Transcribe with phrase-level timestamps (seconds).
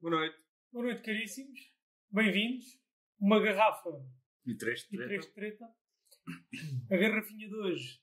[0.00, 0.36] Boa noite.
[0.72, 1.72] Boa noite, caríssimos.
[2.10, 2.64] Bem-vindos.
[3.20, 3.90] Uma garrafa
[4.44, 5.06] E três de e treta.
[5.08, 5.64] três de treta.
[6.90, 8.00] A garrafinha de hoje,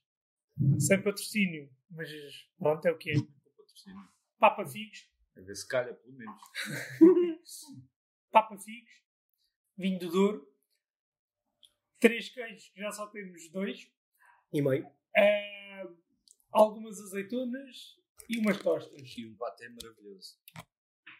[0.79, 2.09] sem patrocínio, mas
[2.57, 3.15] pronto, é o que é.
[3.57, 4.09] Patrocínio.
[4.39, 5.09] Papa Figos.
[5.37, 6.41] A ver se calha, pelo menos.
[8.31, 8.91] Papa Figos.
[9.81, 10.47] Vinho do Douro.
[11.99, 13.91] Três queijos, que já só temos dois.
[14.53, 14.87] E meio.
[15.17, 15.87] Ah,
[16.51, 17.99] algumas azeitonas
[18.29, 19.17] e umas tostas.
[19.17, 20.39] E um paté maravilhoso.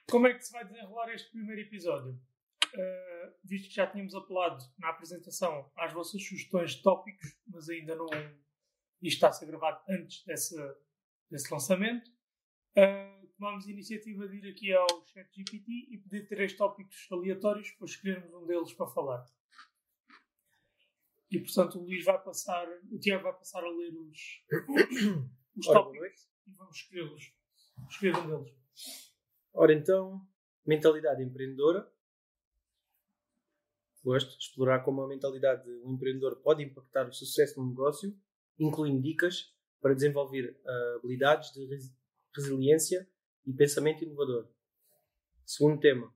[0.10, 2.22] Como é que se vai desenrolar este primeiro episódio?
[2.74, 7.96] Uh, visto que já tínhamos apelado na apresentação às vossas sugestões de tópicos, mas ainda
[7.96, 8.08] não.
[9.02, 10.56] Isto está a ser gravado antes desse,
[11.30, 12.10] desse lançamento.
[12.78, 17.86] Uh, tomámos a iniciativa de ir aqui ao ChatGPT e pedir três tópicos aleatórios para
[17.86, 19.26] escolhermos um deles para falar.
[21.32, 24.44] E portanto o Luís vai passar, o Tiago vai passar a ler os,
[25.58, 27.34] os Ora, tópicos e vamos escolhê-los.
[27.90, 28.56] Escolher um deles.
[29.54, 30.22] Ora então,
[30.64, 31.92] mentalidade empreendedora.
[34.04, 38.16] Gosto de explorar como a mentalidade de um empreendedor pode impactar o sucesso no negócio,
[38.60, 41.96] incluindo dicas para desenvolver ah, habilidades de res-
[42.36, 43.10] resiliência
[43.46, 44.48] e pensamento inovador.
[45.46, 46.14] Segundo tema,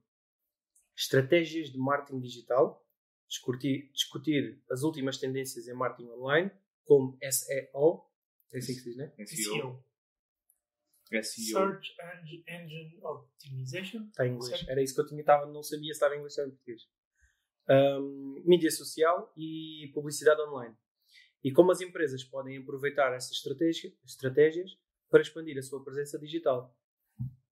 [0.96, 2.82] estratégias de marketing digital.
[3.28, 6.48] Discutir, discutir as últimas tendências em marketing online,
[6.84, 8.08] como SEO.
[8.52, 9.12] É assim que se diz, né?
[9.26, 9.84] SEO.
[11.10, 11.22] SEO.
[11.22, 11.94] Search
[12.48, 14.06] Engine, Optimization.
[14.06, 14.64] Está em inglês.
[14.68, 16.82] Era isso que eu tinha, estava, não sabia se estava em inglês ou em português.
[17.68, 20.76] Ahm, mídia social e publicidade online.
[21.42, 24.78] E como as empresas podem aproveitar essas estratégia- estratégias
[25.10, 26.76] para expandir a sua presença digital.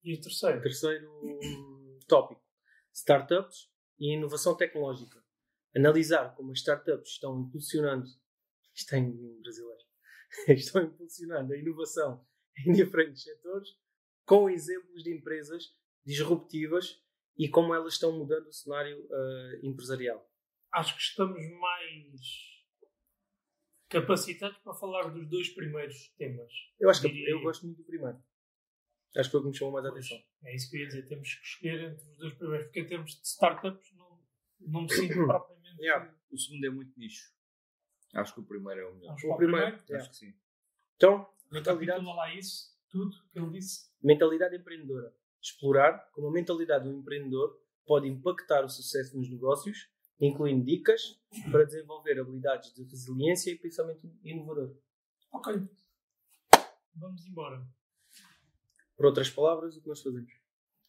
[0.05, 0.61] E o terceiro?
[0.61, 2.43] Terceiro hum, tópico:
[2.93, 5.23] startups e inovação tecnológica.
[5.75, 8.07] Analisar como as startups estão impulsionando,
[8.75, 9.83] isto é em brasileiro,
[10.49, 12.25] estão impulsionando a inovação
[12.67, 13.71] em diferentes setores,
[14.25, 15.75] com exemplos de empresas
[16.05, 17.03] disruptivas
[17.37, 20.31] e como elas estão mudando o cenário ah, empresarial.
[20.73, 22.55] Acho que estamos mais
[23.89, 26.53] capacitados para falar dos dois primeiros temas.
[26.79, 27.43] Eu acho que Diria eu.
[27.43, 28.19] gosto muito do primeiro.
[29.17, 30.19] Acho que foi o que me chamou mais a atenção.
[30.43, 31.07] É isso que eu ia dizer.
[31.07, 34.21] Temos que escolher entre os dois primeiros, porque em termos de startups não,
[34.61, 35.81] não me sinto propriamente.
[35.81, 36.13] Yeah.
[36.31, 37.33] O segundo é muito nicho.
[38.15, 39.13] Acho que o primeiro é o melhor.
[39.13, 39.39] O o primeiro.
[39.39, 39.85] primeiro.
[39.89, 40.03] Yeah.
[40.03, 40.35] Acho que sim.
[40.97, 43.91] Então, mentalidade lá isso, tudo que ele disse.
[44.03, 45.15] Mentalidade empreendedora.
[45.41, 49.89] Explorar como a mentalidade do empreendedor pode impactar o sucesso nos negócios,
[50.19, 51.21] incluindo dicas
[51.51, 54.77] para desenvolver habilidades de resiliência e pensamento inovador.
[55.33, 55.69] Ok.
[56.97, 57.67] Vamos embora.
[58.97, 60.33] Por outras palavras, o que nós fazemos?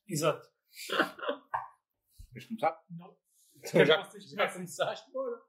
[0.07, 0.47] Exato.
[2.31, 2.83] Queres começar?
[2.89, 3.17] Não.
[3.55, 5.11] Então, já, que já começaste?
[5.11, 5.41] Bora.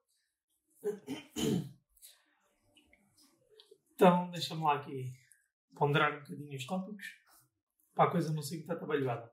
[3.94, 5.12] Então, deixa-me lá aqui
[5.74, 7.06] ponderar um bocadinho os tópicos
[7.94, 9.32] para a coisa não ser muito atabalhoada.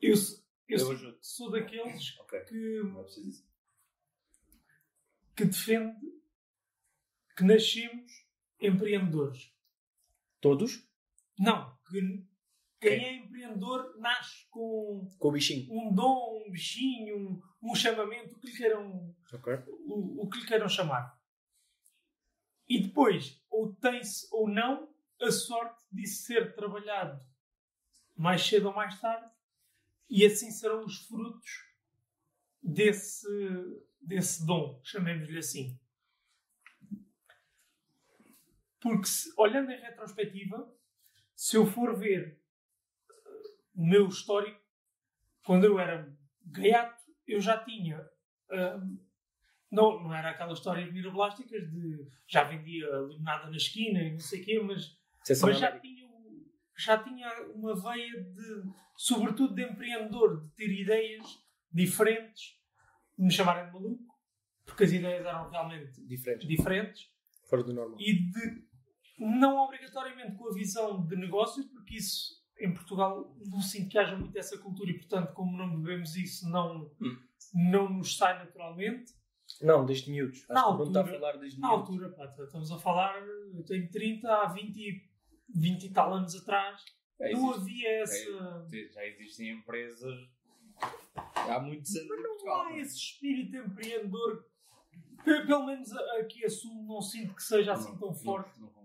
[0.00, 0.38] Eu, sou-
[0.68, 2.40] eu, Eu sou, sou daqueles Ok.
[2.44, 3.46] que, Não é isso.
[5.36, 5.98] que defende
[7.36, 8.12] que nascemos
[8.60, 9.53] empreendedores.
[10.44, 10.86] Todos?
[11.38, 12.22] Não, que
[12.78, 15.72] quem é empreendedor nasce com Com o bichinho.
[15.72, 17.16] um dom, um bichinho,
[17.62, 19.54] um, um chamamento, o que lhe queiram Ok.
[19.86, 21.18] o, o que lhe queiram chamar.
[22.68, 27.24] E depois, ou tem-se ou não a sorte de ser trabalhado
[28.14, 29.26] mais cedo ou mais tarde,
[30.10, 31.50] e assim serão os frutos
[32.62, 33.26] desse,
[33.98, 35.80] desse dom, chamemos-lhe assim.
[38.84, 40.70] Porque, se- olhando em retrospectiva,
[41.34, 42.38] se eu for ver
[43.10, 44.60] uh, o meu histórico,
[45.44, 46.14] quando eu era
[46.44, 48.06] gaiato, eu já tinha
[49.72, 54.20] não, não era aquela história de mirablásticas de já vendia limonada na esquina e não
[54.20, 56.08] sei o quê, mas, Exceção mas já, tinha,
[56.78, 58.62] já tinha uma veia de,
[58.96, 61.26] sobretudo de empreendedor, de ter ideias
[61.72, 62.56] diferentes,
[63.18, 64.04] de me chamarem de maluco,
[64.64, 66.46] porque as ideias eram realmente Diferentes.
[66.46, 67.10] diferentes,
[67.48, 67.96] Fora do normal.
[67.98, 68.68] e de
[69.18, 74.16] não obrigatoriamente com a visão de negócio, porque isso em Portugal não sinto que haja
[74.16, 77.16] muito essa cultura e, portanto, como não bebemos isso, não, Hum.
[77.52, 79.12] não nos sai naturalmente.
[79.60, 80.38] Não, desde miúdos.
[80.38, 80.68] Acho Na está
[81.00, 81.88] a altura- falar desde Na miúdos.
[81.90, 83.20] altura, pá, estamos a falar,
[83.54, 85.02] eu tenho 30, há 20, e-
[85.54, 86.80] 20 e tal anos atrás,
[87.20, 88.68] Já não existe- havia essa.
[88.94, 90.14] Já existem empresas
[91.34, 92.08] há muitos anos.
[92.08, 92.80] Mas não Portugal, há não é?
[92.80, 94.44] esse espírito empreendedor.
[95.24, 98.60] Pe- Pelo menos aqui a Sul não sinto que seja assim Não, tão forte.
[98.60, 98.83] Não.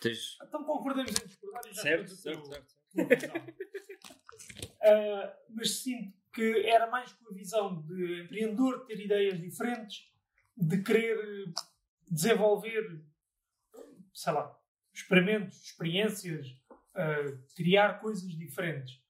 [0.00, 0.38] Tens...
[0.42, 2.74] Então concordemos em discordar e já Certo, certo, certo.
[4.82, 10.10] Ah, mas sinto que era mais com a visão de empreendedor, de ter ideias diferentes,
[10.56, 11.52] de querer
[12.08, 13.02] desenvolver,
[14.14, 14.58] sei lá,
[14.92, 19.00] experimentos, experiências, uh, criar coisas diferentes.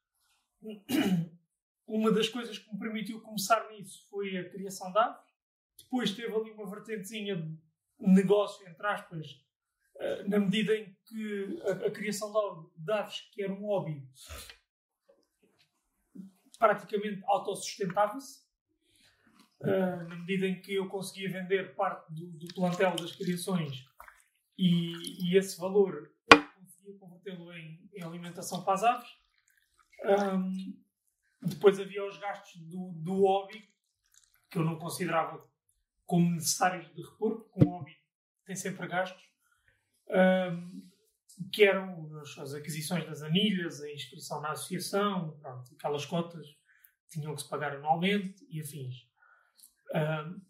[1.87, 5.31] Uma das coisas que me permitiu começar nisso foi a criação de aves.
[5.79, 7.59] Depois teve ali uma vertentezinha de
[7.99, 9.50] negócio, entre aspas, uh,
[10.29, 12.33] na medida em que a, a criação
[12.77, 14.03] de aves, que era um hobby,
[16.59, 18.49] praticamente autossustentava-se.
[19.61, 23.85] Uh, na medida em que eu conseguia vender parte do, do plantel das criações
[24.57, 26.11] e, e esse valor
[26.55, 29.11] conseguia convertê-lo em, em, alimentação para as aves.
[30.03, 30.83] Um,
[31.43, 33.69] depois havia os gastos do, do hobby,
[34.51, 35.47] que eu não considerava
[36.07, 37.97] como necessários de repor, porque um hobby
[38.45, 39.30] tem sempre gastos,
[40.11, 40.91] um,
[41.53, 46.47] que eram as, aquisições das anilhas, a inscrição na associação, pronto, aquelas cotas
[47.09, 49.09] tinham que se pagar anualmente e afins.
[49.95, 50.41] Um,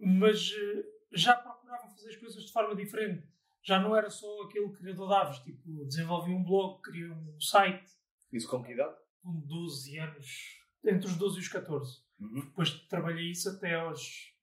[0.00, 3.26] mas eh, já procurava fazer as coisas de forma diferente.
[3.62, 7.90] Já não era só aquele criador de aves, tipo, desenvolvi um blog, criei um site.
[8.32, 8.96] Isso com que idade?
[9.22, 12.02] Com 12 anos, entre os 12 e os 14.
[12.18, 12.40] Uhum.
[12.40, 14.34] Depois trabalhei isso até aos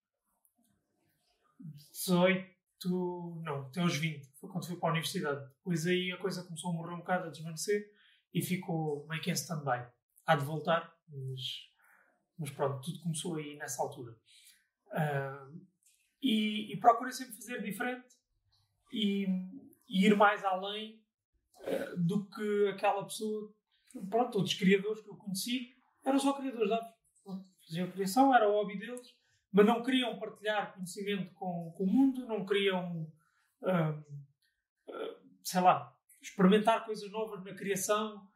[1.92, 2.55] 18,
[2.90, 4.28] não, até aos 20.
[4.40, 5.48] Foi quando fui para a universidade.
[5.58, 7.92] Depois aí a coisa começou a morrer um bocado, a desvanecer
[8.34, 9.88] e ficou meio que em stand-by.
[10.26, 11.42] Há de voltar, mas,
[12.38, 14.16] mas pronto, tudo começou aí nessa altura.
[14.88, 15.66] Uh,
[16.22, 18.08] e, e procurei sempre fazer diferente
[18.92, 19.26] e,
[19.88, 21.02] e ir mais além
[21.62, 23.54] uh, do que aquela pessoa,
[24.10, 26.96] pronto, outros criadores que eu conheci, eram só criadores de aves.
[27.68, 29.15] Faziam criação, era o hobby deles,
[29.56, 33.12] mas não queriam partilhar conhecimento com, com o mundo, não queriam,
[33.62, 34.06] uh,
[35.42, 38.28] sei lá, experimentar coisas novas na criação.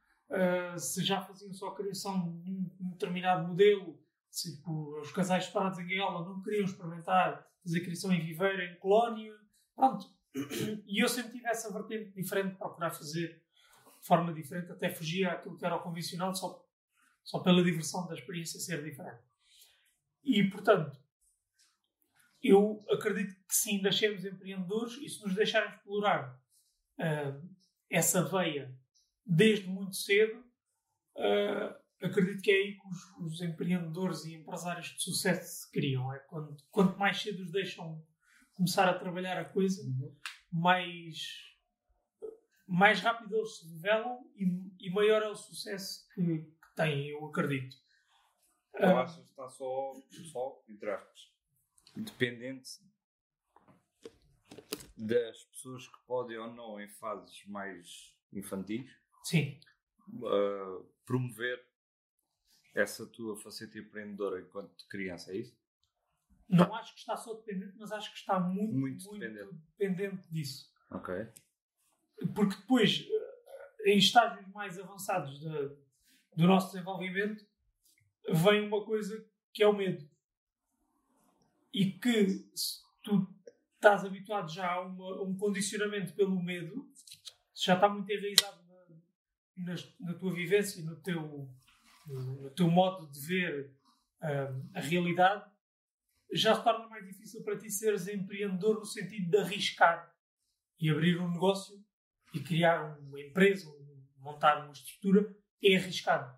[0.77, 3.99] se já faziam só a criação de um determinado modelo,
[4.31, 9.35] Tipo, os casais separados em gaiola não queriam experimentar fazer criação em viveiro, em colónia.
[9.75, 10.05] Pronto.
[10.85, 13.43] E eu sempre tive essa vertente diferente procurar fazer
[13.99, 16.65] de forma diferente, até fugia àquilo que era o convencional, só,
[17.23, 19.21] só pela diversão da experiência ser diferente.
[20.23, 20.97] E, portanto,
[22.41, 26.39] eu acredito que sim, nascemos empreendedores e se nos deixarem explorar
[26.99, 27.49] uh,
[27.89, 28.73] essa veia
[29.25, 30.39] desde muito cedo,
[31.17, 36.13] uh, acredito que é aí que os, os, empreendedores e empresários de sucesso se criam.
[36.13, 38.01] É quando, quanto mais cedo os deixam
[38.53, 40.15] começar a trabalhar a coisa, uhum.
[40.51, 41.17] mais,
[42.67, 47.25] mais rápido eles se revelam e, e maior é o sucesso que, que têm, eu
[47.25, 47.75] acredito.
[48.75, 49.93] Eu ah, acho que está só,
[50.31, 51.38] só, entre aspas,
[51.99, 52.69] dependente
[54.97, 58.89] das pessoas que podem ou não, em fases mais infantis,
[59.23, 59.59] Sim.
[60.07, 61.63] Uh, promover
[62.73, 65.57] essa tua faceta empreendedora enquanto criança, é isso?
[66.47, 69.55] Não acho que está só dependente, mas acho que está muito, muito, muito dependente.
[69.77, 70.31] dependente.
[70.31, 70.73] disso.
[70.89, 71.13] Ok.
[72.33, 75.69] Porque depois, eh, em estágios mais avançados de,
[76.35, 77.45] do nosso desenvolvimento,
[78.27, 79.23] vem uma coisa
[79.53, 80.08] que é o medo.
[81.73, 83.27] E que se tu
[83.75, 86.87] estás habituado já a, uma, a um condicionamento pelo medo,
[87.53, 88.61] já está muito enraizado
[89.57, 91.49] na, na, na tua vivência, no teu,
[92.07, 93.71] no teu modo de ver
[94.21, 95.49] uh, a realidade,
[96.31, 100.13] já se torna mais difícil para ti seres empreendedor no sentido de arriscar
[100.79, 101.83] e abrir um negócio
[102.33, 103.71] e criar uma empresa,
[104.17, 106.37] montar uma estrutura, é arriscado.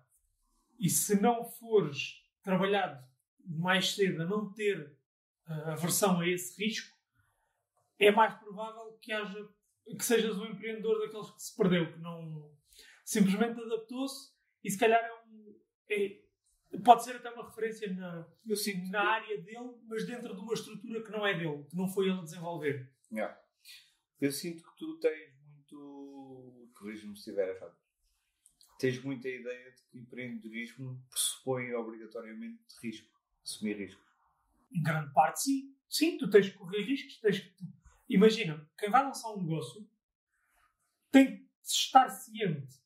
[0.78, 3.04] E se não fores trabalhado
[3.44, 4.96] mais cedo a não ter
[5.46, 6.96] aversão a esse risco,
[7.98, 9.48] é mais provável que haja
[9.84, 12.56] que sejas um empreendedor daqueles que se perdeu, que não
[13.04, 14.32] simplesmente adaptou-se
[14.62, 16.22] e se calhar é um, é,
[16.84, 21.02] pode ser até uma referência na, sinto, na área dele, mas dentro de uma estrutura
[21.02, 22.90] que não é dele, que não foi ele a desenvolver.
[23.10, 23.38] Yeah.
[24.20, 26.70] Eu sinto que tu tens muito.
[26.74, 27.76] Corrige-me se estiver errado.
[28.78, 33.08] Tens muita ideia de que empreendedorismo pressupõe obrigatoriamente risco,
[33.44, 34.11] assumir riscos.
[34.72, 35.74] Em grande parte, sim.
[35.88, 37.18] Sim, tu tens que correr riscos.
[37.20, 37.52] Tens que...
[38.08, 39.88] Imagina, quem vai lançar um negócio
[41.10, 42.82] tem que estar ciente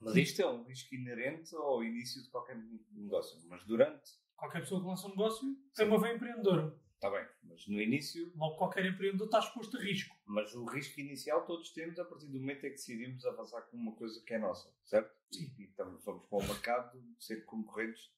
[0.00, 2.56] mas isto é um risco inerente ao início de qualquer
[2.90, 3.38] negócio.
[3.46, 4.18] Mas durante.
[4.34, 6.74] Qualquer pessoa que lança um negócio tem uma veia empreendedora.
[6.94, 8.32] Está bem, mas no início.
[8.34, 10.16] Logo, qualquer empreendedor está exposto a risco.
[10.24, 13.76] Mas o risco inicial todos temos a partir do momento em que decidimos avançar com
[13.76, 15.14] uma coisa que é nossa, certo?
[15.30, 15.52] Sim.
[15.58, 18.10] E, e estamos, vamos para o mercado ser concorrentes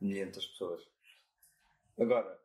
[0.00, 0.82] de milhentas pessoas.
[1.98, 2.40] Agora,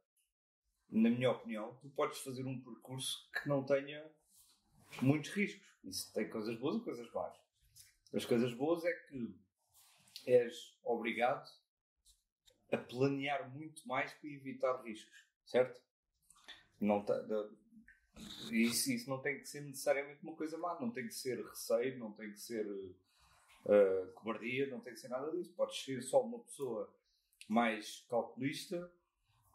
[0.89, 4.05] na minha opinião, tu podes fazer um percurso que não tenha
[5.01, 5.67] muitos riscos.
[5.83, 7.39] Isso tem coisas boas e coisas más.
[8.13, 9.35] As coisas boas é que
[10.25, 11.49] és obrigado
[12.71, 15.81] a planear muito mais para evitar riscos, certo?
[16.79, 17.03] Não
[18.51, 21.97] isso, isso não tem que ser necessariamente uma coisa má, não tem que ser receio,
[21.97, 25.53] não tem que ser uh, cobardia, não tem que ser nada disso.
[25.55, 26.93] Podes ser só uma pessoa
[27.47, 28.91] mais calculista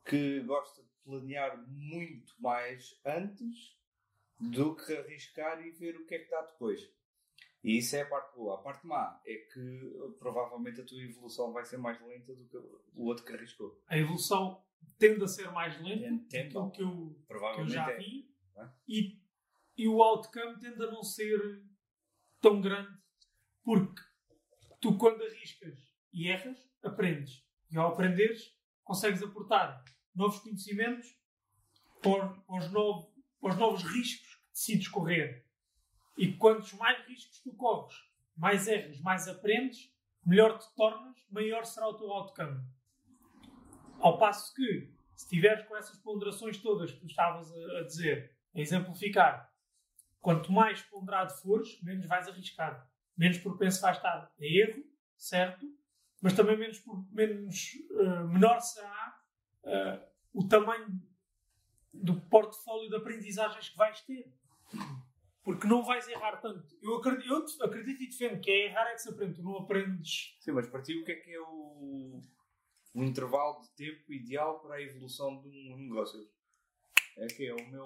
[0.04, 3.78] que gosta de planear muito mais antes
[4.38, 6.80] do que arriscar e ver o que é que dá depois.
[7.62, 8.56] E isso é a parte boa.
[8.56, 12.44] A parte má é que uh, provavelmente a tua evolução vai ser mais lenta do
[12.44, 13.82] que o outro que arriscou.
[13.88, 14.62] A evolução
[14.98, 17.96] tende a ser mais lenta daquilo que eu, que eu já é.
[17.96, 18.68] vi é?
[18.86, 19.18] e,
[19.78, 21.62] e o outcome tende a não ser
[22.40, 22.94] tão grande
[23.62, 24.02] porque
[24.78, 27.42] tu quando arriscas e erras, aprendes.
[27.70, 29.82] E ao aprenderes, consegues aportar
[30.14, 31.16] novos conhecimentos
[32.02, 32.66] para os,
[33.40, 35.46] os novos riscos que decides correr.
[36.16, 37.94] E quantos mais riscos tu corres,
[38.36, 39.92] mais erras, mais aprendes,
[40.24, 42.60] melhor te tornas, maior será o teu outcome.
[43.98, 48.36] Ao passo que, se tiveres com essas ponderações todas que tu estavas a, a dizer,
[48.54, 49.52] a exemplificar,
[50.20, 52.88] quanto mais ponderado fores, menos vais arriscar.
[53.16, 54.82] Menos propenso vais estar a erro,
[55.16, 55.66] certo?
[56.20, 59.03] Mas também menos, por- menos eh, menor será
[59.64, 61.00] eh, o tamanho
[61.92, 64.32] do portfólio de aprendizagens que vais ter.
[65.44, 66.74] Porque não vais errar tanto.
[66.82, 69.34] Eu acredito, eu acredito e defendo que é errar é que se aprende.
[69.34, 72.22] Tu não aprendes Sim, mas para ti o que é que é o,
[72.94, 76.26] o intervalo de tempo ideal para a evolução de um negócio?
[77.18, 77.84] É que é o meu.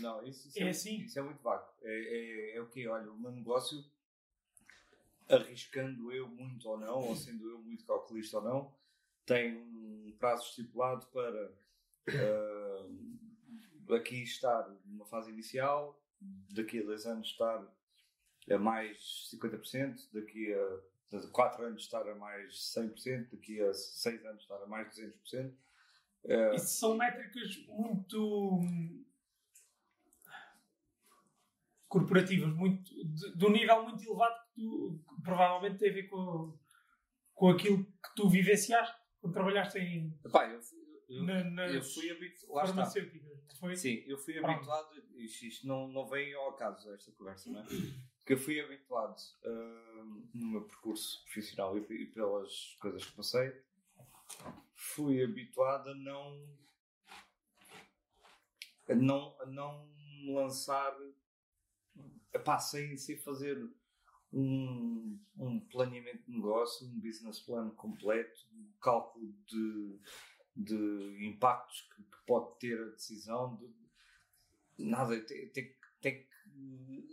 [0.00, 0.98] Não, isso, isso É assim.
[0.98, 1.66] Isso é muito vago.
[1.82, 2.86] É, é, é o que?
[2.86, 3.82] Olha, o meu negócio,
[5.28, 8.74] arriscando eu muito ou não, ou sendo eu muito calculista ou não,
[9.26, 11.52] tem um prazo estipulado para
[12.08, 12.86] ah,
[13.96, 16.00] aqui estar numa fase inicial,
[16.50, 17.66] daqui a dois anos estar
[18.50, 24.42] a mais 50%, daqui a 4 anos estar a mais 100%, daqui a 6 anos
[24.42, 25.52] estar a mais 200%.
[26.28, 29.04] Ah, Isso são métricas muito
[31.88, 36.08] corporativas, muito, de, de um nível muito elevado que, tu, que provavelmente tem a ver
[36.08, 36.56] com,
[37.34, 40.60] com aquilo que tu vivenciaste quando trabalhaste em, Epá, eu,
[41.08, 42.66] eu, na, eu fui habituado.
[42.66, 43.36] Farmacêuticas.
[43.58, 43.76] Foi?
[43.76, 44.50] Sim, eu fui Pronto.
[44.50, 45.02] habituado.
[45.16, 47.64] Isto, isto não, não veio ao acaso, esta conversa, não é?
[48.18, 53.52] Porque eu fui habituado hum, no meu percurso profissional e, e pelas coisas que passei,
[54.74, 56.48] fui habituado a não.
[58.88, 59.88] a não, a não
[60.34, 60.94] lançar.
[62.32, 63.58] Epá, sem, sem fazer
[64.32, 69.98] um, um planeamento de negócio, um business plan completo, um cálculo de,
[70.56, 73.56] de impactos que, que pode ter a decisão.
[73.56, 77.06] De, nada, tem, tem, que- tem que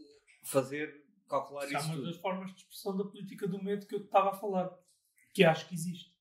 [0.43, 2.05] fazer, calcular Isso é uma tudo.
[2.07, 4.77] das formas de expressão da política do medo que eu te estava a falar,
[5.33, 6.13] que acho que existe.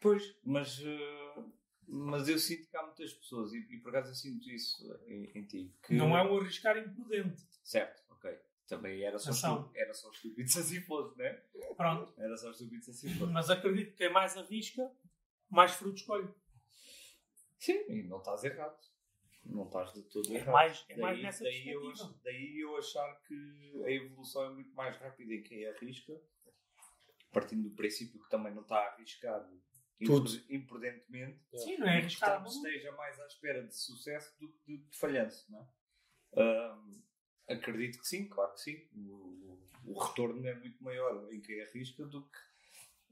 [0.00, 1.44] Pois, mas, eh,
[1.86, 5.30] mas eu sinto que há muitas pessoas, e, e por acaso eu sinto isso em,
[5.34, 5.72] em ti.
[5.82, 7.42] Que, Não é um arriscar imprudente.
[7.64, 8.02] Certo.
[8.68, 11.32] Também era só, estúpido, era só estúpido se assim fosse, né?
[11.76, 12.12] Pronto.
[12.20, 13.32] Era só estúpido se assim fosse.
[13.32, 14.92] Mas acredito que quem mais arrisca,
[15.48, 16.28] mais fruto escolhe.
[17.58, 18.78] Sim, e não estás errado.
[19.44, 20.52] Não estás de todo É errado.
[20.52, 24.74] mais, é mais Daí, nessa daí, eu, daí eu achar que a evolução é muito
[24.74, 26.20] mais rápida em quem arrisca,
[27.32, 29.48] partindo do princípio que também não está a arriscar
[30.04, 30.28] Tudo.
[30.30, 34.38] impru- imprudentemente, Sim, não é e, arriscar a portanto, esteja mais à espera de sucesso
[34.38, 35.50] do que de, de falhanço.
[35.50, 35.68] Não é?
[36.42, 37.02] Ahm,
[37.48, 38.76] acredito que sim, claro que sim.
[38.96, 42.38] O, o retorno é muito maior em quem arrisca do que.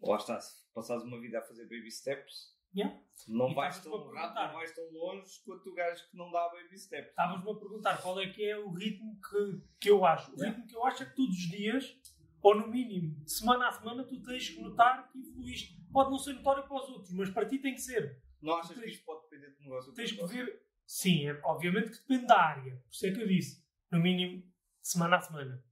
[0.02, 2.94] Lá está, se passares uma vida a fazer baby steps, Yeah.
[3.26, 7.08] não vais tão não vais tão longe quanto o gajo que não dá baby steps.
[7.08, 10.30] Estavas-me a perguntar qual é que é o ritmo que, que eu acho.
[10.32, 10.50] O Yeah.
[10.50, 11.96] ritmo que eu acho é que todos os dias,
[12.42, 15.80] ou no mínimo, semana a semana, tu tens que notar que evoluíste.
[15.90, 18.20] Pode não ser notório para os outros, mas para ti tem que ser.
[18.42, 19.94] Não achas que Tens- isto pode depender de negócio?
[19.94, 20.62] Tens que ver.
[20.86, 22.76] Sim, é, obviamente que depende da área.
[22.76, 23.64] Por isso é que eu disse.
[23.90, 24.42] No mínimo,
[24.82, 25.64] semana a semana.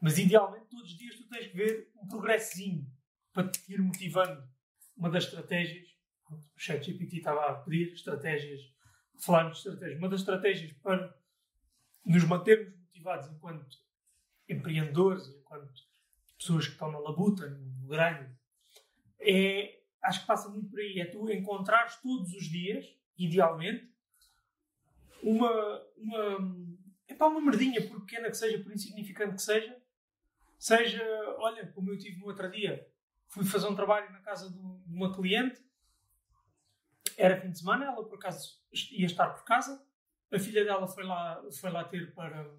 [0.00, 2.90] Mas idealmente, todos os dias tu tens que ver um progressinho
[3.32, 4.48] para te ir motivando.
[4.96, 5.88] Uma das estratégias,
[6.30, 8.60] o ChatGPT estava a pedir estratégias,
[9.18, 9.98] falarmos de estratégias.
[9.98, 11.14] Uma das estratégias para
[12.04, 13.78] nos mantermos motivados enquanto
[14.48, 15.72] empreendedores, enquanto
[16.38, 18.34] pessoas que estão na labuta, no grande,
[19.20, 20.98] é, acho que passa muito por aí.
[21.00, 22.86] É tu encontrares todos os dias,
[23.18, 23.90] idealmente,
[25.22, 26.38] uma, uma,
[27.20, 29.76] epá, uma merdinha, por pequena que seja, por insignificante que seja,
[30.58, 31.02] seja,
[31.38, 32.88] olha, como eu tive no outro dia,
[33.28, 35.62] fui fazer um trabalho na casa de de uma cliente,
[37.16, 38.58] era fim de semana, ela por acaso
[38.90, 39.84] ia estar por casa,
[40.32, 42.50] a filha dela foi lá, foi lá ter para,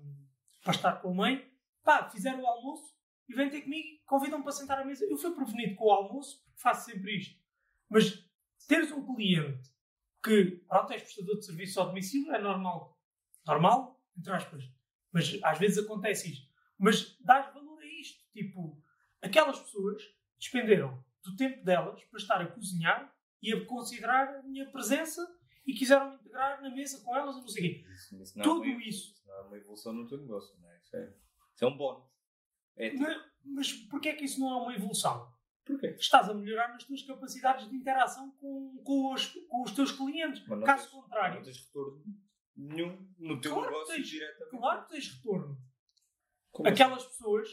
[0.63, 1.51] para estar com a mãe,
[1.84, 2.96] pá, fizeram o almoço
[3.27, 5.06] e vêm ter comigo, convidam-me para sentar à mesa.
[5.06, 7.39] Eu fui prevenido com o almoço, porque faço sempre isto.
[7.89, 8.27] Mas
[8.68, 9.72] teres um cliente
[10.22, 13.00] que, pronto, és prestador de serviço ao domicílio, é normal.
[13.46, 14.63] Normal, entre aspas.
[15.12, 16.48] Mas às vezes acontece isto.
[16.77, 18.24] Mas dás valor a isto.
[18.34, 18.82] Tipo,
[19.22, 20.01] aquelas pessoas
[20.39, 25.22] despenderam do tempo delas para estar a cozinhar e a considerar a minha presença
[25.65, 27.86] e quiseram me integrar na mesa com elas e não sei o quê.
[27.91, 29.12] Isso, isso não Tudo é uma, isso.
[29.13, 30.80] Isso não é uma evolução no teu negócio, não é?
[30.80, 31.13] Isso é,
[31.53, 32.10] isso é um bónus.
[32.77, 35.32] É tipo, Mas, mas porquê é que isso não é uma evolução?
[35.63, 35.88] porquê?
[36.00, 40.41] Estás a melhorar nas tuas capacidades de interação com, com, os, com os teus clientes.
[40.65, 42.03] Caso tens- contrário, Não tens retorno
[42.55, 44.08] nenhum no teu Claro negócio tens.
[44.08, 44.50] diretamente.
[44.58, 45.58] claro que tens retorno.
[46.51, 46.74] Como assim?
[46.84, 47.50] Aquelas pessoas.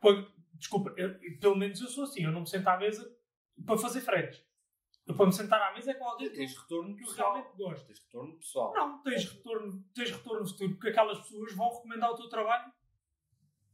[0.00, 0.10] Pô,
[0.54, 2.22] Desculpa, eu- pelo menos eu sou assim.
[2.22, 3.12] Eu não me sento à mesa
[3.66, 4.44] para fazer fretes.
[5.04, 6.36] Eu para me sentar à mesa é com alguém assim?
[6.36, 7.32] que Tens retorno que eu pessoal.
[7.34, 7.86] realmente gosto.
[7.86, 8.72] Tens retorno pessoal.
[8.74, 12.72] Não, tens retorno, tens retorno futuro, porque aquelas pessoas vão recomendar o teu trabalho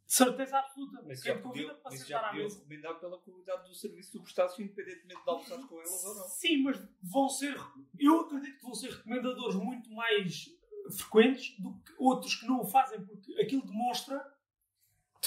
[0.08, 1.02] certeza absoluta.
[1.06, 2.58] Mas Quem já te convida para sentar à mesa.
[2.58, 6.24] recomendar pela qualidade do serviço que tu prestaste, independentemente de almoçares com elas ou não.
[6.28, 7.56] Sim, mas vão ser.
[7.98, 10.46] Eu acredito que vão ser recomendadores muito mais
[10.96, 14.24] frequentes do que outros que não o fazem, porque aquilo demonstra.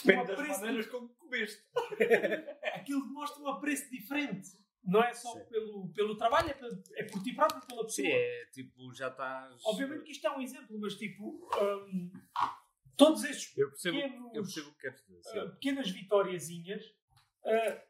[0.04, 1.62] Depende das maneiras como comeste.
[2.74, 4.50] Aquilo demonstra um apreço diferente.
[4.84, 5.46] Não é só Sim.
[5.46, 8.08] pelo, pelo trabalho, é, pelo- é por ti próprio, pela pessoa.
[8.08, 9.62] Sim, é tipo, já estás.
[9.66, 11.48] Obviamente que isto é um exemplo, mas tipo.
[11.62, 12.12] hum,
[12.98, 15.44] todos estes Eu percebo, pequenos- eu percebo que dizer.
[15.44, 17.82] uh, pequenas vitóriazinhas, uh,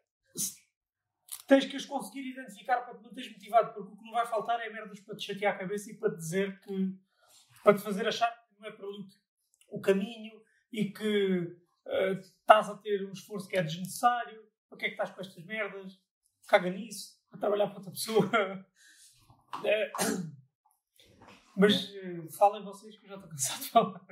[1.48, 4.60] tens que as conseguir identificar para te manteres motivado, porque o que não vai faltar
[4.62, 6.96] é merdas para te chatear a cabeça e para te dizer que.
[7.64, 8.86] para te fazer achar que não é para
[9.70, 10.42] o caminho
[10.72, 11.38] e que
[11.86, 15.22] uh, estás a ter um esforço que é desnecessário, para que é que estás com
[15.22, 16.00] estas merdas,
[16.48, 18.30] caga nisso, a trabalhar para outra pessoa.
[21.56, 24.06] Mas uh, falem vocês que eu já estou cansado de falar.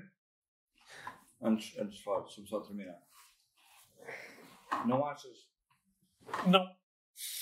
[1.41, 3.01] Antes, antes de falar, deixa-me só terminar.
[4.85, 5.49] Não achas
[6.47, 6.77] Não.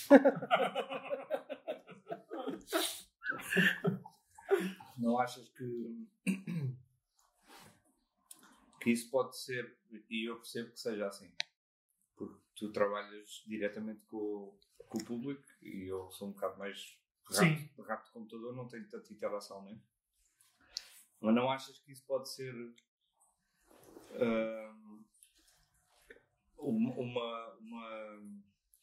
[4.98, 6.08] Não achas que,
[8.82, 9.78] que isso pode ser,
[10.10, 11.32] e eu percebo que seja assim,
[12.16, 16.98] porque tu trabalhas diretamente com, o- com o público e eu sou um bocado mais
[17.30, 19.78] rápido, rápido de computador, não tenho tanta interação, né?
[21.20, 22.54] Mas não achas que isso pode ser
[24.12, 25.04] ahm,
[26.58, 28.20] uma, uma,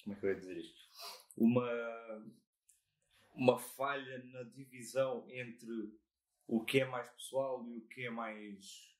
[0.03, 0.89] Como é que eu ia dizer isto?
[1.37, 1.69] Uma
[3.35, 5.93] uma falha na divisão entre
[6.47, 8.95] o que é mais pessoal e o que é mais.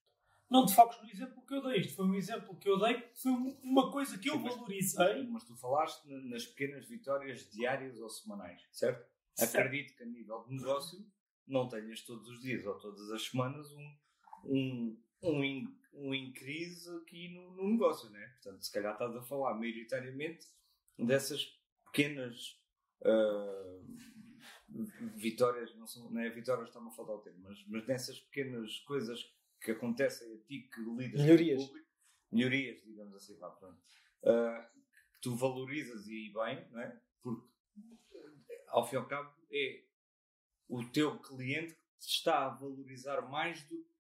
[0.51, 1.81] Não te foques no exemplo que eu dei.
[1.81, 4.43] Isto foi um exemplo que eu dei, que foi um- uma coisa que eu Sim,
[4.43, 5.27] valorizei.
[5.29, 9.09] Mas tu falaste na- nas pequenas vitórias diárias ou semanais, certo?
[9.35, 9.51] Certo.
[9.57, 11.07] Acredito que a nível de negócio
[11.47, 13.97] não tenhas todos os dias ou todas as semanas um,
[14.45, 18.27] um, um, um increase aqui no, no negócio, né?
[18.43, 20.47] Portanto, se calhar estás a falar maioritariamente
[20.99, 21.45] dessas
[21.87, 22.61] pequenas
[23.05, 23.81] ah,
[25.17, 28.79] vitórias, não, são, não é vitórias, está-me a faltar o termo, mas, mas nessas pequenas
[28.81, 31.59] coisas que acontecem a ti que lidas Melhorias.
[31.59, 31.89] com o público,
[32.33, 33.81] melhorias, digamos assim, vá, pronto.
[34.25, 34.71] Ah,
[35.15, 37.01] que tu valorizas e bem, não é?
[37.23, 37.49] Porque
[38.69, 39.85] ao fim e ao cabo é
[40.69, 43.94] o teu cliente que te está a valorizar mais do que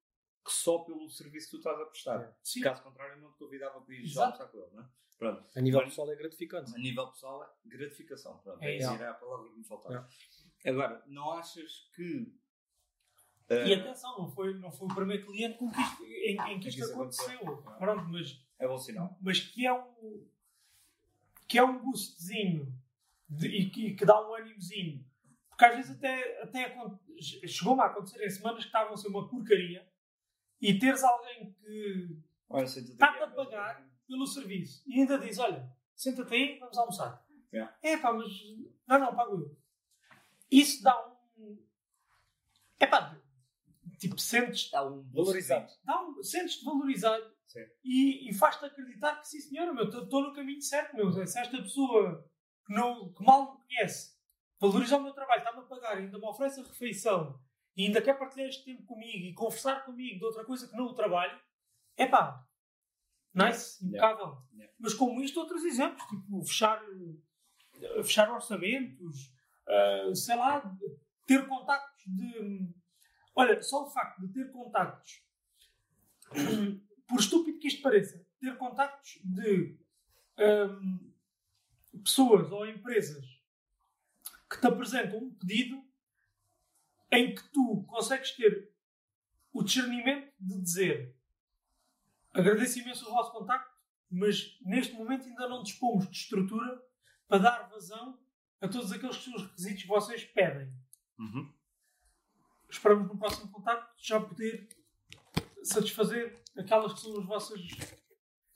[0.52, 2.36] só pelo serviço que tu estás a prestar.
[2.42, 2.60] Sim.
[2.60, 4.86] Caso contrário, não te convidava para ir já almoçar com ele, não é?
[5.16, 5.48] Pronto.
[5.56, 6.74] A nível Mas- pessoal é gratificante.
[6.74, 8.38] a nível pessoal, é gratificação.
[8.38, 8.90] Pronto, É é isso.
[8.90, 10.08] Era a palavra que me faltava.
[10.66, 12.34] Agora, não achas que.
[13.50, 16.60] E eh, atenção, não foi, não foi o primeiro cliente com que isto, em, em
[16.60, 17.38] que isto isso aconteceu.
[17.40, 17.76] aconteceu.
[17.78, 19.18] Pronto, mas, é bom sinal?
[19.20, 20.26] mas que é um
[21.46, 22.74] que é um boostzinho
[23.28, 25.04] de- e que, que dá um ânimozinho.
[25.50, 26.74] Porque às vezes até, até
[27.46, 29.86] chegou-me a acontecer em semanas que estavam a ser uma porcaria
[30.60, 32.22] e teres alguém que
[32.62, 37.24] Está-te a pagar pelo serviço e ainda diz: Olha, senta-te aí, vamos almoçar.
[37.52, 37.76] Yeah.
[37.82, 38.32] É pá, mas.
[38.86, 39.56] Não, não, pago eu.
[40.50, 40.94] Isso dá
[41.36, 41.58] um.
[42.78, 43.18] É pá,
[43.98, 45.72] tipo, sentes Está um Valorizado.
[45.84, 47.64] dá um, sentes-te valorizado Sim.
[47.82, 51.12] e, e faz-te acreditar que sim, senhora, meu, estou no caminho certo, meu.
[51.26, 52.28] Se esta pessoa
[52.66, 54.14] que, não, que mal me conhece
[54.60, 57.38] valoriza o meu trabalho, está-me a pagar, ainda me oferece a refeição
[57.76, 60.86] e ainda quer partilhar este tempo comigo e conversar comigo de outra coisa que não
[60.86, 61.38] o trabalho,
[61.96, 62.46] é pá,
[63.34, 64.38] nice, impecável.
[64.52, 64.72] Yeah.
[64.78, 66.82] Mas como isto, outros exemplos, tipo fechar,
[67.80, 69.32] eh, fechar orçamentos,
[69.66, 70.62] eh, sei lá,
[71.26, 72.68] ter contactos de.
[73.34, 75.24] Olha, só o facto de ter contactos,
[77.08, 79.76] por estúpido que isto pareça, ter contactos de
[80.38, 81.12] hum,
[82.04, 83.24] pessoas ou empresas
[84.48, 85.84] que te apresentam um pedido
[87.14, 88.72] em que tu consegues ter
[89.52, 91.16] o discernimento de dizer
[92.32, 93.72] agradeço imenso o vosso contacto,
[94.10, 96.82] mas neste momento ainda não dispomos de estrutura
[97.28, 98.18] para dar vazão
[98.60, 100.72] a todos aqueles que são os requisitos que vocês pedem.
[101.18, 101.52] Uhum.
[102.68, 104.68] Esperamos no próximo contacto já poder
[105.62, 107.60] satisfazer aquelas que são as vossas,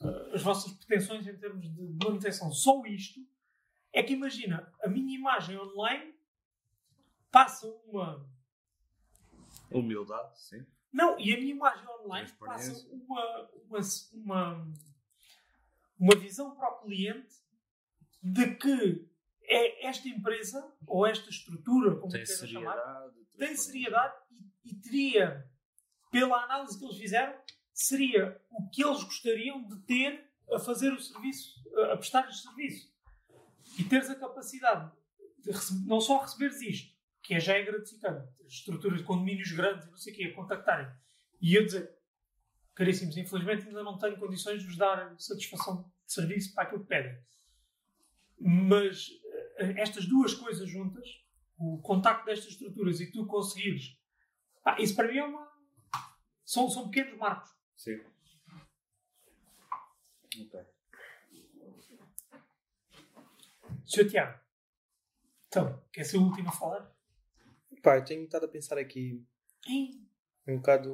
[0.01, 2.51] eh, as vossas pretensões em termos de manutenção.
[2.51, 3.21] Só isto
[3.92, 6.14] é que imagina, a minha imagem online
[7.31, 8.29] passa uma.
[9.70, 10.64] Humildade, sim.
[10.92, 13.81] Não, e a minha imagem online passa uma, uma,
[14.12, 14.72] uma,
[15.98, 17.35] uma visão para o cliente
[18.22, 19.09] de que
[19.42, 25.48] é esta empresa ou esta estrutura, como Tem queiram chamar, tem seriedade e, e teria,
[26.11, 27.38] pela análise que eles fizeram,
[27.72, 31.54] seria o que eles gostariam de ter a fazer o serviço,
[31.92, 32.92] a prestar o serviço.
[33.78, 34.90] E teres a capacidade
[35.38, 35.52] de
[35.87, 36.97] não só receberes isto,
[37.29, 40.25] que é já é gratificante, as estruturas de condomínios grandes e não sei o quê,
[40.25, 40.91] a contactarem,
[41.43, 41.95] e eu dizer,
[42.75, 46.88] caríssimos, infelizmente ainda não tenho condições de vos dar satisfação de serviço para aquilo que
[46.88, 47.23] pedem.
[48.41, 49.11] Mas
[49.59, 51.07] eh, estas duas coisas juntas,
[51.59, 54.01] o contacto destas estruturas e tu conseguires.
[54.64, 55.53] Ah, isso para mim é uma.
[56.47, 57.51] São, são pequenos marcos.
[57.77, 58.01] Sim.
[60.41, 60.61] Ok.
[63.85, 64.09] Sr.
[64.09, 64.41] Tiago,
[65.49, 66.97] então, quer ser o último a falar?
[67.83, 69.25] Pá, eu tenho estado a pensar aqui
[70.47, 70.93] um bocado,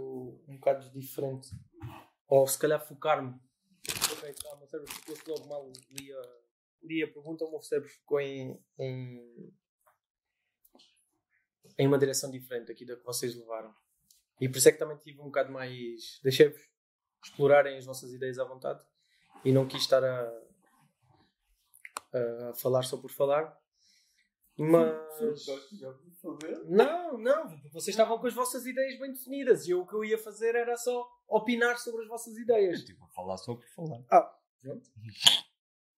[0.48, 1.48] um bocado diferente.
[2.26, 3.38] Ou se calhar focar-me.
[4.12, 5.72] Ok, tá, o meu cérebro ficou-se logo mal.
[5.90, 6.22] Li a,
[6.82, 9.52] li a pergunta, o meu cérebro ficou em, em,
[11.78, 13.74] em uma direção diferente aqui da que vocês levaram.
[14.40, 16.20] E por isso é que também tive um bocado mais.
[16.22, 16.60] Deixei-vos
[17.24, 18.84] explorarem as vossas ideias à vontade
[19.44, 20.42] e não quis estar a,
[22.12, 23.63] a falar só por falar.
[24.56, 25.46] Mas.
[26.68, 30.04] Não, não, vocês estavam com as vossas ideias bem definidas e eu, o que eu
[30.04, 32.84] ia fazer era só opinar sobre as vossas ideias.
[32.84, 34.02] Tipo, a falar só por falar.
[34.60, 34.88] Pronto.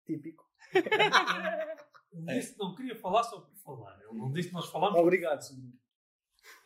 [0.07, 0.51] Típico.
[0.75, 4.01] ele disse que não queria falar só por falar.
[4.03, 4.99] Ele não disse que nós falamos.
[4.99, 5.79] Obrigado, sobrinho.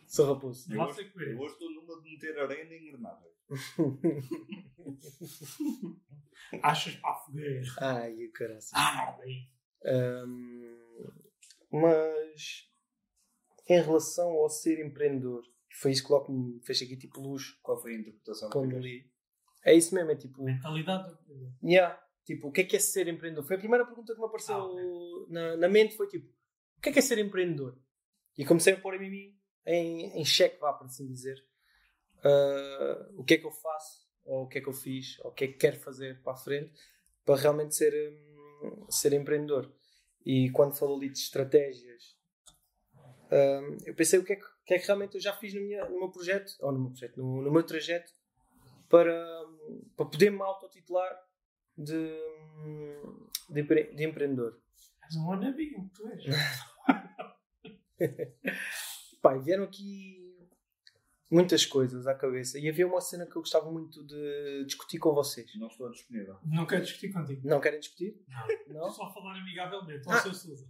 [0.06, 0.72] Sou raposo.
[0.72, 1.32] Eu hoje, sei que é.
[1.32, 3.30] eu hoje estou numa de meter arena em granada.
[6.62, 7.62] Achas para a fogueira.
[7.78, 8.60] Ai, o caralho.
[8.74, 9.48] Ah, bem.
[9.84, 10.60] Ahm,
[11.70, 12.68] mas
[13.68, 15.42] em relação ao ser empreendedor,
[15.80, 18.78] foi isso que logo me fez aqui tipo luz Qual foi a interpretação que quando
[18.78, 19.08] li.
[19.64, 20.42] É isso mesmo, é tipo.
[20.42, 21.52] Mentalidade do empreendedor.
[21.62, 22.02] Yeah.
[22.24, 23.44] Tipo, o que é que é ser empreendedor?
[23.46, 26.26] Foi a primeira pergunta que me apareceu Ah, na, na mente, foi tipo,
[26.78, 27.78] o que é que é ser empreendedor?
[28.36, 31.36] E comecei a pôr a mim em, em xeque, vá, por assim dizer.
[32.24, 35.30] Ah, o que é que eu faço, ou o que é que eu fiz, ou
[35.30, 36.72] o que é que quero fazer para a frente,
[37.24, 37.92] para realmente ser,
[38.62, 39.72] hum, ser empreendedor.
[40.24, 42.16] E quando falou ali de estratégias,
[43.30, 45.60] hum, eu pensei o que é que, que é que realmente eu já fiz no,
[45.60, 48.12] minha, no meu projeto, ou no meu projeto, no, no meu trajeto,
[48.88, 49.14] para,
[49.96, 51.10] para poder me autotitular
[51.76, 54.60] de, hum, de, empre- de empreendedor.
[55.04, 56.24] És um wannabe, tu és.
[59.22, 60.19] Pá, e vieram aqui
[61.30, 65.14] muitas coisas à cabeça e havia uma cena que eu gostava muito de discutir com
[65.14, 65.48] vocês.
[65.56, 66.36] Não estou disponível.
[66.44, 67.46] Não quero discutir contigo.
[67.48, 68.20] Não querem discutir?
[68.28, 68.80] Não.
[68.80, 68.90] Não?
[68.90, 70.08] Só falar amigavelmente.
[70.08, 70.18] Ó, Ah.
[70.20, 70.68] seu Sousa.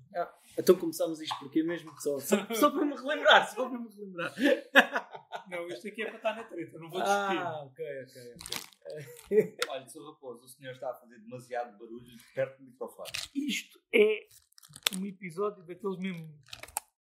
[0.59, 4.35] Então começamos isto porque mesmo só, só, só para me relembrar, só para me relembrar.
[5.49, 6.79] Não, isto aqui é para estar na treta.
[6.79, 7.39] Não vou discutir.
[7.39, 9.57] Ah, ok, ok, ok.
[9.69, 10.05] Olha, Sr.
[10.05, 13.11] Raposo, o senhor está a fazer demasiado barulho perto do microfone.
[13.35, 14.27] Isto é
[14.99, 16.35] um episódio daqueles mesmo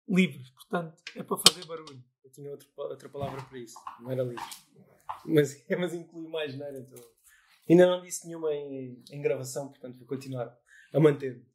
[0.08, 0.50] livres.
[0.52, 2.04] Portanto, é para fazer barulho.
[2.24, 4.44] Eu tinha outra, outra palavra para isso, não era livre.
[5.26, 6.80] Mas, mas inclui mais, não era?
[6.80, 7.04] Então,
[7.70, 10.58] ainda não disse nenhuma em, em gravação, portanto vou continuar
[10.94, 11.46] a manter-me.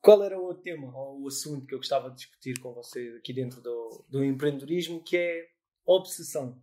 [0.00, 3.32] Qual era o tema ou o assunto que eu gostava de discutir com vocês aqui
[3.32, 5.48] dentro do, do empreendedorismo, que é
[5.84, 6.60] obsessão?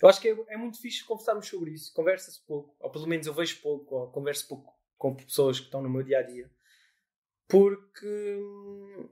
[0.00, 1.92] Eu acho que é, é muito fixe conversarmos sobre isso.
[1.92, 5.80] Conversa-se pouco, ou pelo menos eu vejo pouco, ou converso pouco com pessoas que estão
[5.80, 6.50] no meu dia a dia,
[7.46, 9.08] porque hum,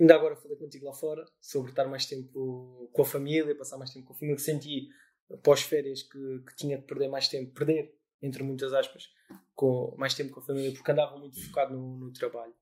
[0.00, 3.92] ainda agora falei contigo lá fora sobre estar mais tempo com a família, passar mais
[3.92, 4.88] tempo com a família, que senti
[5.30, 9.08] após férias que, que tinha que perder mais tempo, perder, entre muitas aspas,
[9.54, 12.54] com, mais tempo com a família, porque andava muito focado no, no trabalho.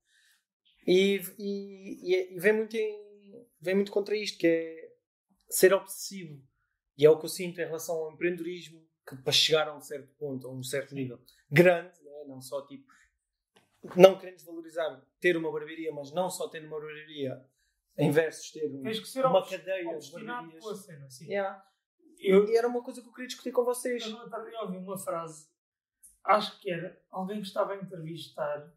[0.87, 4.93] E, e, e, vem, muito em- vem muito contra isto, que é
[5.49, 6.43] ser obsessivo.
[6.97, 9.81] E é o que eu sinto em relação ao empreendedorismo, que para chegar a um
[9.81, 11.19] certo ponto, a um certo nível
[11.51, 12.25] grande, não, é?
[12.27, 12.85] não só tipo,
[13.97, 17.45] não querendo desvalorizar ter uma barbearia, mas não só ter uma barbearia,
[17.97, 18.83] em versus ter um-
[19.31, 20.63] uma cadeia de barberias.
[20.65, 21.11] com a cena.
[21.11, 21.27] Sim.
[21.27, 21.65] Yeah.
[22.19, 24.05] Eu, E era uma coisa que eu queria discutir com vocês.
[24.05, 24.11] Eu
[24.51, 25.49] dia ouvi uma frase,
[26.25, 28.73] acho que era alguém que estava a entrevistar.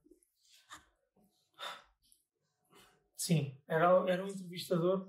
[3.16, 5.06] Sim, era, era um entrevistador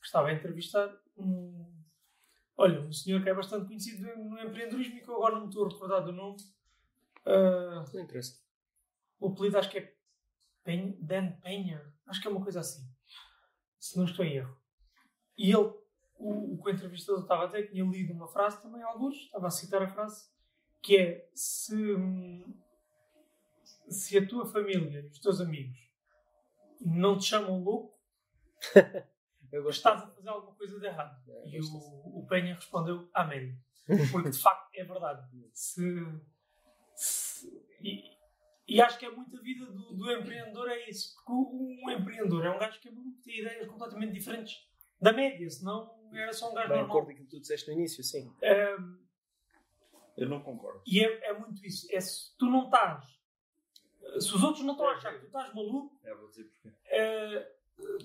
[0.00, 1.72] que estava a entrevistar um.
[2.56, 5.48] Olha, um senhor que é bastante conhecido no empreendedorismo e que eu agora não me
[5.48, 6.36] estou a recordar do nome.
[7.26, 8.38] Ah, Não interessa.
[9.20, 9.94] O apelido acho que é
[10.62, 12.86] Penha, Dan Penha, acho que é uma coisa assim,
[13.78, 14.56] se não estou em erro.
[15.36, 15.72] E ele,
[16.16, 19.82] o, o entrevistador estava a dizer, tinha lido uma frase também, alguns, estava a citar
[19.82, 20.28] a frase,
[20.82, 22.54] que é se, hum,
[23.88, 25.78] se a tua família e os teus amigos
[26.80, 27.98] não te chamam louco,
[29.70, 31.22] estás a fazer alguma coisa de errado.
[31.28, 33.58] É, E o, o Penha respondeu amém.
[34.10, 35.26] Porque de facto é verdade.
[35.52, 35.82] Se,
[36.94, 38.13] se- e,
[38.66, 41.14] e acho que é muito a vida do, do empreendedor é isso.
[41.16, 44.54] Porque um, um empreendedor é um gajo que é maluco, tem ideias completamente diferentes
[45.00, 46.96] da média, senão era só um gajo Bem, normal.
[46.96, 48.32] acordo com aquilo que tu disseste no início, sim.
[48.42, 48.98] Ahm,
[50.16, 50.80] Eu não concordo.
[50.86, 51.86] e é, é muito isso.
[51.90, 53.04] É se tu não estás.
[54.20, 56.72] Se os outros não estão a achar que tu estás maluco, É, vou dizer porquê.
[56.86, 57.52] eh,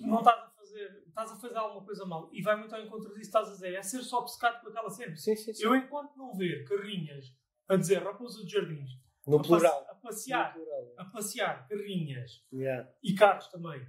[0.00, 1.04] não estás a fazer.
[1.06, 2.28] Estás a fazer alguma coisa mal.
[2.32, 3.74] E vai muito ao encontro disso que estás a dizer.
[3.74, 5.14] É ser só obcecado com aquela cena.
[5.16, 5.62] Sim, sim, sim.
[5.64, 7.32] Eu, enquanto não ver carrinhas
[7.68, 8.90] a dizer Raposa de Jardins,
[9.26, 9.86] No plural.
[10.00, 10.94] Passear, plural.
[10.96, 12.88] a passear carrinhas Yeah.
[13.02, 13.86] e carros também,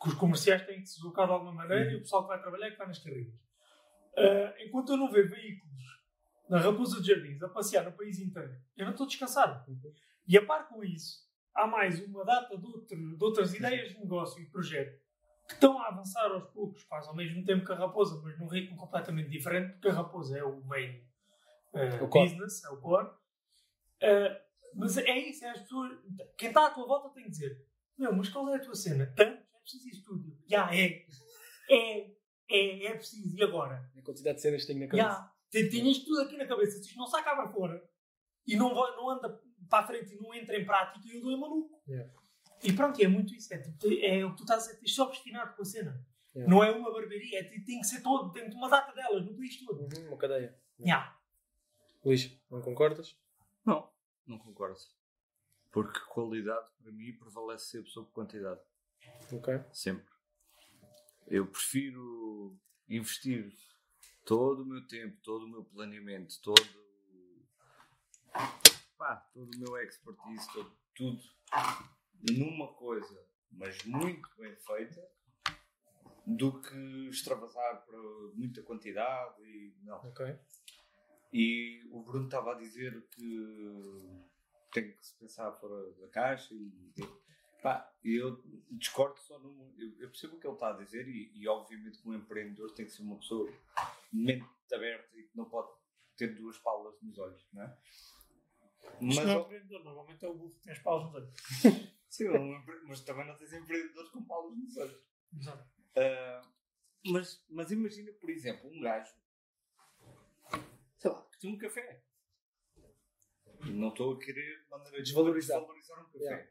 [0.00, 2.40] que os comerciais têm que se deslocar de alguma maneira e o pessoal que vai
[2.40, 3.34] trabalhar é que vai nas carrinhas.
[4.16, 5.82] Ah, enquanto eu não ver veículos
[6.48, 9.64] na Raposa de Jardins a passear no país inteiro, eu não estou descansado.
[10.28, 13.98] E a par com isso, há mais uma data de, outro- de outras ideias de
[14.00, 15.00] negócio e projeto
[15.48, 18.48] que estão a avançar aos poucos, quase ao mesmo tempo que a Raposa, mas num
[18.48, 21.00] ritmo completamente diferente, porque a Raposa é o main
[21.74, 22.28] eh, O core.
[22.30, 23.10] business, é o core.
[24.00, 24.42] Eh,
[24.76, 25.98] mas é isso, é as pessoas.
[26.38, 27.64] Quem está à tua volta tem que dizer:
[27.98, 29.12] Meu, mas qual é a tua cena?
[29.16, 29.42] Tanto?
[29.54, 30.36] É preciso isso tudo.
[30.46, 31.04] Já é.
[31.70, 32.16] É.
[32.48, 33.36] É, é preciso.
[33.36, 33.90] E agora?
[33.96, 35.08] A quantidade de cenas que tenho na cabeça.
[35.08, 35.32] Já.
[35.50, 36.78] Tem- Tinhas tudo aqui na cabeça.
[36.78, 37.82] Se isto não sai cá para fora
[38.46, 41.32] e não, vai, não anda para a frente e não entra em prática, eu dou
[41.32, 41.82] em maluco.
[41.88, 42.12] Yeah.
[42.62, 43.52] E pronto, é muito isso.
[43.52, 44.78] É, tipo, é o que tu estás a dizer.
[44.80, 46.06] Tens só obstinado com a cena.
[46.34, 46.54] Yeah.
[46.54, 47.40] Não é uma barbearia.
[47.40, 48.30] É, tem que ser todo.
[48.32, 49.80] Tem uma data delas no país todo.
[49.82, 50.56] Uhum, uma cadeia.
[50.78, 51.16] Já.
[52.04, 53.18] Luís, não concordas?
[53.64, 53.90] Não,
[54.26, 54.78] não concordo.
[55.70, 58.60] Porque qualidade, para mim, prevalece sempre sobre quantidade.
[59.32, 59.60] Ok.
[59.72, 60.12] Sempre.
[61.26, 62.58] Eu prefiro
[62.88, 63.52] investir
[64.24, 66.60] todo o meu tempo, todo o meu planeamento, todo,
[68.96, 71.22] pá, todo o meu expertise, todo, tudo
[72.30, 75.08] Numa coisa, mas muito bem feita,
[76.26, 77.98] do que extravasar para
[78.34, 79.98] muita quantidade e não.
[79.98, 80.36] Ok.
[81.38, 84.26] E o Bruno estava a dizer que
[84.72, 86.94] tem que se pensar fora da caixa e
[87.62, 89.74] pá, eu discordo só no.
[89.76, 92.72] Eu, eu percebo o que ele está a dizer e, e obviamente que um empreendedor
[92.72, 93.52] tem que ser uma pessoa
[94.10, 95.70] mente aberta e que não pode
[96.16, 97.78] ter duas palas nos olhos, não é?
[98.98, 99.84] Mas, Mas não é empreendedor.
[99.84, 101.32] Normalmente é o burro que tem as paus nos olhos.
[102.08, 102.24] sim,
[102.88, 105.06] mas também não tens empreendedores com palas nos olhos.
[105.38, 105.68] Exato.
[105.96, 106.40] Ah,
[107.04, 109.12] mas, mas imagina, por exemplo, um gajo,
[111.06, 112.02] sei lá, que tem um café.
[113.64, 115.58] Não estou a querer de maneira Desvalorizar.
[115.58, 116.18] desvalorizar um café.
[116.24, 116.50] Yeah.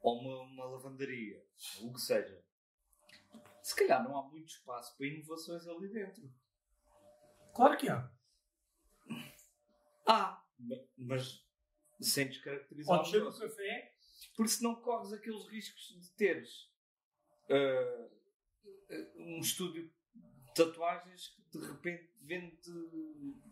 [0.00, 1.44] Ou uma, uma lavandaria,
[1.80, 2.44] ou o que seja.
[3.62, 6.32] Se calhar não há muito espaço para inovações ali dentro.
[7.54, 8.10] Claro que há.
[10.06, 11.46] Há, ma- mas
[12.00, 13.48] sem descaracterizar Podes o ser o negócio.
[13.48, 13.94] café.
[14.36, 16.70] Porque senão corres aqueles riscos de teres
[17.50, 18.08] ah,
[19.16, 19.92] um estúdio
[20.54, 22.56] tatuagens que de repente vende,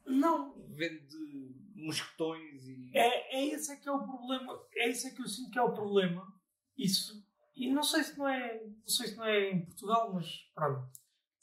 [0.07, 0.55] Não.
[0.69, 2.91] vende mosquetões e.
[2.95, 4.61] É, é esse é que é o problema.
[4.75, 6.33] É esse é que eu sinto que é o problema.
[6.77, 7.25] Isso.
[7.55, 8.65] E não sei se não é.
[8.65, 10.89] Não sei se não é em Portugal, mas pronto.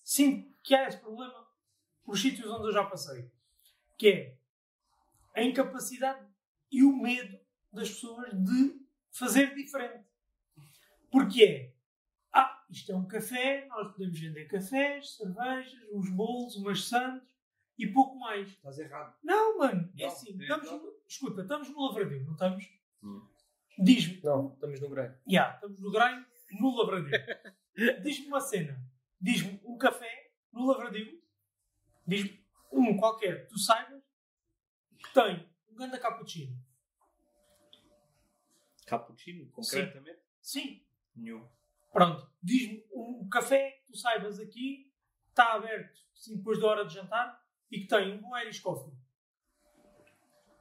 [0.03, 1.47] Sinto que há esse problema
[2.05, 3.29] nos sítios onde eu já passei.
[3.97, 4.37] Que é
[5.35, 6.25] a incapacidade
[6.71, 7.39] e o medo
[7.71, 10.05] das pessoas de fazer diferente.
[11.11, 11.76] Porque é.
[12.69, 17.27] Isto é um café, nós podemos vender cafés, cervejas, uns bolos, umas sandes
[17.77, 18.49] e pouco mais.
[18.49, 19.15] Estás errado.
[19.23, 20.37] Não, mano, é Não, assim.
[20.37, 22.69] é Estamos no, escuta, estamos no Lavradio, não estamos?
[23.03, 23.25] Hum.
[23.79, 24.21] Diz-me.
[24.21, 25.17] Não, estamos no grande.
[25.29, 26.25] Ya, estamos no Grain,
[26.59, 27.11] no Lavradio.
[28.03, 28.81] Diz-me uma cena.
[29.21, 31.21] Diz-me um café no Lavradio.
[32.05, 34.03] Diz-me um qualquer que tu saibas
[34.97, 36.57] que tem um grande cappuccino.
[38.85, 40.19] Cappuccino, concretamente?
[40.41, 40.83] Sim.
[41.15, 41.47] Nenhum.
[41.91, 42.29] Pronto.
[42.41, 44.91] Diz-me um café que tu saibas aqui,
[45.29, 48.93] está aberto assim, depois da hora de jantar e que tem um bom Irish coffee.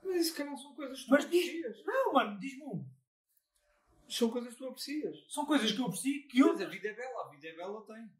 [0.02, 1.84] Mas isso, calhar, são coisas que tu Mas diz- aprecias.
[1.86, 2.86] Não, mano, diz-me um.
[4.08, 5.24] São coisas que tu aprecias.
[5.28, 6.52] São coisas que eu aprecio que eu.
[6.52, 8.10] Mas a vida é bela, a vida é bela tem.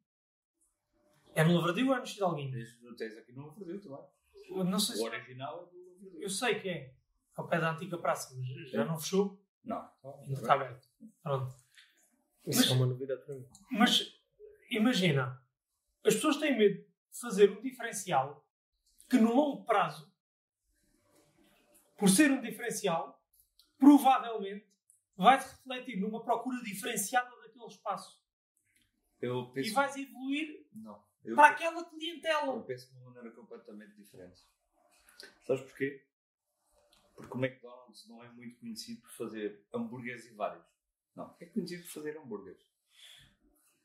[1.35, 2.51] É no Lavradio ou é no Cidalguinho?
[2.51, 4.05] Tens, tens aqui no Lavradio também.
[4.49, 5.05] Eu Não sei O se.
[5.05, 6.23] original é do Lavradio.
[6.23, 6.95] Eu sei que é.
[7.37, 9.89] Ao pé da antiga praça, mas já não fechou, Não.
[10.23, 10.89] ainda está aberto.
[11.23, 11.55] Pronto.
[12.47, 13.49] Isso Mas- é uma novidade para mim.
[13.71, 14.21] Mas
[14.71, 15.43] imagina,
[16.05, 18.47] as pessoas têm medo de fazer um diferencial
[19.11, 20.13] que no longo prazo,
[21.99, 23.21] por ser um diferencial,
[23.79, 24.67] provavelmente
[25.17, 28.23] vai-se refletir numa procura diferenciada daquele espaço.
[29.21, 29.71] Eu penso.
[29.71, 31.03] E vais evoluir Não.
[31.25, 32.63] Eu, para aquela eu clientela.
[32.65, 34.43] penso de uma maneira completamente diferente.
[35.47, 36.05] Sabes porquê?
[37.15, 40.65] Porque o McDonald's não é muito conhecido por fazer hambúrgueres e vários.
[41.17, 42.63] Não, é conhecido por fazer hambúrgueres.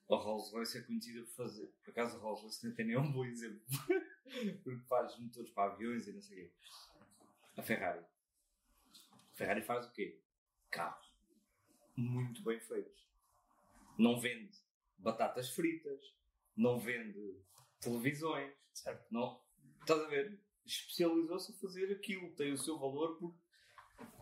[0.09, 1.67] A Rolls Royce é conhecida por fazer.
[1.81, 3.61] Por acaso a Rolls Royce não tem nem um bom exemplo.
[4.61, 6.53] Porque faz motores para aviões e não sei o quê.
[7.55, 8.03] A Ferrari.
[8.03, 10.19] A Ferrari faz o quê?
[10.69, 11.09] Carros.
[11.95, 13.07] Muito bem feitos.
[13.97, 14.57] Não vende
[14.97, 16.13] batatas fritas.
[16.57, 17.41] Não vende
[17.79, 18.53] televisões.
[18.73, 19.05] Certo.
[19.09, 19.41] Não,
[19.79, 20.37] estás a ver?
[20.65, 23.40] Especializou-se a fazer aquilo, tem o seu valor porque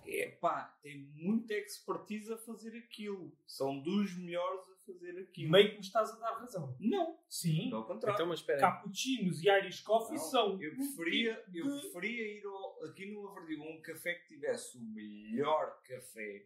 [0.05, 3.31] é pá, tem muita expertise a fazer aquilo.
[3.45, 5.51] São dos melhores a fazer aquilo.
[5.51, 6.75] Meio que me estás a dar razão.
[6.79, 7.71] Não, Sim.
[7.73, 8.15] ao contrário.
[8.15, 8.59] Então, mas espera.
[8.59, 10.61] Cappuccinos e Irish Coffee Não, são.
[10.61, 14.77] eu preferia, tipo eu preferia ir ao- aqui no Avardio a um café que tivesse
[14.77, 16.45] o melhor café.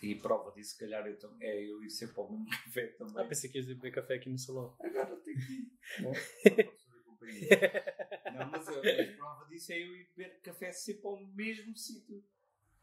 [0.00, 3.14] E prova disso, se calhar eu tam- é eu ir sempre ao mesmo café também.
[3.24, 4.76] Ah, pensei que ias beber café aqui no salão.
[4.78, 5.72] Agora tenho que ir.
[6.02, 6.12] Não,
[7.04, 7.48] companhia.
[8.38, 10.06] Não, mas a, a prova disso é eu ir
[10.58, 12.24] café sempre ao mesmo sítio.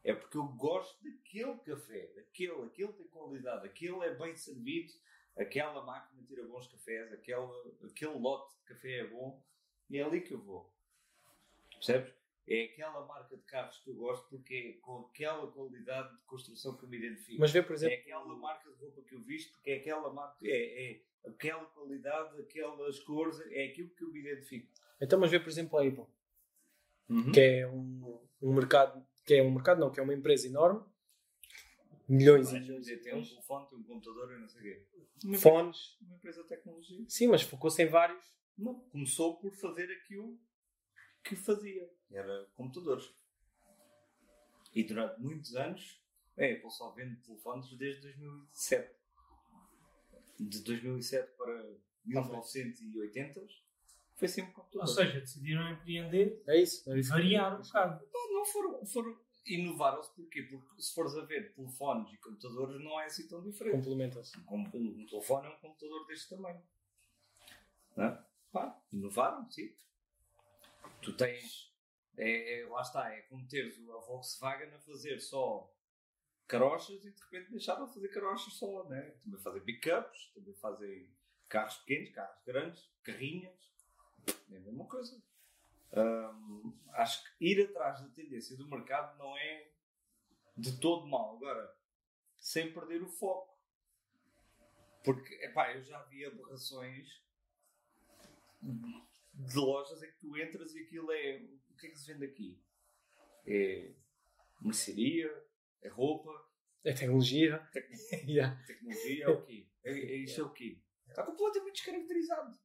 [0.02, 4.92] É porque eu gosto daquele café, daquele, aquele tem qualidade, aquele é bem servido,
[5.36, 7.52] aquela máquina tira bons cafés, aquela,
[7.84, 9.42] aquele lote de café é bom
[9.90, 10.72] e é ali que eu vou.
[11.72, 12.14] Percebes?
[12.48, 16.76] É aquela marca de carros que eu gosto porque é com aquela qualidade de construção
[16.76, 17.40] que eu me identifico.
[17.40, 20.12] Mas vê, por É exemplo, aquela marca de roupa que eu visto, porque é aquela
[20.12, 24.72] marca, é, é aquela qualidade, aquelas cores, é aquilo que eu me identifico.
[25.02, 26.06] então, mas vê, por exemplo, a Apple,
[27.08, 27.30] Uhum.
[27.32, 30.84] que é um, um mercado, que é um mercado, não, que é uma empresa enorme,
[32.08, 34.86] milhões e Vais milhões tem um telefone, tem um computador e não sei o quê.
[35.24, 35.76] Uma fones.
[35.76, 37.04] empresa- Uma empresa de tecnologia.
[37.08, 38.24] Sim, mas focou-se em vários.
[38.58, 38.74] Não.
[38.90, 40.38] Começou por fazer aquilo
[41.24, 41.90] que fazia.
[42.10, 43.12] Era computadores.
[44.74, 46.02] E durante muitos anos,
[46.38, 48.94] a Apple só vende telefones desde 2007.
[50.38, 51.66] De 2007 para
[52.04, 53.46] 1980
[54.16, 54.94] foi sempre Ou computadores.
[54.94, 56.90] seja, decidiram empreender, É isso.
[56.90, 57.10] É isso.
[57.10, 58.04] variar um bocado.
[58.12, 60.42] Não, não foram, foram inovaram-se porquê?
[60.42, 63.76] Porque se fores a ver telefones e computadores não é assim tão diferente.
[63.76, 64.36] Complementam-se.
[64.50, 66.60] Um, um- um telefone é um computador deste tamanho.
[67.96, 68.24] Não é?
[68.52, 69.72] Pá, inovaram, sim.
[71.02, 71.72] Tu tens.
[72.16, 75.70] É, é- lá está, é como teres a Volkswagen a fazer só
[76.48, 79.14] carochas e de repente deixaram de fazer carochas só, né?
[79.22, 81.08] Também fazem pickups, também fazem
[81.48, 83.54] carros pequenos, carros grandes, carrinhas.
[84.50, 85.22] É a mesma coisa.
[85.92, 89.68] Hum, acho que ir atrás da tendência do mercado não é
[90.56, 91.36] de todo mal.
[91.36, 91.76] Agora,
[92.38, 93.56] sem perder o foco.
[95.04, 97.22] Porque, epá, eu já vi aberrações
[98.60, 101.42] de lojas em que tu entras e aquilo é.
[101.70, 102.58] O que é que se vende aqui?
[103.46, 103.92] É
[104.60, 105.44] mercearia?
[105.82, 106.30] É roupa?
[106.82, 107.68] É tecnologia.
[108.26, 108.60] yeah.
[108.66, 109.24] Tecnologia?
[109.24, 109.66] É o quê?
[109.84, 110.78] É, é isto é o quê?
[111.08, 112.58] Está completamente descaracterizado.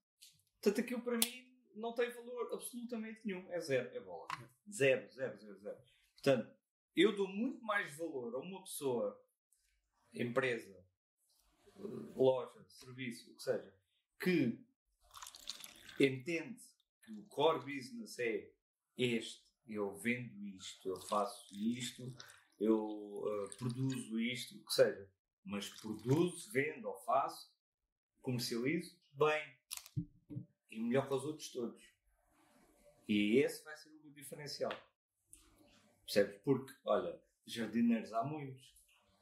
[0.62, 3.50] Portanto, aquilo para mim não tem valor absolutamente nenhum.
[3.52, 4.28] É zero, é bola.
[4.70, 5.78] Zero, zero, zero, zero.
[6.14, 6.56] Portanto,
[6.96, 9.20] eu dou muito mais valor a uma pessoa,
[10.14, 10.82] empresa,
[12.16, 13.74] loja, serviço, o que seja,
[14.20, 14.60] que
[16.00, 16.62] entende
[17.04, 18.52] que o core business é
[18.98, 22.14] este, eu vendo isto, eu faço isto,
[22.60, 25.10] eu eh, produzo isto, o que seja,
[25.44, 27.52] mas produzo, vendo ou faço,
[28.22, 29.58] comercializo bem
[30.72, 31.84] e melhor que os outros todos.
[33.08, 34.72] E esse vai ser o meu diferencial.
[36.06, 36.38] Percebes?
[36.44, 38.74] Porque, olha, jardineiros há muitos,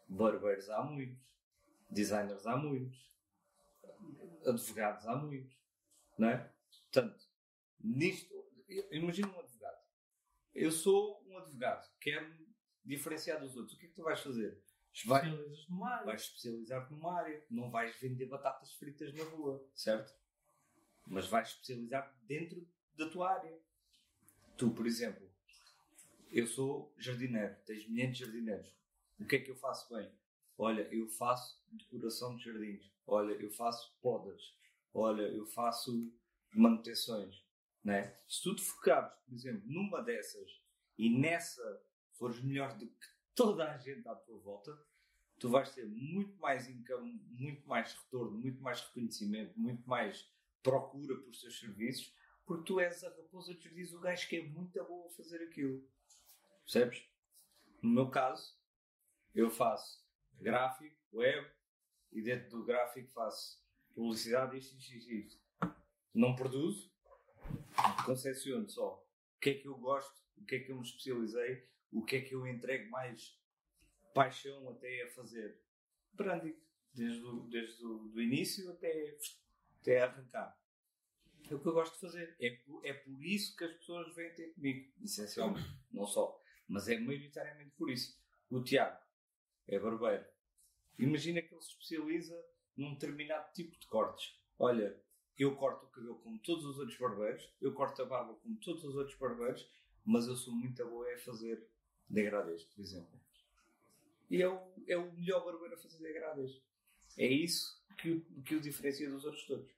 [0.07, 1.35] barbeiros há muitos,
[1.89, 3.09] designers há muitos,
[4.45, 5.55] advogados há muitos,
[6.17, 6.51] não é?
[6.91, 7.27] Portanto,
[7.79, 8.33] nisto,
[8.91, 9.79] imagina um advogado.
[10.53, 12.47] Eu sou um advogado, quero-me
[12.83, 13.75] diferenciar dos outros.
[13.75, 14.61] O que é que tu vais fazer?
[15.05, 16.05] Vai, Especialistas numa área.
[16.05, 17.45] vais especializar-te numa área.
[17.49, 20.13] Não vais vender batatas fritas na rua, certo?
[21.09, 23.59] Mas vais especializar dentro da tua área.
[24.57, 25.29] Tu, por exemplo,
[26.31, 28.73] eu sou jardineiro, tens milhares de jardineiros.
[29.19, 30.09] O que é que eu faço bem?
[30.57, 32.91] Olha, eu faço decoração de jardins.
[33.07, 34.55] Olha, eu faço podas.
[34.93, 36.13] Olha, eu faço
[36.53, 37.43] manutenções.
[37.83, 38.15] Né?
[38.27, 40.61] Se tu te focares, por exemplo, numa dessas
[40.97, 41.81] e nessa
[42.13, 44.77] fores melhor do que toda a gente à tua volta,
[45.39, 50.29] tu vais ter muito mais income, muito mais retorno, muito mais reconhecimento, muito mais
[50.61, 52.13] procura por teus serviços,
[52.45, 55.43] porque tu és a raposa que diz o gajo que é muito bom a fazer
[55.43, 55.87] aquilo.
[56.63, 57.07] Percebes?
[57.81, 58.57] No meu caso,
[59.33, 60.03] eu faço
[60.39, 61.49] gráfico, web,
[62.11, 65.39] e dentro do gráfico faço publicidade, isto, isto, isto, isto.
[66.13, 66.91] Não produzo,
[68.05, 69.05] concepciono só
[69.35, 72.17] o que é que eu gosto, o que é que eu me especializei, o que
[72.17, 73.39] é que eu entrego mais
[74.13, 75.61] paixão até a fazer
[76.13, 76.55] branding,
[76.93, 79.17] desde o, desde o do início até,
[79.81, 80.57] até arrancar.
[81.49, 82.35] É o que eu gosto de fazer.
[82.39, 85.67] É por, é por isso que as pessoas vêm ter comigo, essencialmente.
[85.91, 88.19] Não só, mas é maioritariamente por isso.
[88.49, 88.99] O Tiago
[89.67, 90.25] é barbeiro.
[90.97, 94.37] Imagina que ele se especializa num determinado tipo de cortes.
[94.57, 95.01] Olha,
[95.37, 98.83] eu corto o cabelo como todos os outros barbeiros, eu corto a barba como todos
[98.83, 99.67] os outros barbeiros,
[100.05, 101.65] mas eu sou muito boa a fazer
[102.09, 103.19] degradês, por exemplo.
[104.29, 106.61] E é o, é o melhor barbeiro a fazer degradês.
[107.17, 109.71] É isso que que o diferencia dos outros todos.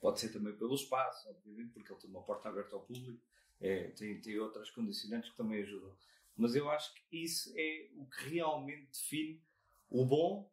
[0.00, 3.22] Pode ser também pelo espaço, obviamente, porque ele tem uma porta aberta ao público,
[3.60, 5.94] é, tem, tem outras condicionantes que também ajudam.
[6.36, 9.40] Mas eu acho que isso é o que realmente define
[9.88, 10.50] o bom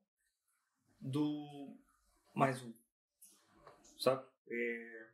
[1.00, 1.76] do
[2.36, 2.74] mais um.
[3.98, 4.26] Sabe?
[4.50, 5.10] É...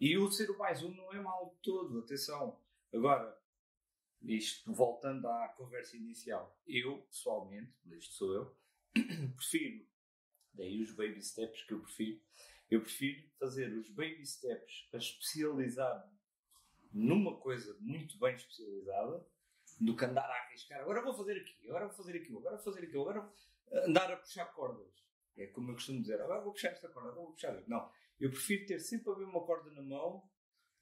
[0.00, 2.58] E o ser o mais um não é mal todo, atenção.
[2.92, 3.38] Agora,
[4.22, 8.56] isto voltando à conversa inicial, eu pessoalmente, isto sou eu,
[9.36, 9.86] prefiro,
[10.54, 12.20] daí os baby steps que eu prefiro,
[12.70, 16.10] eu prefiro fazer os baby steps a especializar
[16.92, 19.26] numa coisa muito bem especializada
[19.80, 20.80] do que andar a arriscar.
[20.80, 23.32] Agora vou fazer aqui, agora vou fazer aquilo, agora vou fazer aquilo, agora
[23.86, 25.04] andar a puxar cordas.
[25.36, 27.60] É como eu costumo dizer, agora vou puxar esta corda, agora vou puxar.
[27.66, 27.90] Não,
[28.20, 30.22] eu prefiro ter sempre a mesma corda na mão,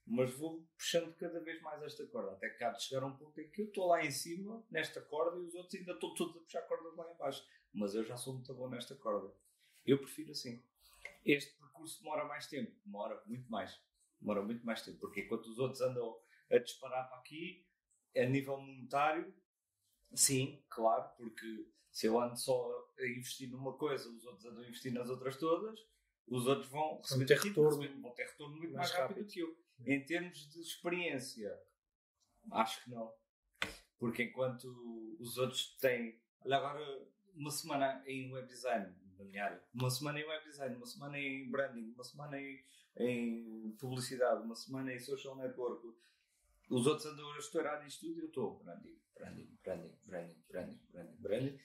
[0.07, 3.16] mas vou puxando cada vez mais esta corda, até que há de chegar a um
[3.16, 6.14] ponto em que eu estou lá em cima, nesta corda, e os outros ainda estão
[6.14, 7.47] todos a puxar cordas lá em baixo.
[7.73, 9.33] Mas eu já sou muito bom nesta corda.
[9.87, 10.62] Eu prefiro assim.
[11.24, 13.80] Este percurso demora mais tempo, demora muito mais.
[14.20, 16.16] Demora muito mais tempo, porque enquanto os outros andam
[16.51, 17.66] a disparar para aqui,
[18.16, 19.35] a nível monetário,
[20.14, 24.66] sim, claro, porque se eu ando só a investir numa coisa, os outros andam a
[24.66, 25.78] investir nas outras todas,
[26.26, 29.41] os outros vão receber ter retorno, vão ter retorno muito mais, mais rápido, rápido que
[29.41, 29.62] eu.
[29.85, 31.61] Em termos de experiência,
[32.53, 33.12] acho que não.
[33.99, 36.20] Porque enquanto os outros têm.
[36.41, 40.77] Olha, agora, uma semana em web design, na minha área, uma semana em web design,
[40.77, 42.64] uma semana em branding, uma semana em,
[42.97, 45.87] em publicidade, uma semana em social network,
[46.70, 50.81] os outros andam a estourar nisto tudo e eu estou branding, branding, branding, branding, branding,
[50.91, 51.61] branding, branding.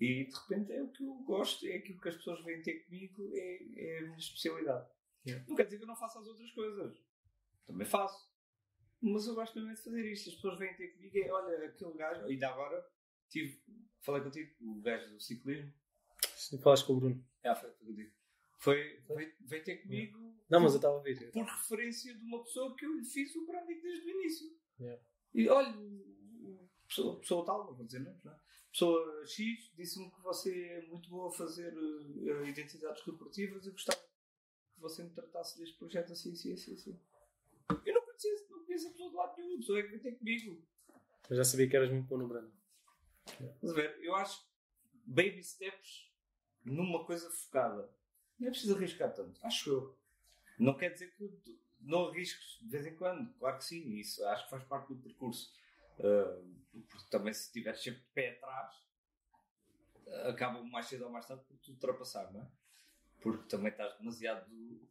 [0.00, 2.84] E de repente é o que eu gosto, é aquilo que as pessoas vêm ter
[2.84, 4.88] comigo, é, é a minha especialidade.
[5.26, 5.44] Yeah.
[5.48, 6.96] Não quer dizer que eu não faça as outras coisas.
[7.66, 8.30] Também faço.
[9.00, 10.28] Mas eu gosto mesmo de fazer isto.
[10.28, 12.84] As pessoas vêm ter comigo e olha, aquele gajo, ainda agora
[13.28, 13.62] tive,
[14.00, 15.72] falei contigo, o gajo do ciclismo.
[16.48, 17.24] Se falaste com o Bruno.
[17.44, 18.12] É, foi contigo.
[18.58, 20.18] Foi, veio, veio ter comigo.
[20.50, 21.30] Não, mas eu estava a ver.
[21.30, 24.56] Por referência de uma pessoa que eu lhe fiz o branding desde o início.
[24.78, 25.02] Yeah.
[25.34, 25.72] E olha,
[26.86, 28.36] pessoa, pessoa tal, não vou dizer não, não.
[28.72, 34.00] Pessoa X disse-me que você é muito boa a fazer uh, identidades corporativas e gostava
[34.00, 37.00] que você me tratasse deste projeto assim, assim, assim, assim.
[37.84, 40.02] Eu não conhecia, não conhecia a pessoa de lado nenhum, a pessoa é que veio
[40.02, 40.66] ter comigo.
[41.30, 42.52] Eu já sabia que eras muito bom no branding.
[43.26, 43.98] Estás a ver?
[44.02, 44.44] Eu acho
[45.06, 46.11] baby steps
[46.64, 47.88] numa coisa focada.
[48.38, 49.98] Não é preciso arriscar tanto, acho eu.
[50.58, 54.44] Não quer dizer que não arrisques de vez em quando, claro que sim, isso acho
[54.44, 55.52] que faz parte do percurso.
[55.98, 58.74] Uh, porque também se estiveres sempre de pé atrás,
[60.28, 62.50] acaba mais cedo ou mais tarde por te ultrapassar, não é?
[63.20, 64.46] Porque também estás demasiado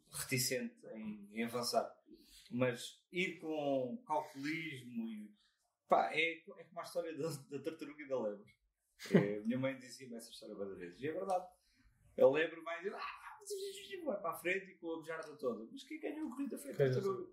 [0.10, 1.94] reticente em, em avançar.
[2.50, 5.34] Mas ir com calculismo e.
[5.88, 8.56] Pá, é, é como a história da, da tartaruga e da lebre.
[9.12, 11.02] É, minha mãe dizia-me essa história várias vezes.
[11.02, 11.46] E é verdade.
[12.20, 12.94] A lebre vai dizer.
[12.96, 13.22] Ah,
[14.06, 15.68] vai para a frente e com a bujarda toda.
[15.72, 17.32] Mas quem ganhou a corrida foi a tartaruga.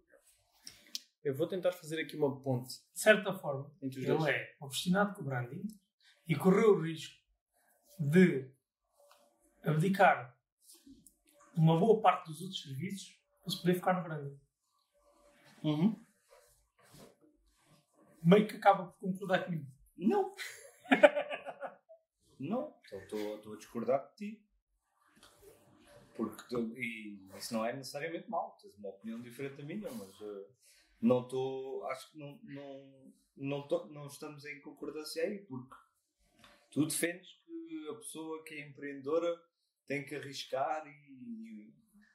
[1.24, 2.74] Eu vou tentar fazer aqui uma ponte.
[2.92, 4.26] De certa forma, ele dois.
[4.26, 5.66] é obstinado com o branding
[6.26, 7.16] e correu o risco
[7.98, 8.50] de
[9.62, 10.38] abdicar
[11.56, 14.40] uma boa parte dos outros serviços para se poder focar no branding.
[15.64, 16.06] Uhum.
[18.22, 19.66] Meio que acaba por concordar comigo.
[19.96, 20.34] Não.
[22.38, 22.74] não.
[22.92, 24.47] Estou a discordar de ti.
[26.18, 28.58] Porque e isso não é necessariamente mal.
[28.60, 30.46] Tens uma opinião diferente da minha, mas uh,
[31.00, 31.86] não estou.
[31.86, 35.76] Acho que não, não, não, tô, não estamos em concordância aí, porque
[36.72, 39.40] tu defendes que a pessoa que é empreendedora
[39.86, 41.72] tem que arriscar e,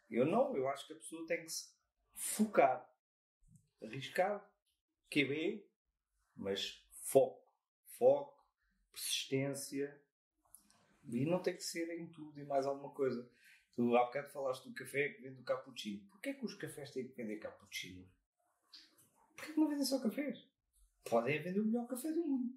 [0.09, 0.53] e eu não.
[0.53, 1.73] Eu acho que a pessoa tem que se
[2.13, 2.85] focar
[3.85, 4.45] arriscar,
[5.09, 5.65] QB,
[6.35, 7.41] mas foco,
[7.97, 8.37] foco,
[8.91, 9.99] persistência.
[11.09, 13.29] E não tem que ser em tudo e mais alguma coisa.
[13.75, 16.05] Tu há bocado falaste do café que vende o cappuccino.
[16.09, 18.07] Porquê que os cafés têm que vender cappuccino?
[19.35, 20.47] Porquê que não vendem só cafés?
[21.03, 22.53] Podem vender o melhor café do mundo.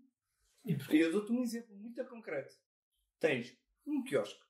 [0.64, 2.54] E eu dou-te um exemplo muito concreto.
[3.18, 3.56] Tens
[3.86, 4.44] um quiosque.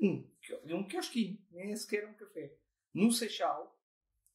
[0.00, 0.28] Um,
[0.64, 1.38] um quiosquinho.
[1.50, 2.54] Nem é sequer um café.
[2.92, 3.80] No Seixal,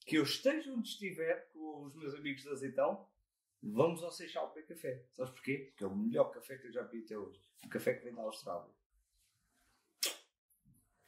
[0.06, 3.08] que eu esteja onde estiver com os meus amigos de azeitão,
[3.62, 5.06] vamos ao Seixal beber café.
[5.16, 5.68] Sabes porquê?
[5.70, 7.40] Porque é o melhor café que eu já vi até hoje.
[7.64, 8.74] O café que vem da Austrália.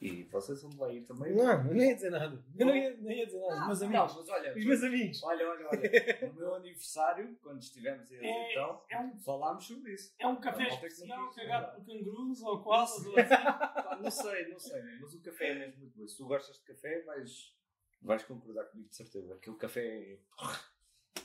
[0.02, 1.32] E vocês vão lá ir também?
[1.36, 2.44] Não, eu não ia dizer nada.
[2.58, 3.62] Eu não ia, não ia dizer nada.
[3.62, 4.12] Os meus amigos.
[4.14, 5.24] Não, mas olha, Os meus amigos.
[5.24, 5.82] olha, olha, olha.
[6.28, 10.14] No meu aniversário, quando estivemos em É, então, é um, falámos sobre isso.
[10.18, 13.32] é um café ser especial cagado por cangurus ou koalas ou assim.
[14.02, 16.08] Não sei, não sei, mas o café é mesmo muito bom.
[16.08, 17.56] Se tu gostas de café, vais,
[18.02, 19.36] vais concordar comigo de certeza.
[19.36, 20.20] Aquele café é,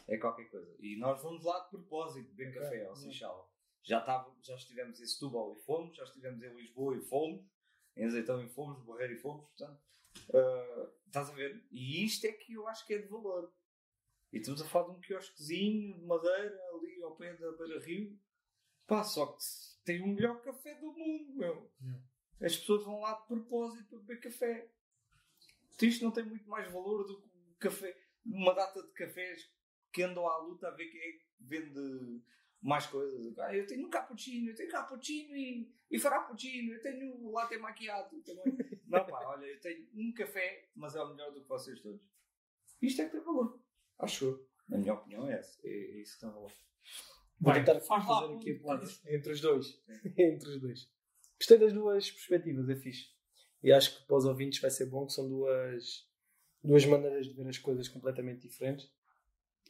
[0.08, 0.76] é qualquer coisa.
[0.78, 2.60] E nós vamos lá de propósito beber Ok.
[2.62, 3.50] café ao Seixal.
[3.82, 7.42] Já, estava, já estivemos em Setúbal e fomos, já estivemos em Lisboa e fomos,
[7.96, 9.80] em Azeitão e fomos, Barreiro e fomos, portanto,
[10.34, 11.64] ah, estás a ver?
[11.70, 13.52] E isto é que eu acho que é de valor.
[14.32, 18.18] E estamos a falar de um quiosquezinho de madeira ali ao pé da Beira Rio.
[18.86, 19.42] Pá, só que
[19.84, 21.72] tem o melhor café do mundo, meu.
[22.40, 24.70] As pessoas vão lá de propósito para beber café.
[25.80, 29.50] Isto não tem muito mais valor do que um café, uma data de cafés
[29.92, 32.22] que andam à luta a ver quem é que vende
[32.62, 33.38] mais coisas.
[33.38, 38.20] Ah, eu tenho um cappuccino, eu tenho cappuccino e, e frappuccino, eu tenho latte macchiato
[38.22, 38.44] também.
[38.86, 42.02] não, pá, olha, eu tenho um café, mas é o melhor do que vocês todos.
[42.82, 43.60] Isto é que tem valor.
[43.98, 44.48] Acho eu.
[44.68, 45.58] Na minha opinião é essa.
[45.64, 46.52] É, é isso que tem valor.
[47.38, 49.82] Vou Bem, tentar faz lá fazer um- aqui a ponte entre os dois.
[50.18, 50.90] entre os dois.
[51.38, 53.10] Gostei das duas perspectivas, é fixe.
[53.62, 56.08] E acho que para os ouvintes vai ser bom que são duas,
[56.62, 58.90] duas maneiras de ver as coisas completamente diferentes.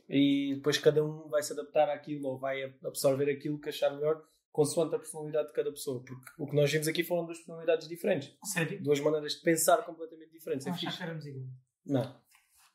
[0.09, 4.22] E depois cada um vai se adaptar àquilo ou vai absorver aquilo que achar melhor
[4.53, 6.03] consoante a personalidade de cada pessoa.
[6.03, 8.36] Porque o que nós vimos aqui foram duas personalidades diferentes.
[8.44, 8.82] Sério?
[8.82, 10.66] Duas maneiras de pensar completamente diferentes.
[10.66, 11.03] É achar fixe.
[11.03, 11.51] éramos iguais.
[11.84, 12.20] Não.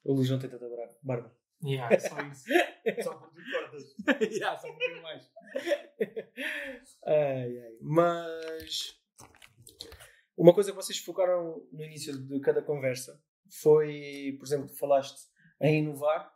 [0.03, 0.65] O Luís não tem tanta
[1.01, 1.35] barba.
[1.63, 2.45] Yeah, só isso.
[3.03, 4.31] Só tu cortas.
[4.37, 5.31] Já, só um bocadinho mais.
[7.05, 7.77] ai, ai.
[7.81, 8.99] Mas
[10.35, 13.21] uma coisa que vocês focaram no início de cada conversa
[13.61, 16.33] foi, por exemplo, tu falaste em inovar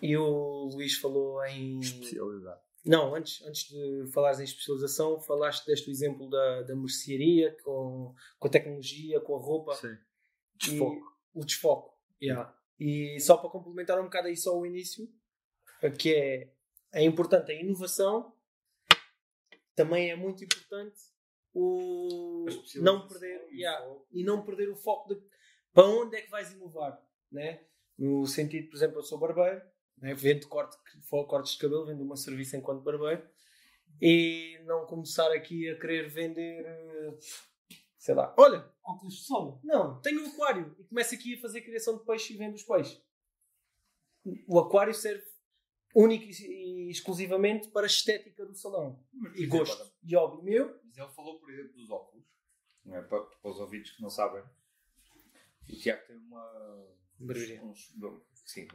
[0.00, 1.78] e o Luís falou em.
[1.80, 2.60] Especialidade.
[2.84, 8.48] Não, antes, antes de falares em especialização, falaste deste exemplo da, da mercearia com, com
[8.48, 9.96] a tecnologia, com a roupa Sim.
[10.56, 11.18] desfoco.
[11.32, 11.98] o desfoco.
[12.20, 12.52] Yeah.
[12.80, 15.08] E só para complementar um bocado aí só o início,
[15.96, 16.52] que é,
[16.92, 18.34] é importante a inovação,
[19.76, 21.00] também é muito importante
[21.54, 25.22] o não perder e yeah, e não perder o foco de
[25.72, 27.64] para onde é que vais inovar, né?
[27.96, 29.62] No sentido, por exemplo, eu sou barbeiro,
[29.98, 30.14] né?
[30.14, 30.76] vendo corte,
[31.28, 33.26] cortes de cabelo, vendo uma serviço enquanto barbeiro
[34.00, 37.18] e não começar aqui a querer vender, eh,
[37.98, 39.60] sei lá, olha, Óculos de sol.
[39.62, 42.62] não, tenho um aquário e começo aqui a fazer criação de peixe e vendo os
[42.62, 43.00] peixes.
[44.48, 45.24] O aquário serve
[45.94, 49.04] único e exclusivamente para a estética do salão.
[49.12, 49.92] Mas, E exemplo, gosto.
[50.04, 50.80] E hobby meu.
[50.84, 52.24] Mas ele falou, por exemplo, dos óculos.
[52.84, 53.02] Não é?
[53.02, 54.42] para, para os ouvintes que não sabem.
[55.68, 56.88] O Tiago tem uma.
[57.18, 57.62] Barbearia.
[57.62, 58.66] Uns, não, sim.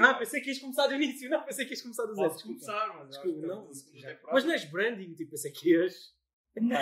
[0.00, 1.28] Ah, pensei que ias começar do início.
[1.30, 2.28] Não, pensei que ias começar do zero.
[2.28, 2.66] Posso Desculpa.
[2.66, 4.32] começar, mas Desculpa, acho que não, temporada.
[4.32, 6.14] Mas não és branding, tipo, pensei que ias.
[6.56, 6.76] Não.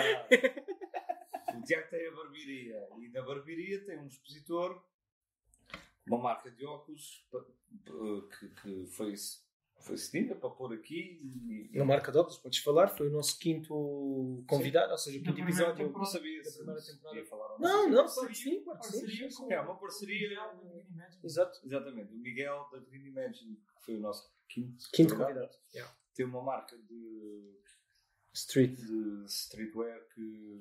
[1.59, 4.81] o Tiago tem a barbearia e na barbearia tem um expositor,
[6.07, 7.27] uma marca de óculos
[8.39, 9.15] que, que foi,
[9.85, 11.19] foi cedida para pôr aqui
[11.71, 15.23] e, Na marca de óculos, podes falar, foi o nosso quinto convidado, ou seja, o
[15.23, 15.91] quinto episódio.
[15.91, 17.25] não sabia Da se primeira temporada.
[17.25, 18.91] falar Não, não, Parceria- sim, claro sim.
[18.99, 20.29] Parceria com É uma parceria.
[20.29, 21.19] Miguel da Green Imagine.
[21.23, 21.59] Exato.
[21.65, 25.55] Exatamente, o Miguel da Green Imagine, que foi o nosso quinto, Quinto convidado.
[25.73, 25.95] Yeah.
[26.15, 27.59] Tem uma marca de,
[28.33, 28.75] Street.
[28.79, 30.59] de streetwear que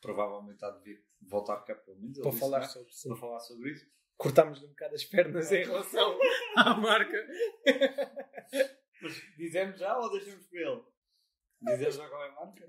[0.00, 2.18] provavelmente há de vir voltar cá pelo menos.
[2.18, 3.08] Para falar sobre sim.
[3.08, 3.86] para falar sobre isso.
[4.16, 6.18] Cortámos-lhe um bocado as pernas em relação
[6.56, 7.26] à marca.
[9.02, 10.82] Mas dizemos já ou deixamos para ele?
[11.62, 12.66] Dizemos já qual é a marca?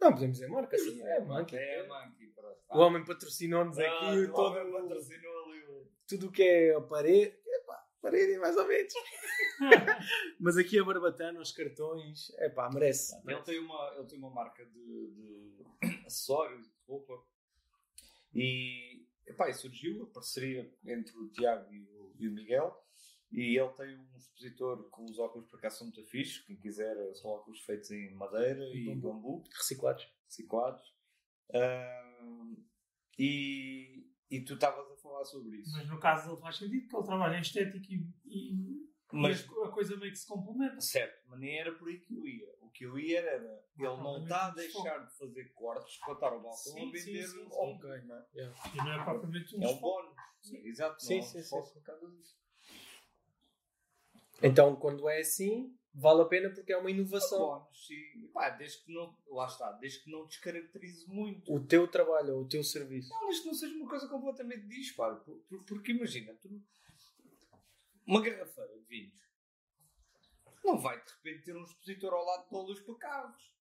[0.00, 1.00] Não, podemos dizer marca, sim.
[1.02, 1.56] É marca.
[1.56, 2.58] É a Monkey, pronto.
[2.70, 6.74] O homem patrocinou-nos Ah, aqui o todo, homem patrocinou ali o- tudo o que é
[6.74, 7.36] a parede.
[7.46, 8.92] Epá, parede mais ou menos.
[10.40, 13.14] Mas aqui a barbatana, os cartões, é pá, merece.
[13.26, 14.72] Ele tem uma, ele tem uma marca de,
[15.12, 15.64] de
[16.06, 17.14] acessórios, de roupa.
[18.34, 18.91] E,
[19.26, 22.76] epá, e surgiu a parceria entre o Tiago e o, e o Miguel.
[23.30, 26.44] E ele tem um expositor com os óculos para cá são muito fixe.
[26.44, 29.12] Quem quiser, são óculos feitos em madeira e Bambu.
[29.12, 30.06] bambu, Reciclados.
[30.26, 30.94] reciclados.
[31.54, 32.52] Ah,
[33.18, 35.72] e, e tu estavas a falar sobre isso.
[35.76, 39.64] Mas no caso dele faz sentido que ele trabalha em estética e, e, Mas- e
[39.64, 40.80] a coisa meio que se complementa.
[40.80, 42.48] Certo, mas nem era por aí que eu ia.
[42.72, 46.28] O que eu ia era, ele não está a deixar de fazer cortes para estar
[46.28, 47.50] ao balcão Sim, a sim, vender sim, sim.
[47.50, 48.26] óculos, não é?
[48.72, 50.16] E não é propriamente um É um bónus.
[50.64, 52.36] Exato, Sim, não é sim, desfoque sim, por causa disso.
[54.42, 57.38] Então, quando é assim, vale a pena porque é uma É um inovação.
[57.40, 58.28] bónus, sim.
[58.32, 61.52] Pá, desde que não, lá está, desde que não descaracterize muito.
[61.54, 63.10] O teu trabalho ou o teu serviço.
[63.10, 64.66] Não, desde que não seja uma coisa completamente
[65.20, 66.48] por- Porque imagina, tu,
[68.06, 69.20] uma garrafeira de vinhos,
[70.64, 73.52] não vai de repente ter um expositor ao lado de luz para carros.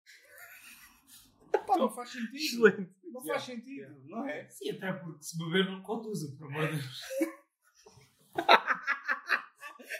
[1.66, 2.36] Pá, não faz sentido.
[2.68, 2.94] Excelente.
[3.05, 3.32] Não Yeah.
[3.32, 4.48] faz sentido, não é?
[4.48, 7.01] Sim, até porque se beber não conduzem, por amor de Deus.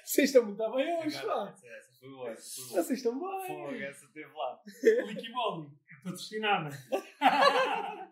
[0.05, 1.48] Vocês estão muito bem hoje, pá.
[1.64, 2.34] Essa, foi boa.
[2.36, 3.46] Vocês estão bem.
[3.48, 4.61] Fogo, essa teve lá.
[5.07, 6.70] Liquimoli, é patrocinada.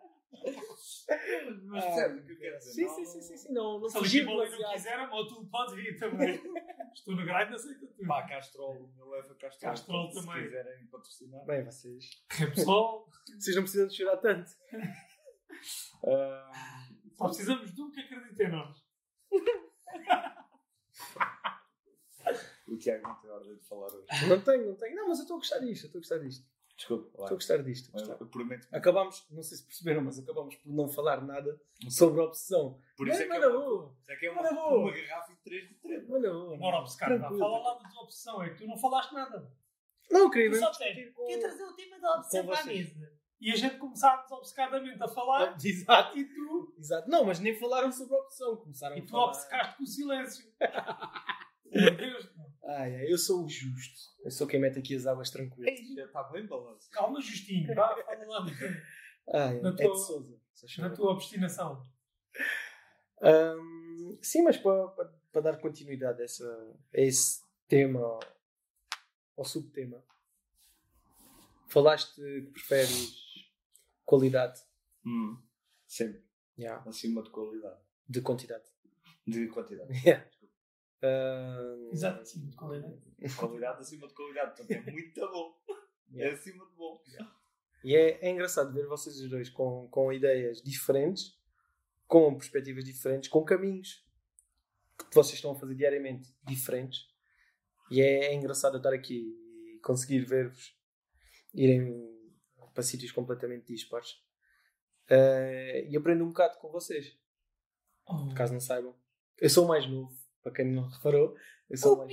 [1.65, 2.73] Mas percebes o que eu quero dizer?
[2.73, 3.53] Sim, Não- sim, sim, sim, sim.
[3.53, 6.41] Não, não Se a fugir Liquimoli não quiser, a moto pode vir também.
[6.95, 8.07] Estou no grind, aceita tudo.
[8.07, 9.71] Pá, Castrol, eu levo a Castrol.
[9.71, 10.45] Castrol se também.
[10.45, 11.45] quiserem patrocinar.
[11.45, 12.05] Bem, vocês.
[12.55, 13.07] Pessoal,
[13.39, 14.51] Vocês não precisam de chorar tanto.
[16.07, 16.53] Ah,
[17.17, 18.79] só precisamos de um que acredite em nós.
[22.69, 24.07] o Tiago não tem ordem de falar hoje.
[24.29, 24.95] Não tenho, não tenho.
[24.95, 25.85] Não, mas eu estou a gostar disto.
[25.85, 26.47] Eu estou a gostar disto.
[26.79, 27.91] Desculpa, Estou a gostar disto.
[27.93, 31.61] Eu, eu prometo que Acabámos, não sei se perceberam, mas acabámos por não falar nada
[31.91, 32.81] sobre a obsessão.
[32.97, 33.95] Por isso é que é Manda uma, boa.
[34.01, 36.09] isso é, que é uma, uma garrafa de 3 de 3.
[36.09, 36.57] Manda boa.
[36.57, 37.09] Bora, obcecar.
[37.09, 37.41] Tranquilo.
[37.41, 39.53] fala lá da tua opção, é que tu não falaste nada.
[40.09, 41.27] Não, eu queria Tu só tens, com...
[41.27, 43.19] quer trazer o tema da com para a mesa.
[43.41, 46.17] E a gente começámos obcecadamente a falar Exato.
[46.17, 47.11] e tu, Exato.
[47.11, 48.57] Não, mas nem falaram sobre a opção.
[48.57, 50.49] Começaram e tu obcecaste com o silêncio.
[51.71, 52.38] Meu Deus, não.
[52.69, 53.99] Ai, ai, eu sou o justo.
[54.23, 55.75] Eu sou quem mete aqui as águas tranquilas.
[55.97, 56.91] Já está bem balançado.
[56.93, 58.47] Calma, Justinho, vá, fala lá
[59.33, 60.41] Ai, Na é tua- de Souza.
[60.63, 60.91] na chama.
[60.95, 61.83] tua obstinação.
[63.23, 68.21] Ahm, sim, mas para, para, para dar continuidade a, essa, a esse tema, ao,
[69.39, 70.05] ao subtema,
[71.69, 73.15] falaste que preferes
[74.05, 74.61] qualidade
[75.05, 75.41] Hum,
[75.87, 76.23] sempre.
[76.59, 77.81] yeah, Acima de qualidade.
[78.09, 78.65] de quantidade.
[79.27, 79.91] De quantidade.
[80.05, 80.29] Yeah.
[81.93, 82.99] Exato, sim, de qualidade.
[83.37, 84.57] Qualidade acima de qualidade.
[84.57, 85.55] Portanto, é muito bom.
[86.11, 86.39] É Yeah.
[86.39, 87.03] acima de bom.
[87.85, 91.39] E é, é engraçado ver vocês os dois com, com ideias diferentes,
[92.07, 94.07] com perspectivas diferentes, com caminhos
[94.97, 97.01] que vocês estão a fazer diariamente diferentes.
[97.91, 99.37] E é, é engraçado estar aqui
[99.75, 100.75] e conseguir ver-vos
[101.53, 101.95] irem
[102.73, 104.19] para sítios completamente dispares.
[105.11, 107.17] Eh, e aprendo um bocado com vocês,
[108.07, 108.33] Oh.
[108.35, 108.97] caso não saibam.
[109.37, 110.11] Eu sou o mais novo,
[110.43, 111.35] para quem não reparou.
[111.69, 112.09] Eu sou o novo.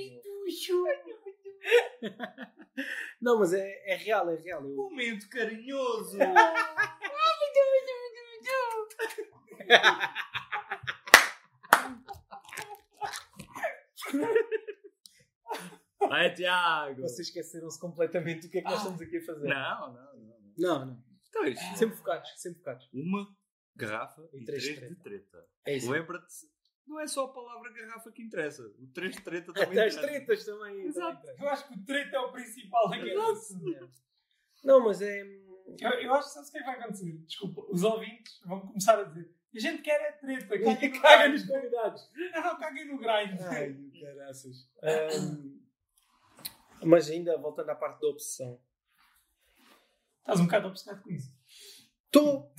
[3.22, 4.64] Não, mas é, é real, é real.
[4.68, 6.18] Eu, Momento carinhoso.
[16.08, 17.02] Vai, Tiago!
[17.02, 19.48] vocês esqueceram-se completamente do que é que nós estamos aqui a fazer.
[19.48, 20.40] Não, não, não.
[20.58, 20.86] não.
[20.86, 21.04] Não.
[21.30, 21.78] Então é isso.
[21.78, 22.88] Sempre focados, sempre focados.
[22.94, 23.28] Uma
[23.76, 25.48] garrafa E e, três três, de de treta.
[25.66, 25.92] É isso.
[25.92, 26.34] Lembra-te,
[26.88, 28.64] não é só a palavra garrafa que interessa.
[28.80, 30.08] O três de treta também Até as interessa.
[30.26, 30.82] tretas também.
[30.86, 31.22] Exato.
[31.26, 32.98] também Eu acho que o treta é o principal aqui.
[33.00, 33.60] interessa.
[34.64, 35.22] Não, mas é.
[35.80, 37.18] Eu, eu acho que sabes o que é que vai acontecer?
[37.26, 40.62] Desculpa, os ouvintes vão começar a dizer a gente quer é treta, no
[41.02, 41.34] Caga grind.
[41.34, 42.12] nos convidados.
[42.14, 43.40] Não, não, caguem no grind.
[43.42, 44.70] Ai, caraças.
[44.84, 45.62] Ahm,
[46.84, 48.60] mas ainda, voltando à parte da obsessão.
[50.20, 51.32] Estás um bocado obcecado com isso.
[52.06, 52.52] Estou,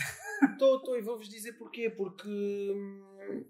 [0.52, 1.90] estou, estou e vou-vos dizer porquê.
[1.90, 2.26] Porque
[2.74, 3.44] hum,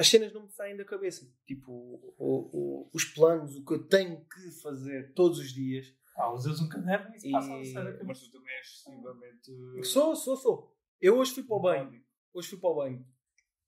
[0.00, 1.30] as cenas não me saem da cabeça.
[1.46, 1.70] Tipo,
[2.18, 5.86] o- o- os planos, o que eu tenho que fazer todos os dias.
[6.16, 8.04] Ah, usas um caderno e E- passa a ser cabeça.
[8.04, 9.84] Mas tu também és excessivamente.
[9.86, 10.76] Sou, sou, sou.
[11.00, 12.04] Eu hoje fui para o banho.
[12.32, 13.06] Hoje fui para o banho.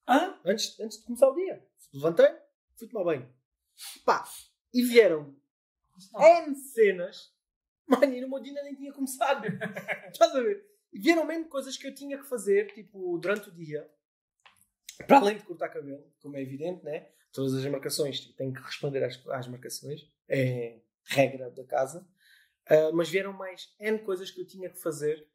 [0.09, 0.39] Hã?
[0.45, 1.66] Antes, antes de começar o dia.
[1.95, 2.28] Levantei,
[2.78, 3.33] fui tomar banho.
[4.05, 4.24] Pá,
[4.74, 5.35] e vieram
[6.18, 7.33] N cenas.
[7.87, 9.45] Mano, e no meu dia ainda nem tinha começado.
[10.12, 10.64] Estás a ver?
[10.93, 13.89] E vieram mesmo coisas que eu tinha que fazer, tipo, durante o dia.
[15.07, 17.09] Para além de cortar cabelo, como é evidente, né?
[17.32, 20.00] Todas as marcações, tipo, tenho que responder às, às marcações.
[20.28, 22.07] É regra da casa.
[22.68, 25.26] Ah, mas vieram mais N coisas que eu tinha que fazer.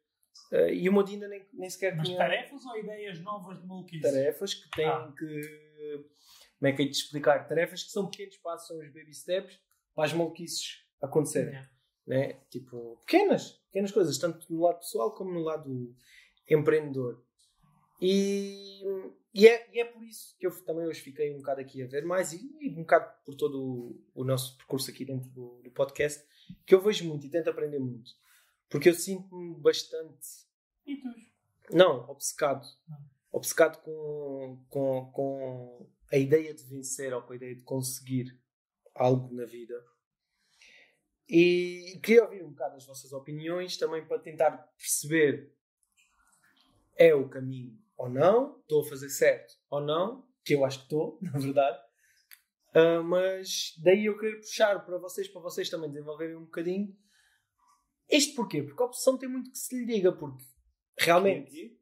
[0.52, 4.02] ah, e dia ainda nem, nem sequer Mas tinha tarefas ou ideias novas de maluquice?
[4.02, 5.12] tarefas que têm Ah.
[5.16, 6.04] que.
[6.58, 7.46] Como é que é de explicar?
[7.48, 9.60] Tarefas que são pequenos passos, são os baby steps
[9.94, 11.50] para as maluquices acontecerem.
[11.50, 11.70] Yeah.
[12.06, 12.32] Né?
[12.50, 15.94] Tipo, pequenas, pequenas coisas, tanto no lado pessoal como no lado
[16.48, 17.22] empreendedor.
[18.00, 18.80] E,
[19.38, 21.86] e, é, e é por isso que eu também hoje fiquei um bocado aqui a
[21.86, 25.60] ver mais e, e um bocado por todo o, o nosso percurso aqui dentro do,
[25.62, 26.26] do podcast,
[26.66, 28.10] que eu vejo muito e tento aprender muito.
[28.68, 30.26] Porque eu sinto-me bastante
[30.84, 31.08] E tu?
[31.72, 32.66] não, obcecado.
[32.90, 33.00] Ah.
[33.30, 38.36] Obcecado com, com, com a ideia de vencer ou com a ideia de conseguir
[38.92, 39.80] algo na vida.
[41.28, 45.54] E queria ouvir um bocado as vossas opiniões também para tentar perceber
[46.96, 50.84] é o caminho ou não, estou a fazer certo ou não, que eu acho que
[50.84, 51.78] estou, na verdade.
[52.74, 56.96] Ah, mas daí eu queria puxar para vocês, para vocês também desenvolverem um bocadinho.
[58.08, 58.62] Isto porquê?
[58.62, 60.42] Porque a obsessão tem muito que se lhe diga, porque
[60.98, 61.78] realmente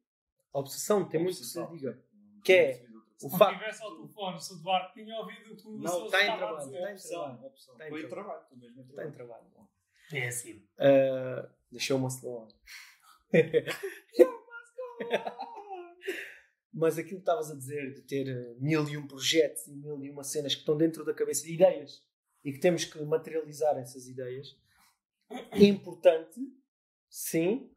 [0.53, 2.03] a obsessão tem muito que se lhe diga.
[2.43, 2.87] Que é-
[3.23, 3.59] o Se facto.
[3.59, 6.59] tivesse ao telefone, se o Duarte tinha ouvido o que o Não, está em trabalho,
[6.59, 7.53] está em trabalho.
[7.55, 8.43] Está em trabalho.
[8.89, 9.47] Está em trabalho.
[10.13, 10.57] É assim.
[10.79, 12.47] Uh, deixou uma slow
[16.79, 19.99] Mas aquilo que estavas a dizer de ter eh, mil e um projetos e mil
[20.05, 22.05] e uma cenas que estão dentro da cabeça, ideias,
[22.45, 24.55] e que temos que materializar essas ideias,
[25.51, 26.39] é importante,
[27.09, 27.73] sim,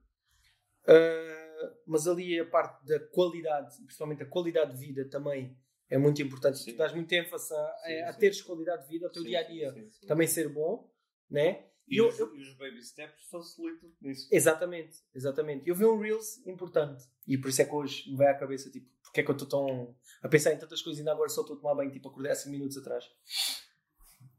[0.83, 5.57] uh, mas ali a parte da qualidade, principalmente a qualidade de vida também
[5.89, 6.59] é muito importante.
[6.59, 6.73] Sim.
[6.73, 8.19] Tu dás muito ênfase a, Sim, a sim.
[8.19, 10.93] teres qualidade de vida, ao teu Sim, dia a dia também ser bom,
[11.29, 11.68] né?
[11.89, 14.27] E, eu- os, eu- e os baby steps facilitam nisso.
[14.31, 15.67] Exatamente, exatamente.
[15.67, 18.69] Eu vi um Reels importante e por isso é que hoje me vai à cabeça,
[18.69, 21.29] tipo, porque é que eu estou tão a pensar em tantas coisas e ainda agora
[21.29, 23.05] só estou a tomar banho, tipo, acordei há 5 minutos atrás.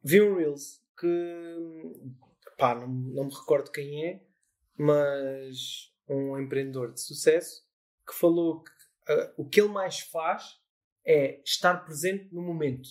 [0.05, 1.07] Vi um Reels que,
[2.57, 4.27] pá, não, não me recordo quem é,
[4.79, 7.65] mas um empreendedor de sucesso
[8.07, 8.71] que falou que
[9.09, 10.59] ah, o que ele mais faz
[11.05, 12.89] é estar presente no momento.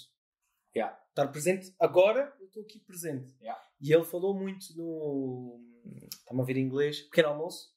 [0.76, 0.98] Yeah.
[1.10, 3.34] Estar presente agora, eu estou aqui presente.
[3.42, 3.62] Yeah.
[3.82, 5.60] E ele falou muito no.
[6.12, 7.02] Está-me a ver em inglês?
[7.02, 7.74] Pequeno almoço.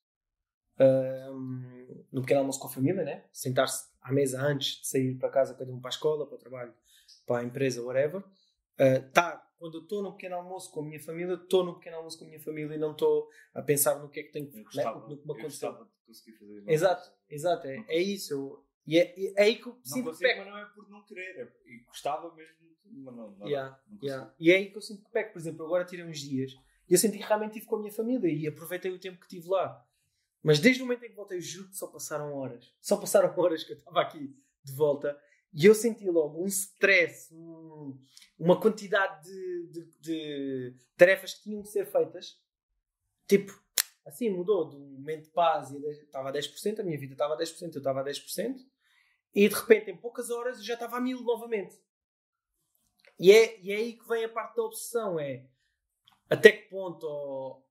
[0.79, 3.25] Ahm, no pequeno almoço com a família, né?
[3.33, 6.39] Sentar-se à mesa antes de sair para casa, cada um para a escola, para o
[6.39, 6.75] trabalho,
[7.27, 8.23] para a empresa, whatever.
[8.79, 11.99] Ah, tá, quando eu estou no pequeno almoço com a minha família, estou no pequeno
[11.99, 14.49] almoço com a minha família e não estou a pensar no que é que tenho
[14.49, 14.85] que né?
[15.09, 15.73] no que me aconteceu.
[15.73, 16.71] fazer isso.
[16.71, 18.33] Exato, exato, é, é isso.
[18.35, 20.39] eu- e é, e é aí que eu Não sinto que consigo, peco.
[20.41, 21.39] mas não é por não querer.
[21.39, 23.31] É, e gostava mesmo, mas não.
[23.33, 23.99] não, Yeah, não.
[24.03, 24.35] Yeah.
[24.41, 25.33] E é aí que eu sinto que peco.
[25.33, 26.53] Por exemplo, agora tirei uns dias
[26.89, 29.27] e eu senti que realmente estive com a minha família e aproveitei o tempo que
[29.27, 29.87] estive lá.
[30.43, 32.75] Mas desde o momento em que voltei, juro que só passaram horas.
[32.81, 35.17] Só passaram horas que eu estava aqui de volta
[35.55, 37.97] e eu senti logo um stress, um-
[38.39, 42.41] uma quantidade de, de- de tarefas que tinham que ser feitas.
[43.29, 43.53] Tipo,
[44.05, 47.75] assim mudou um momento de paz estava a 10%, a minha vida estava a 10%,
[47.75, 48.57] eu estava a 10%,
[49.35, 51.81] e de repente, em poucas horas, eu já estava a mil novamente.
[53.19, 55.47] E é, e é aí que vem a parte da obsessão: é
[56.29, 57.07] até que ponto.
[57.07, 57.67] Ou,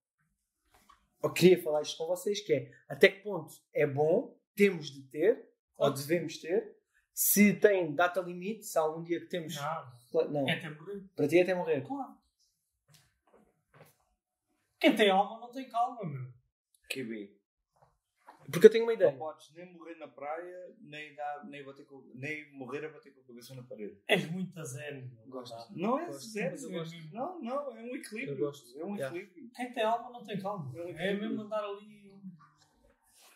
[1.22, 5.02] ou queria falar isto com vocês: que é até que ponto é bom, temos de
[5.04, 6.78] ter, ou devemos ter,
[7.14, 9.56] se tem data limite, se há algum dia que temos.
[9.56, 11.10] Não, Não, é temporário.
[11.16, 11.82] para ti é até morrer.
[11.86, 12.16] Claro.
[14.80, 16.34] Quem tem alma não tem calma, meu.
[16.90, 17.40] QB.
[18.52, 19.12] Porque eu tenho uma ideia.
[19.12, 23.14] Não podes nem morrer na praia, nem, dar, nem, bater com, nem morrer a bater
[23.14, 23.98] com a cabeça na parede.
[24.08, 25.10] És muito a meu.
[25.28, 25.74] Gosto.
[25.74, 25.92] Não.
[25.92, 26.52] Não é zero.
[26.52, 26.96] mas eu gosto.
[27.14, 28.38] Não, não, é um equilíbrio.
[28.38, 28.80] Eu gosto.
[28.80, 29.18] É um Yeah.
[29.18, 29.52] equilíbrio.
[29.56, 30.72] Quem tem alma não tem calma.
[30.78, 32.12] É um É mesmo andar ali.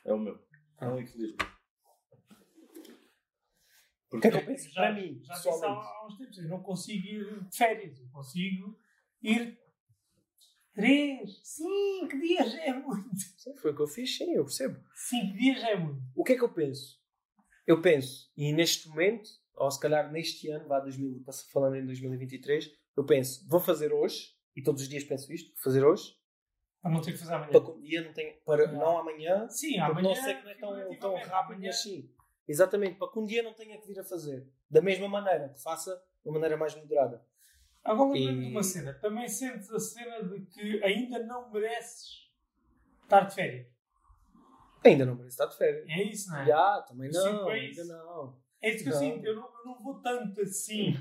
[0.04, 0.40] É o meu.
[0.80, 1.56] É um equilíbrio.
[4.12, 4.70] O que é que eu penso?
[4.70, 8.00] Já, para mim, já disse há, há uns tempos, eu não consigo ir de férias.
[8.00, 8.80] Eu consigo
[9.22, 9.60] ir
[10.76, 13.16] três, cinco dias já é muito.
[13.38, 14.80] Sim, Foi o que eu fiz, sim, eu percebo.
[14.94, 16.02] Cinco dias já é muito.
[16.16, 17.00] O que é que eu penso?
[17.66, 21.86] Eu penso, e neste momento, ou se calhar neste ano, vá 2000, passo- falando em
[21.86, 26.16] 2023, eu penso, vou fazer hoje, e todos os dias penso isto, vou fazer hoje,
[26.82, 27.52] Para não ter que fazer amanhã.
[27.52, 28.80] para dia não tenha, para, Não.
[28.80, 30.10] não amanhã, Sim, amanhã.
[30.10, 32.12] não sei que não é tão, tão rápido, mas sim.
[32.48, 34.48] Exatamente, para que um dia não tenha que vir a fazer.
[34.70, 37.26] Da mesma maneira, que faça de uma maneira mais moderada.
[37.86, 38.94] Agora lembrei-me de uma cena.
[38.96, 42.30] Também sentes a cena de que ainda não mereces
[43.04, 43.68] estar de férias.
[44.84, 45.86] Ainda não merece estar de férias.
[45.90, 46.46] É isso, não é?
[46.46, 47.88] Já, também Eu sinto não, bem ainda isso.
[47.92, 48.38] não.
[48.62, 49.00] É isso que eu Não.
[49.00, 49.26] sinto.
[49.26, 50.94] Eu não, eu não vou tanto assim.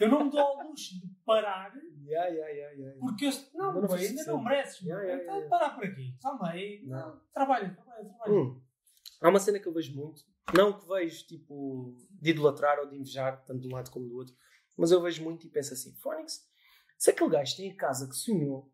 [0.00, 1.70] Eu não me dou ao luxo de parar
[2.04, 2.92] já, já.
[2.98, 4.82] porque eu, não, Ainda não foi ainda não mereces.
[4.82, 5.04] Ya, meu.
[5.06, 5.48] ya, ya, então ya.
[5.48, 6.16] parar por aqui.
[6.20, 6.82] Calma aí.
[6.84, 7.20] Não.
[7.32, 8.32] Trabalha, trabalha, trabalha.
[8.32, 8.60] Hum.
[9.20, 10.22] Há uma cena que eu vejo muito,
[10.56, 14.16] não que vejo tipo de idolatrar ou de invejar, tanto de um lado como do
[14.16, 14.34] outro,
[14.76, 16.46] mas eu vejo muito e penso assim: Phonics,
[16.98, 18.70] se aquele gajo tem a casa que sonhou,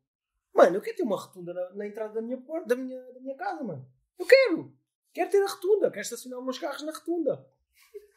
[0.55, 3.21] mano, eu quero ter uma rotunda na, na entrada da minha, porta, da, minha, da
[3.21, 3.87] minha casa, mano.
[4.19, 4.77] Eu quero,
[5.13, 7.47] quero ter a rotunda, quero estacionar os meus carros na rotunda.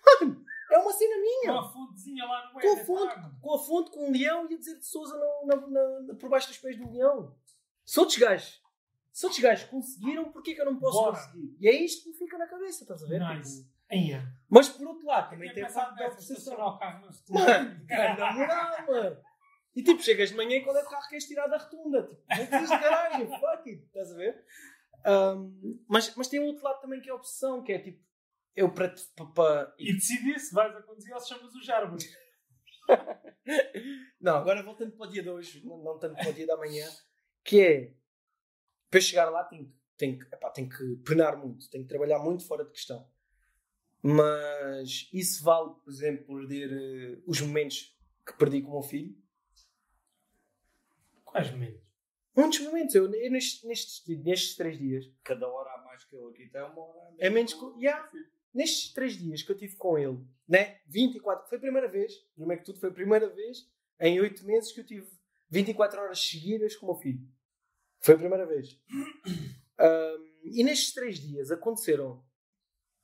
[0.21, 1.59] Mano, é uma cena Com minha.
[1.59, 2.61] a fontezinha lá no meio.
[2.67, 3.38] Com a da fonte, tarde.
[3.39, 5.15] com a fonte, com um leão e a dizer de Souza
[5.45, 7.36] na- na- na- por baixo dos pés do leão.
[7.86, 8.61] Se outros gajos,
[9.11, 11.11] se outros gajos conseguiram, porquê que eu não posso Bora.
[11.17, 11.55] conseguir?
[11.59, 13.19] E é isto que me fica na cabeça, estás a ver?
[13.19, 13.63] Nice.
[13.63, 13.73] Tipo,
[14.49, 15.73] Mas por outro lado, também tem a da
[16.67, 19.21] o carro na Mano, cara, na moral, mano.
[19.75, 22.03] E tipo, chegas de manhã e qual é o carro que queres tirar da rotunda?
[22.03, 24.45] Tipo, não precisas de garagem, fuck it, estás a ver?
[25.05, 28.03] Ahm, mas, mas tem um outro lado também que é a obsessão, que é tipo,
[28.55, 28.93] eu para.
[29.15, 32.05] para- para- E decidir se vais a conduzir ou se chamas os árvores.
[34.19, 36.57] Não, agora voltando para o dia de hoje, não, não tanto para o dia da
[36.57, 36.87] manhã,
[37.43, 37.93] que é
[38.89, 42.45] para eu chegar lá tenho, tenho, epá, tenho que penar muito, tenho que trabalhar muito
[42.45, 43.09] fora de questão.
[44.03, 47.95] Mas isso vale, por exemplo, perder eh, os momentos
[48.25, 49.15] que perdi com o meu filho.
[51.23, 51.81] Quais momentos?
[52.35, 56.29] Muitos momentos, eu, eu nestes, nestes, nestes três dias Cada hora a mais que ele
[56.29, 57.19] aqui tem, uma hora a menos.
[57.19, 57.53] é menos.
[57.53, 58.09] co- Yeah,
[58.53, 60.79] nestes três dias que eu tive com ele, né?
[60.87, 64.71] 24, foi a primeira vez, primeiro que tudo, foi a primeira vez em oito meses
[64.71, 65.07] que eu tive
[65.49, 67.21] 24 horas seguidas com o meu filho.
[67.99, 68.79] Foi a primeira vez.
[69.81, 72.23] Um, e nestes três dias aconteceram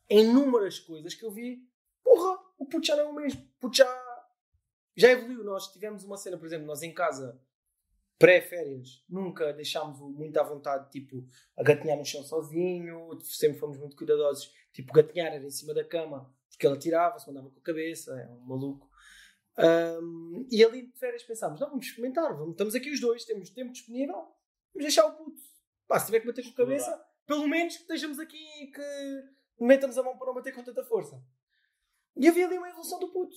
[0.10, 1.68] inúmeras coisas que eu vi.
[2.04, 3.42] Porra, o puto já não é o mesmo.
[3.42, 4.24] O puto já,
[4.96, 5.44] já evoluiu.
[5.44, 7.40] Nós tivemos uma cena, por exemplo, nós em casa,
[8.18, 13.20] pré-férias, nunca deixámos muito à vontade, tipo, a gatinhar no chão sozinho.
[13.22, 14.52] Sempre fomos muito cuidadosos.
[14.74, 18.20] Tipo, gatinhar era em cima da cama, porque ele atirava-se, mandava com a cabeça.
[18.20, 18.90] É um maluco.
[19.60, 22.36] Um, e ali de férias pensámos: não, vamos experimentar.
[22.36, 24.16] Vamos, estamos aqui os dois, temos tempo disponível.
[24.16, 25.42] Vamos deixar o puto.
[25.88, 29.98] Pá, se tiver que bater com a cabeça, pelo menos que estejamos aqui que metamos
[29.98, 31.22] a mão para não bater com tanta força.
[32.16, 33.36] E havia ali uma evolução do puto.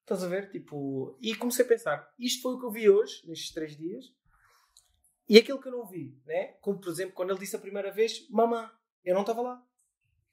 [0.00, 0.50] Estás a ver?
[0.50, 4.14] Tipo, e comecei a pensar: isto foi o que eu vi hoje, nestes três dias,
[5.28, 6.48] e aquilo que eu não vi, né?
[6.60, 8.70] Como por exemplo, quando ele disse a primeira vez: Mamã,
[9.04, 9.66] eu não estava lá.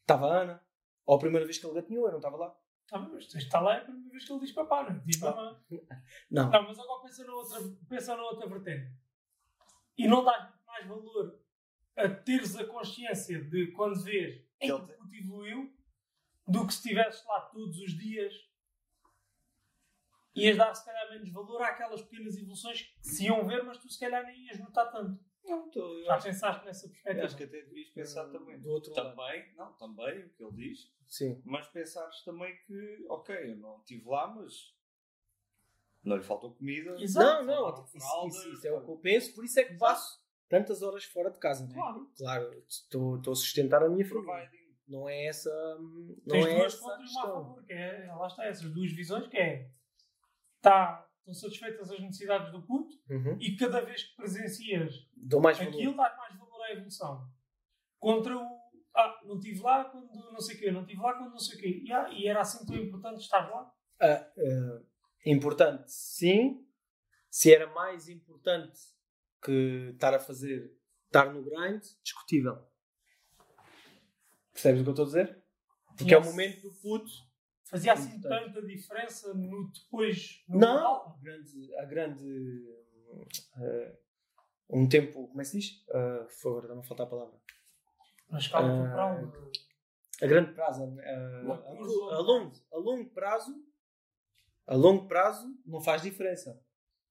[0.02, 0.66] Estava a Ana.
[1.06, 2.56] Ou a primeira vez que ele gatinhou, eu não estava lá.
[2.92, 5.02] Ah, mas está lá é a primeira vez que ele diz papá, não é?
[5.06, 5.58] Diz mamã.
[6.30, 6.50] Não.
[6.50, 8.92] Não, mas agora pensa na outra, pensa na outra vertente.
[9.98, 11.40] E não dás mais valor
[11.96, 15.74] a teres a consciência de quando vês em que o puto evoluiu
[16.48, 18.34] do que se estivesses lá todos os dias
[20.36, 23.90] ias dar se calhar menos valor àquelas pequenas evoluções que se iam ver, mas tu
[23.90, 25.22] se calhar nem ias notar tanto.
[25.44, 27.26] Não, tô, eu Já pensaste nessa perspectiva?
[27.26, 28.60] acho que até devias pensar também.
[28.60, 29.10] Do outro lado.
[29.16, 31.42] também, não, também, o que ele diz, Sim.
[31.44, 34.54] mas pensares também que, ok, eu não estive lá, mas
[36.04, 36.96] não lhe faltou comida.
[37.02, 37.44] Exato.
[37.46, 39.78] Não, não, isso, fraldas, isso- isso é o que eu penso, por isso é que
[39.78, 40.22] passo
[40.52, 41.66] tantas horas fora de casa.
[41.66, 41.74] Né?
[41.74, 42.12] Claro.
[42.18, 44.50] Claro, estou estou a sustentar a minha família.
[44.86, 45.50] Não é essa.
[45.80, 48.92] Não Tens é duas essa contas a e favor, que é, lá está, essas duas
[48.92, 49.72] visões, que é
[50.60, 53.38] tá, estão satisfeitas as necessidades do puto Uhum.
[53.40, 54.94] e cada vez que presencias
[55.78, 57.28] aquilo dás mais valor à evolução.
[57.98, 58.62] Contra o
[58.94, 61.58] ah, não estive lá quando não sei o quê, não estive lá quando não sei
[61.58, 61.82] o quê.
[61.86, 63.74] E, ah, e era assim tão importante estar lá?
[64.02, 64.82] Ah, ah,
[65.26, 66.66] importante, sim.
[67.30, 68.78] Se era mais importante
[69.44, 70.72] que estar a fazer,
[71.06, 72.58] estar no grind, discutível.
[74.54, 75.44] Percebes o que eu estou a dizer?
[75.98, 77.12] Porque é o momento do puto.
[77.64, 78.54] Fazia assim Importante.
[78.54, 81.08] tanta diferença no depois, no Não!
[81.08, 81.76] A grande.
[81.76, 82.82] A grande
[83.56, 83.94] ah,
[84.70, 85.28] um tempo.
[85.28, 85.86] Como é que se diz?
[85.90, 87.40] Uh, por favor, está-me a faltar a palavra.
[88.30, 89.34] Na escala temporal.
[90.22, 90.96] A grande prazo.
[90.96, 92.10] prazo.
[92.10, 93.66] a longo, a longo prazo.
[94.68, 96.62] A longo prazo não faz diferença.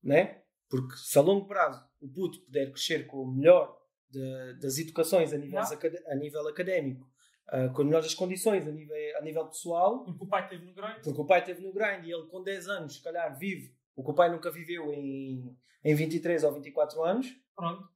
[0.01, 0.43] Né?
[0.69, 3.77] Porque se a longo prazo o puto puder crescer com o melhor
[4.09, 5.59] de- das educações a nível,
[6.07, 7.07] a nível académico,
[7.47, 10.73] ah, com as melhores condições a nível, a nível pessoal, Porque o pai teve no
[10.73, 11.01] grande.
[11.03, 14.03] porque o pai teve no grind e ele com 10 anos, se calhar, vive o
[14.03, 17.87] que o pai nunca viveu em, em 23 ou 24 anos, Pronto.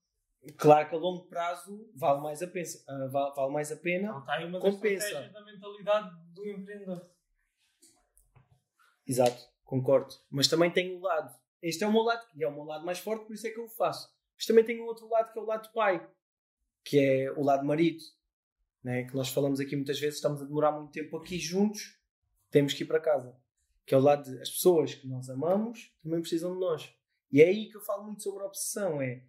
[0.58, 4.12] claro que a longo prazo vale mais a, pensa, ah, vale, vale mais a pena.
[4.12, 5.22] Não está aí uma Compensa.
[5.30, 7.10] da mentalidade do empreendedor.
[9.08, 10.14] Exato, concordo.
[10.30, 11.34] Mas também tem o lado.
[11.66, 13.50] Este é o meu lado, e é o meu lado mais forte, por isso é
[13.50, 14.08] que eu o faço.
[14.38, 16.08] Mas também tem o outro lado, que é o lado pai,
[16.84, 18.04] que é o lado marido.
[18.84, 19.06] Né?
[19.06, 22.00] Que nós falamos aqui muitas vezes, estamos a demorar muito tempo aqui juntos,
[22.52, 23.36] temos que ir para casa.
[23.84, 26.94] Que é o lado de as pessoas que nós amamos também precisam de nós.
[27.32, 29.02] E é aí que eu falo muito sobre a obsessão.
[29.02, 29.24] É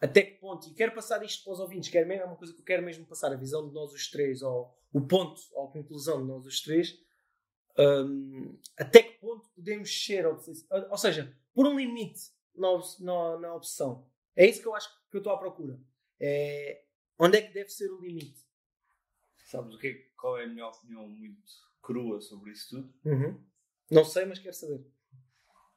[0.00, 2.52] até que ponto, e quero passar isto para os ouvintes, quero mesmo, é uma coisa
[2.52, 5.68] que eu quero mesmo passar, a visão de nós os três, ou o ponto, ou
[5.68, 6.98] a conclusão de nós os três,
[7.78, 12.20] hum, até que ponto podemos ser obsessivos, ou seja, por um limite
[12.54, 12.68] na,
[13.00, 14.08] na, na obsessão.
[14.36, 15.80] É isso que eu acho que eu estou à procura.
[16.18, 16.84] É,
[17.18, 18.40] onde é que deve ser o limite?
[19.46, 21.42] Sabes o que é- qual é a minha opinião muito
[21.82, 22.94] crua sobre isso tudo?
[23.90, 24.86] Não sei, mas quero saber.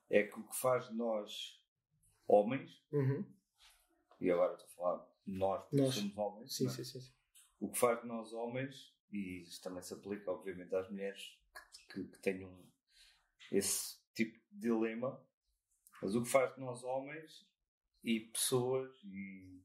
[0.09, 1.59] É que o que faz de nós
[2.27, 3.25] homens, Uhum.
[4.21, 5.95] e agora estou a falar de nós porque Nós.
[5.95, 6.69] somos homens, Sim, é?
[6.69, 7.13] sim, sim, sim.
[7.59, 11.37] o que faz de nós homens, e isso também se aplica obviamente às mulheres
[11.91, 12.63] que, que tenham
[13.51, 15.19] esse tipo de dilema,
[16.01, 17.47] mas o que faz de nós homens
[18.03, 19.61] e pessoas e,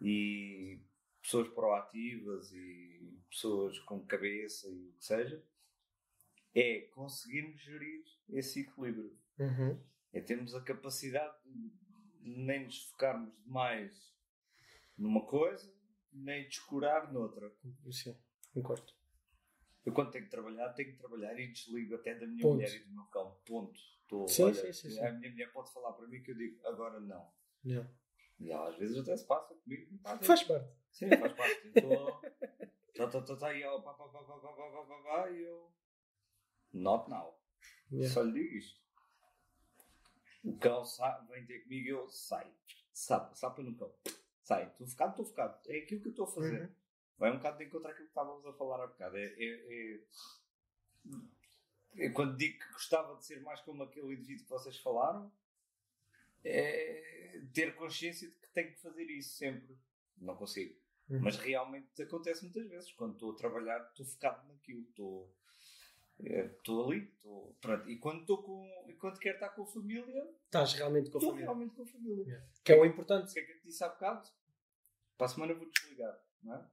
[0.00, 0.80] e
[1.20, 5.42] pessoas proativas e pessoas com cabeça e o que seja,
[6.54, 9.18] é conseguirmos gerir esse equilíbrio.
[9.38, 9.80] Uhum.
[10.12, 11.72] É termos a capacidade de
[12.22, 14.14] nem nos focarmos demais
[14.96, 15.72] numa coisa,
[16.12, 17.52] nem descurar noutra.
[17.90, 18.16] Sim,
[18.52, 18.92] concordo.
[19.84, 22.54] Eu quando tenho que trabalhar, tenho que trabalhar e desligo até da minha Ponto.
[22.54, 23.38] mulher e do meu cão.
[23.46, 23.78] Ponto.
[24.02, 25.00] Estou, Sim, olha, sim, sim, sim.
[25.00, 27.30] A minha mulher pode falar para mim que eu digo agora não.
[27.64, 27.90] Yeah.
[28.38, 29.98] E ela às vezes até se passa comigo.
[30.02, 30.68] Pá, Faz parte.
[30.90, 31.68] Sim, faz parte.
[31.74, 32.20] Estou.
[32.96, 35.42] Tá, tá, tá, e ela pá, pá, pá, pá, pá, pá, pá, pá, pá, e
[35.42, 35.68] eu.
[36.72, 37.36] Not now.
[37.90, 38.14] Yeah.
[38.14, 38.80] Só lhe digo isto.
[40.44, 42.48] O cão sa- vem ter comigo e eu sai.
[42.92, 43.92] Sapa, sapa no cão.
[44.42, 44.68] Sai.
[44.68, 45.58] Estou focado, estou focado.
[45.66, 46.62] É aquilo que eu estou a fazer.
[46.62, 46.74] Uhum.
[47.18, 49.16] Vai um bocado de encontrar aquilo que estávamos a falar há bocado.
[49.16, 50.00] É, é, é-
[51.96, 55.32] é quando digo que gostava de ser mais como aquele indivíduo que vocês falaram,
[56.44, 59.76] é ter consciência de que tenho que fazer isso sempre.
[60.18, 60.74] Não consigo.
[61.08, 61.20] Uhum.
[61.20, 62.92] Mas realmente acontece muitas vezes.
[62.92, 64.82] Quando estou a trabalhar, estou focado naquilo.
[64.88, 65.34] Estou,
[66.20, 67.04] é, estou ali.
[67.16, 67.88] Estou, pronto.
[67.90, 71.20] E quando, estou com, e quando quero estar com a família, Estás realmente com a
[71.20, 71.46] estou família.
[71.46, 72.48] realmente com a família.
[72.64, 73.32] Que é o O importante.
[73.32, 74.28] que é que eu te disse há bocado?
[75.16, 76.66] Para a semana vou desligar, não é?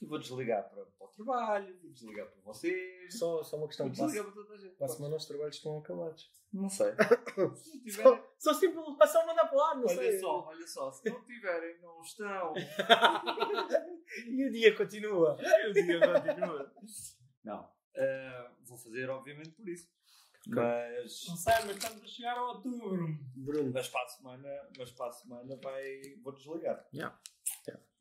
[0.00, 3.18] E vou desligar para, para o trabalho, vou desligar para vocês.
[3.18, 3.86] Só, só uma questão.
[3.86, 4.74] vou desligar para toda a gente.
[4.76, 6.30] para a semana os trabalhos estão acabados.
[6.52, 6.92] Não sei.
[7.54, 10.18] Se não tiverem, Só, só se tipo, passar mandar para lá, não olha sei.
[10.18, 12.52] só, olha só, se não tiverem, não estão.
[14.26, 15.34] E o dia continua.
[15.34, 16.74] o dia continua.
[17.44, 17.70] Não.
[17.94, 19.88] eh, vou fazer, obviamente, por isso.
[20.48, 23.06] Mas, Não sei, mas estamos a chegar a outubro.
[23.36, 23.70] Bruno.
[23.72, 26.84] mas, para a semana, mas para a semana vai, vou desligar.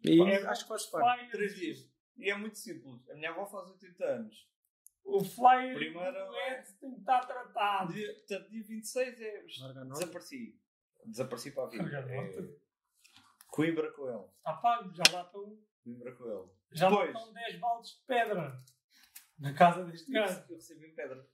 [0.03, 1.17] E É, acho que faz parte.
[1.17, 1.89] Flyer, Três dias.
[2.17, 3.09] E é muito simples.
[3.09, 4.49] A minha avó faz 80 anos.
[5.03, 7.93] O flyer Primeiro- do doente tem que estar tratado.
[7.93, 9.43] Dia, portanto, dia 26 é.
[9.59, 9.85] Nota.
[9.85, 10.59] Desapareci.
[11.05, 11.97] Desapareci para a vida.
[11.99, 12.59] É.
[13.47, 14.25] Coimbra com ele.
[14.37, 16.49] Está pago, já lá estão, Coimbra com ele.
[16.73, 17.17] já lá Depois.
[17.17, 18.63] estão 10 baldes de pedra
[19.39, 20.43] na casa deste gajo.
[20.49, 21.27] Eu recebi em pedra.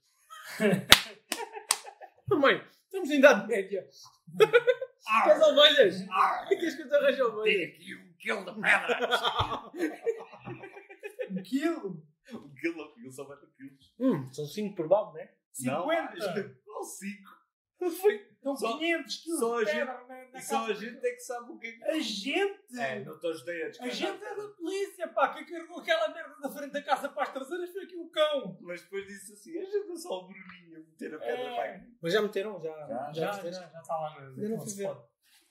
[2.38, 3.86] Mãe, estamos em idade média.
[5.24, 6.06] Queres ovelhas?
[6.48, 7.68] Queres que eu te arranje ovelhas?
[7.74, 9.72] aqui um quilo de pedra.
[11.28, 12.06] Um quilo?
[12.32, 13.94] um quilo, um quilo só vai ter quilos.
[13.98, 15.28] Hum, são 5 por balde, né?
[15.52, 16.56] 50?
[16.66, 17.36] Não, 5.
[18.00, 18.30] Foi.
[18.46, 21.10] Estão Só- 500 quilos só a de gente- pedra na, na Só a gente é
[21.10, 21.84] que sabe o que é que.
[21.84, 22.78] A gente!
[22.78, 25.34] É, não te ajudei a A gente é da polícia, pá!
[25.34, 28.56] Quem carregou aquela merda da frente da casa para as traseiras foi aqui o cão!
[28.60, 31.56] Mas depois disse assim: a gente é só o Bruninho a meter a pedra É.
[31.56, 31.86] para.
[32.00, 32.60] Mas já meteram?
[32.62, 33.72] Já, Já, Já, já, fizeste?
[33.72, 34.96] já está lá na Ainda não fui ver.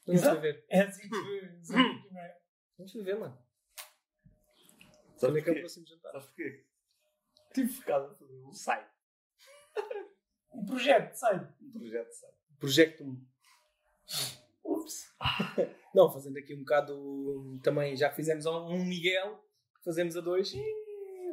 [0.05, 0.65] fui ver.
[0.69, 1.15] É assim que
[1.59, 2.37] assim é.
[2.79, 3.37] Não fui ver, mano.
[5.17, 6.11] Sabes é que é o próximo jantar?
[6.13, 6.65] Sabes porquê?
[7.47, 8.89] Estive focado a fazer um site.
[10.53, 11.35] Um projeto, sai.
[11.61, 12.34] Um projeto de site.
[12.65, 13.23] Projeto-me.
[14.63, 15.13] Ups.
[15.93, 19.39] Não, fazendo aqui um bocado também, já que fizemos um Miguel,
[19.83, 20.51] fazemos a dois.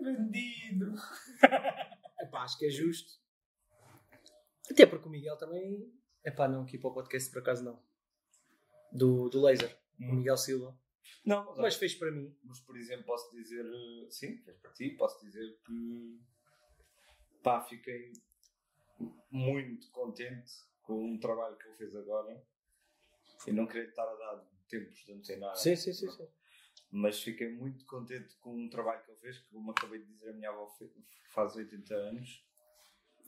[0.03, 0.95] Vendido.
[2.21, 3.15] Epá, acho que é justo.
[4.71, 5.91] Até porque o Miguel também.
[6.23, 7.83] Epá, não, aqui para o podcast por acaso não.
[8.93, 9.75] Do, do Laser.
[9.99, 10.79] O Miguel Silva.
[11.25, 12.37] Não, mas, Mas fez para mim.
[12.45, 16.21] mas, por exemplo, posso dizer, eh, sim, fez para ti, posso dizer que
[17.43, 18.13] pá, fiquei
[19.31, 22.45] muito contente com o trabalho que ele fez agora.
[23.47, 25.55] E não queria estar a dar tempos de antena.
[25.55, 26.11] Sim, sim, sim.
[26.11, 26.29] sim.
[26.91, 30.31] Mas fiquei muito contente com o trabalho que ele fez, que como acabei de dizer,
[30.31, 30.69] a minha avó
[31.33, 32.45] faz 80 anos.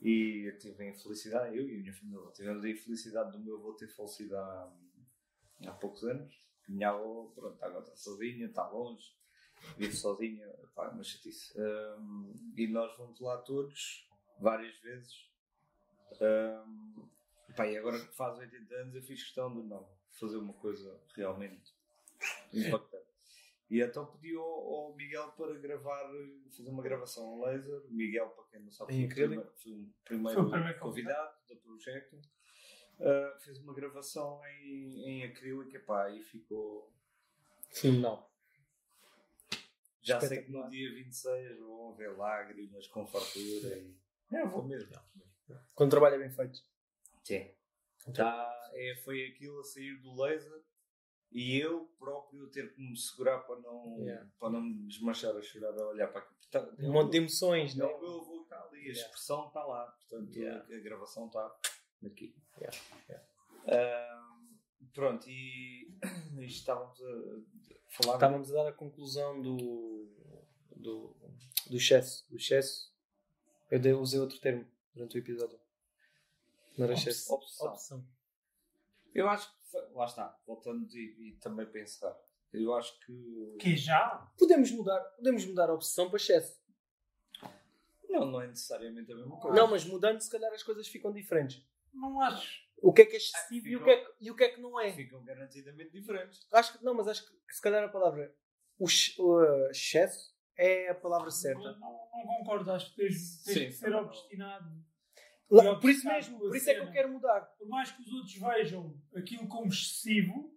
[0.01, 3.57] E eu tive a infelicidade, eu e a minha família, tivemos a infelicidade do meu
[3.57, 4.73] avô ter falecido há,
[5.67, 6.37] há poucos anos.
[6.67, 9.15] Minha avó, pronto, agora está sozinha, está longe,
[9.77, 11.53] vive sozinha, pá, é uma chatice.
[11.59, 14.07] Hum, e nós vamos lá todos,
[14.39, 15.29] várias vezes.
[16.21, 17.09] Hum,
[17.55, 20.99] pá, e agora que faz 80 anos, eu fiz questão de não fazer uma coisa
[21.15, 21.73] realmente
[22.53, 23.05] impactante.
[23.69, 26.07] E então pedi ao, ao Miguel para gravar,
[26.55, 27.81] fazer uma gravação a laser.
[27.87, 30.51] O Miguel, para quem não sabe, Em foi o primeiro, foi o primeiro, Foi o
[30.51, 32.15] primeiro convidado do projeto.
[32.97, 36.93] Uh, fez uma gravação em, em acrílico epá, e ficou.
[37.71, 38.25] Sim, não.
[40.01, 43.95] Já sei que no dia 26 vão haver lágrimas com fartura e.
[44.31, 44.95] É, vou mesmo.
[45.73, 46.61] Quando o trabalho é bem feito.
[47.25, 47.51] Sim.
[48.13, 50.61] Tá, é, foi aquilo a sair do laser
[51.31, 54.29] e eu próprio ter que me segurar para não, Yeah.
[54.39, 56.35] para não me desmanchar a chorar a olhar para aquilo.
[56.51, 59.01] Tá, Um monte de emoções, não, não o meu avô está ali, a Yeah.
[59.01, 60.63] expressão está lá, portanto Yeah.
[60.63, 61.59] a, gravação está
[62.05, 62.35] aqui.
[63.67, 64.57] Ahm,
[64.93, 65.89] pronto, e
[66.41, 68.13] estávamos a falar.
[68.15, 70.07] Estávamos a dar a conclusão do.
[70.75, 71.15] do.
[71.67, 72.29] do excesso.
[72.29, 72.93] Do excesso.
[73.71, 75.59] Eu usei outro termo durante o episódio.
[76.77, 77.33] Não era excesso.
[77.33, 77.67] Opção.
[77.67, 78.07] Opção.
[79.13, 82.15] Eu acho que, lá está, voltando e, e também pensar,
[82.53, 83.57] eu acho que.
[83.59, 84.31] Que já?
[84.37, 86.59] Podemos mudar, podemos mudar a opção para excesso.
[88.09, 89.55] Não, não é necessariamente a mesma coisa.
[89.55, 91.65] Não, mas mudando, se calhar as coisas ficam diferentes.
[91.93, 92.65] Não acho.
[92.81, 94.43] O que é que é excessivo Ah, e, o que é que, e o que
[94.43, 94.91] é que não é?
[94.93, 96.45] Ficam garantidamente diferentes.
[96.51, 98.33] Acho que, não, mas acho que se calhar a palavra
[98.77, 101.59] o, o, excesso é a palavra certa.
[101.59, 104.05] Não, não concordo, acho que tens, tens Sim, que ser não.
[104.05, 104.85] obstinado.
[105.49, 107.41] Lá- por isso mesmo, por isso é que eu quero mudar.
[107.57, 110.51] Por mais que os outros vejam aquilo como excessivo,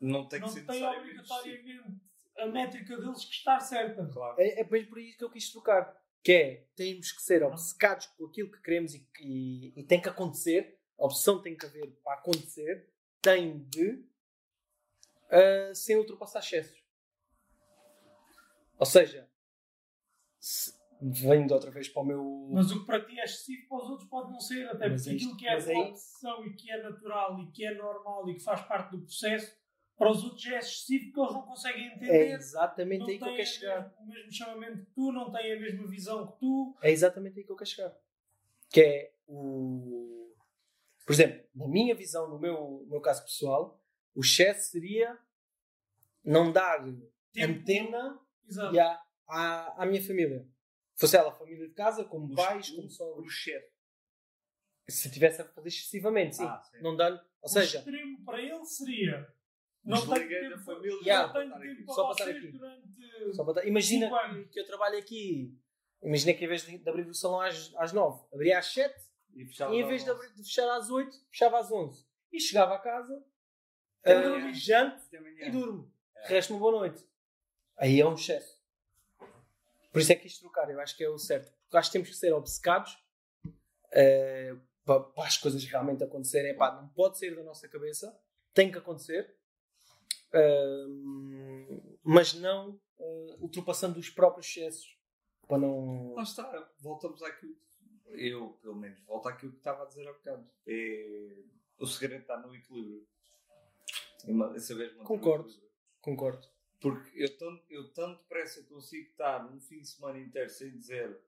[0.00, 2.00] Não tem que não ser tem obrigatoriamente
[2.36, 4.04] a métrica deles que está certa.
[4.06, 4.34] Claro.
[4.40, 5.96] É, é por isso que eu quis trocar.
[6.22, 10.08] Que é, temos que ser obcecados com aquilo que queremos e, e, e tem que
[10.08, 10.78] acontecer.
[10.98, 12.90] A opção tem que haver para acontecer.
[13.22, 14.04] Tem de,
[15.30, 16.82] uh, sem ultrapassar excessos.
[18.78, 19.30] Ou seja,
[20.40, 20.72] se,
[21.10, 22.48] vendo outra vez para o meu.
[22.50, 24.66] Mas o que para ti é excessivo, para os outros pode não ser.
[24.68, 27.40] Até Mas porque é isto- aquilo que é mas é obsessão e que é natural
[27.40, 29.54] e que é normal e que faz parte do processo,
[29.96, 32.32] para os outros é excessivo porque eles não conseguem É entender.
[32.32, 33.94] exatamente não aí que eu quero chegar.
[34.00, 36.76] o mesmo chamamento que tu, não têm a mesma visão que tu.
[36.82, 37.94] É exatamente aí que eu quero chegar.
[38.70, 40.32] Que é o.
[41.06, 43.78] Por exemplo, na minha visão, no meu, no meu caso pessoal,
[44.14, 45.18] o excesso seria
[46.24, 46.82] não dar
[47.32, 47.60] Tempo.
[47.60, 48.78] antena Exato.
[48.80, 50.46] à, à, à minha família.
[50.96, 53.32] Fosse ela família de casa, como O pais, como o sogros.
[53.32, 53.72] chefe.
[54.88, 56.44] Se tivesse a fazer excessivamente, sim.
[56.44, 56.80] Ah, sim.
[56.82, 59.34] Não dá Ou o seja, extremo para ele seria.
[59.82, 60.98] Não tenho tempo, da família.
[61.02, 61.26] Yeah.
[61.26, 62.52] não tenho tempo para Só para estar vocês aqui.
[62.52, 63.34] durante.
[63.34, 64.10] só para imagina
[64.50, 65.58] que, eu trabalho aqui.
[66.02, 68.94] Imagina que em vez de, de abrir o salão às, às 9, abria às 7
[69.34, 72.06] E fechava e em vez de, abrir, de fechar às 8, fechava às 11.
[72.32, 73.24] E chegava a casa,
[74.00, 74.16] Até
[75.18, 75.46] amanhã.
[75.46, 75.92] e durmo.
[76.16, 76.28] É.
[76.28, 77.04] Resta uma boa noite.
[77.76, 78.53] Aí é um excesso.
[79.94, 81.52] Por isso é que isto trocar, eu acho que é o certo.
[81.62, 82.98] Porque acho que temos que ser obcecados
[83.92, 86.56] eh, para, para as coisas realmente acontecerem.
[86.56, 88.14] Não pode sair da nossa cabeça,
[88.52, 89.34] tem que acontecer,
[90.34, 94.98] Ahm, mas não eh, ultrapassando os próprios excessos.
[95.46, 96.12] Para não.
[96.14, 97.56] Lá está, voltamos àquilo.
[98.08, 100.48] Eu, pelo menos, volto àquilo que estava a dizer há bocado.
[100.66, 101.36] É...
[101.78, 103.06] O segredo está no equilíbrio.
[104.58, 105.52] Saber Concordo.
[106.00, 106.48] Concordo.
[106.84, 111.18] Porque eu tanto, eu tanto depressa consigo estar um fim de semana inteiro sem dizer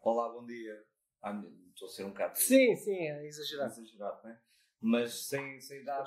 [0.00, 0.84] Olá, bom dia.
[1.22, 1.40] Ah,
[1.72, 3.70] estou a ser um bocado Sim, sim, é exagerado.
[3.70, 4.42] exagerado, né?
[4.80, 6.02] Mas sem, sem dar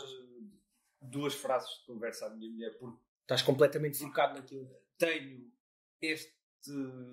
[1.01, 4.69] duas frases de conversa à minha mulher, porque Estás completamente focado naquilo.
[4.97, 5.49] tenho
[6.01, 6.35] este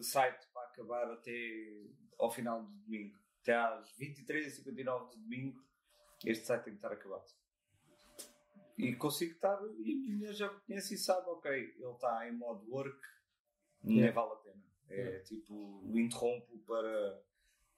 [0.02, 1.32] site para acabar até
[2.18, 3.16] ao final do domingo.
[3.42, 5.64] Até às 23h59 de domingo,
[6.26, 7.24] este site tem que estar acabado.
[8.78, 12.28] E consigo estar, e a minha mulher já me conhece e sabe, ok, ele está
[12.28, 12.98] em modo work,
[13.82, 14.20] nem Yeah.
[14.20, 14.62] vale a pena.
[14.88, 17.22] É tipo, o interrompo para,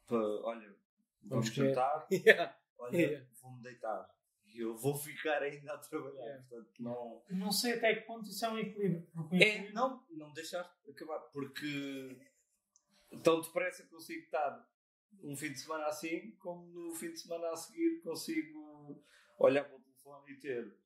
[0.06, 0.68] para olha,
[1.22, 2.56] vamos Vamos jantar, Yeah.
[2.78, 3.26] olha, Yeah.
[3.40, 4.14] vou-me deitar.
[4.46, 6.20] E eu vou ficar ainda a trabalhar.
[6.22, 6.44] Yeah.
[6.48, 7.22] Portanto, não.
[7.30, 9.06] Não sei até que ponto isso é um equilíbrio.
[9.16, 12.16] O É, equilíbrio- não, não deixar acabar, porque
[13.22, 14.68] tão depressa consigo estar
[15.22, 19.02] um fim de semana assim, como no fim de semana a seguir consigo
[19.38, 20.76] olhar para o telefone e ter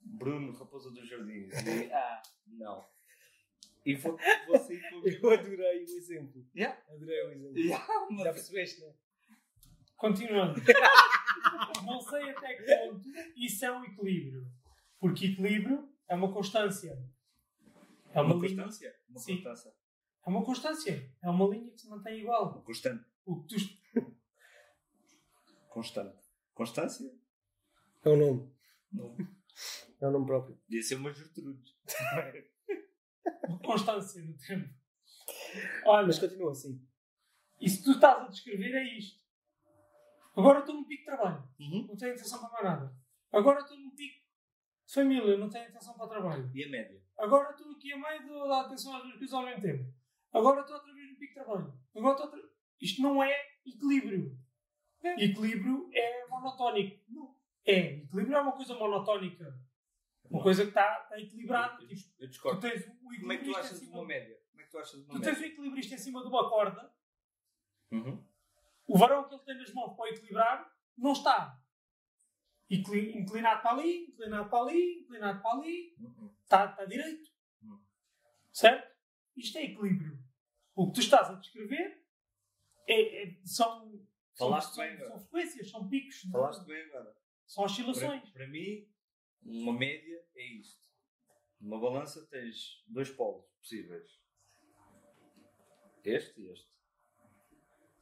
[0.00, 2.84] Bruno, Raposa dos Jardins, e ah, não.
[3.84, 6.46] E vou, vou sair com Eu adorei o exemplo.
[6.54, 6.78] Yeah.
[6.88, 7.58] Adorei o exemplo.
[7.58, 8.92] Yeah, Já mas- percebeste, né?
[9.96, 10.60] Continuando.
[11.84, 13.02] não sei até que ponto
[13.36, 14.46] isso é um equilíbrio.
[14.98, 16.98] Porque equilíbrio é uma constância.
[18.12, 18.94] É uma, uma constância.
[19.08, 19.34] Uma Sim.
[19.34, 19.74] constância.
[20.26, 21.14] É uma constância.
[21.22, 22.52] É uma linha que se mantém igual.
[22.52, 23.04] Uma constante.
[23.24, 23.80] O que tu,
[25.68, 26.18] Constante.
[26.54, 27.10] Constância?
[28.04, 28.52] É o nome.
[28.92, 29.16] Não.
[30.00, 30.58] É o nome próprio.
[30.68, 31.74] Devia ser uma Gertrude.
[33.64, 34.68] constância no tempo.
[35.84, 36.80] Olha, Mas continua assim.
[37.60, 39.20] e se tu estás a descrever é isto.
[40.36, 41.48] Agora estou num pico de trabalho.
[41.58, 41.86] Uhum.
[41.88, 42.96] Não tenho atenção para mais nada.
[43.32, 44.20] Agora estou num pico
[44.86, 45.36] de família.
[45.36, 46.50] Não tenho atenção para o trabalho.
[46.54, 47.02] E a média?
[47.18, 49.92] Agora estou aqui a meio de dar atenção às duas coisas ao mesmo tempo.
[50.32, 51.74] Agora estou outra vez no pico de trabalho.
[51.94, 52.50] Agora estou outra...
[52.80, 53.36] Isto não é
[53.66, 54.38] equilíbrio.
[55.02, 57.02] Equilíbrio é monotónico.
[57.08, 57.36] Não.
[57.66, 57.78] É.
[57.98, 59.54] Equilíbrio é uma coisa monotónica.
[60.30, 61.82] Uma coisa que está, está equilibrada.
[61.82, 62.60] Eu, Tipo, eu tu discordo.
[62.60, 63.98] tens o Como é que tu equilibrista achas em de cima...
[63.98, 64.40] uma média?
[64.50, 65.52] Como é que tu achas de uma Tu tens o média?
[65.52, 66.94] equilibrista em cima de uma corda.
[67.90, 68.24] Uhum.
[68.86, 71.60] O varão que ele tem nas mãos para equilibrar não está.
[72.68, 75.96] Incli- Inclinado para ali, inclinado para ali, inclinado para ali.
[75.98, 76.32] Uhum.
[76.42, 77.30] Está, está direito.
[77.64, 77.80] Hum.
[78.52, 78.96] Certo?
[79.36, 80.18] Isto é equilíbrio.
[80.74, 82.04] O que tu estás a descrever
[82.86, 84.00] é- é- são,
[84.36, 87.16] Falaste são, bem, são, frequências, são picos, de- Falaste bem agora.
[87.50, 88.30] São Para, oscilações.
[88.30, 88.88] para mim,
[89.42, 90.88] uma média é isto.
[91.60, 94.20] Numa balança tens dois polos possíveis.
[96.04, 96.78] Este e este.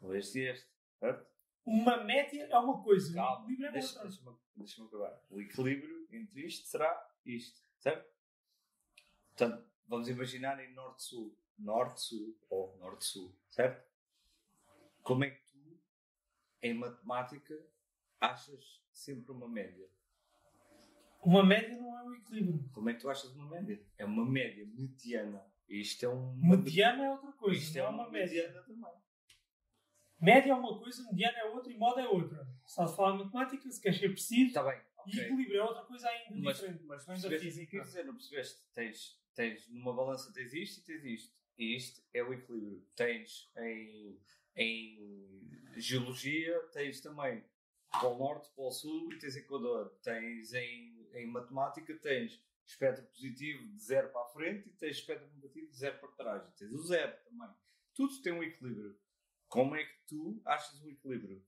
[0.01, 0.71] Ou este e este.
[1.01, 1.27] Certo?
[1.65, 4.09] Uma média é uma coisa, Calma, um equilíbrio é deixa- outra.
[4.09, 5.23] deixa-me deixa acabar.
[5.31, 8.09] O equilíbrio entre isto será isto, certo?
[9.29, 11.37] Portanto, vamos imaginar em norte-sul.
[11.59, 13.87] Norte-sul ou norte-sul, certo?
[15.03, 15.81] Como é que tu,
[16.63, 17.55] em matemática,
[18.21, 19.89] achas sempre uma média?
[21.23, 22.69] Uma média não é um equilíbrio.
[22.73, 23.81] Como é que tu achas uma média?
[23.97, 25.45] É uma média mediana.
[25.69, 28.43] Isto é uma Mediana é outra coisa, Isto não é é uma uma média.
[28.43, 28.93] mediana também.
[30.21, 32.45] Média é uma coisa, mediana é outra e moda é outra.
[32.65, 35.21] Se estás a falar matemática, se queres ser preciso, Está bem, e ok.
[35.25, 36.85] equilíbrio é outra coisa ainda Mas, diferente.
[36.85, 37.79] mas da percebeste o que eu física.
[37.79, 38.61] quis dizer, não percebeste?
[38.73, 41.37] Tens, tens numa balança tens isto e tens isto.
[41.59, 42.85] E isto é o equilíbrio.
[42.97, 44.19] Tens em,
[44.57, 45.41] em
[45.77, 47.45] geologia, tens também
[48.01, 49.91] Polo Norte, Polo Sul e tens Equador.
[50.03, 55.29] Tens em, em matemática, tens espectro positivo de zero para a frente e tens espectro
[55.35, 56.49] negativo de zero para trás.
[56.49, 57.49] E tens o zero também.
[57.95, 58.99] Tudo tem um equilíbrio.
[59.49, 61.43] Como é que tu achas um equilíbrio?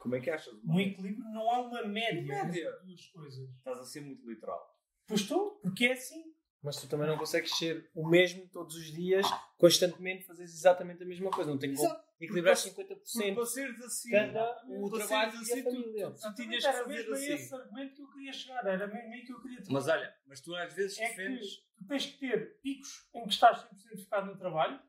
[0.00, 0.54] Como é que achas?
[0.64, 2.68] Um equilíbrio não há uma média, Média.
[2.68, 3.50] entre duas coisas.
[3.56, 4.76] Estás a ser muito literal.
[5.06, 6.34] Pois estou, porque é assim.
[6.66, 9.24] Mas tu também não consegues ser o mesmo todos os dias,
[9.56, 11.48] constantemente fazeres exatamente a mesma coisa.
[11.48, 11.88] Não tem como
[12.20, 16.10] equilibrar Porque 50% para seres assim, cada o trabalho e a assim, tu- família.
[16.10, 17.32] tu, tu tinhas que Exatamente, era mesmo a assim.
[17.34, 18.66] esse argumento que eu queria chegar.
[18.66, 21.56] Era mesmo aí que eu queria Mas olha, mas tu às vezes é defendes.
[21.78, 23.58] tu tens que ter picos em que estás
[23.94, 24.80] 100% focado no trabalho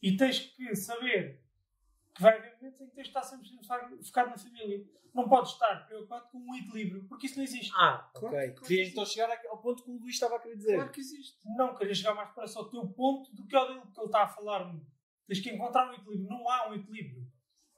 [0.00, 1.42] e tens que saber
[2.16, 3.66] que vai haver momentos em que tens de estar 100%
[4.06, 4.84] focado- na família.
[5.14, 7.72] Não podes estar preocupado com um equilíbrio, porque isso não existe.
[7.74, 8.30] Ah, Claro, ok.
[8.38, 10.74] claro que Querias então chegar ao ponto que o Luís estava a querer dizer.
[10.74, 11.38] Claro que existe.
[11.56, 14.06] Não queres chegar mais para só o teu ponto do que ao dele, porque ele
[14.06, 14.74] está a falar.
[15.26, 16.28] Tens que encontrar um equilíbrio.
[16.28, 17.26] Não há um equilíbrio.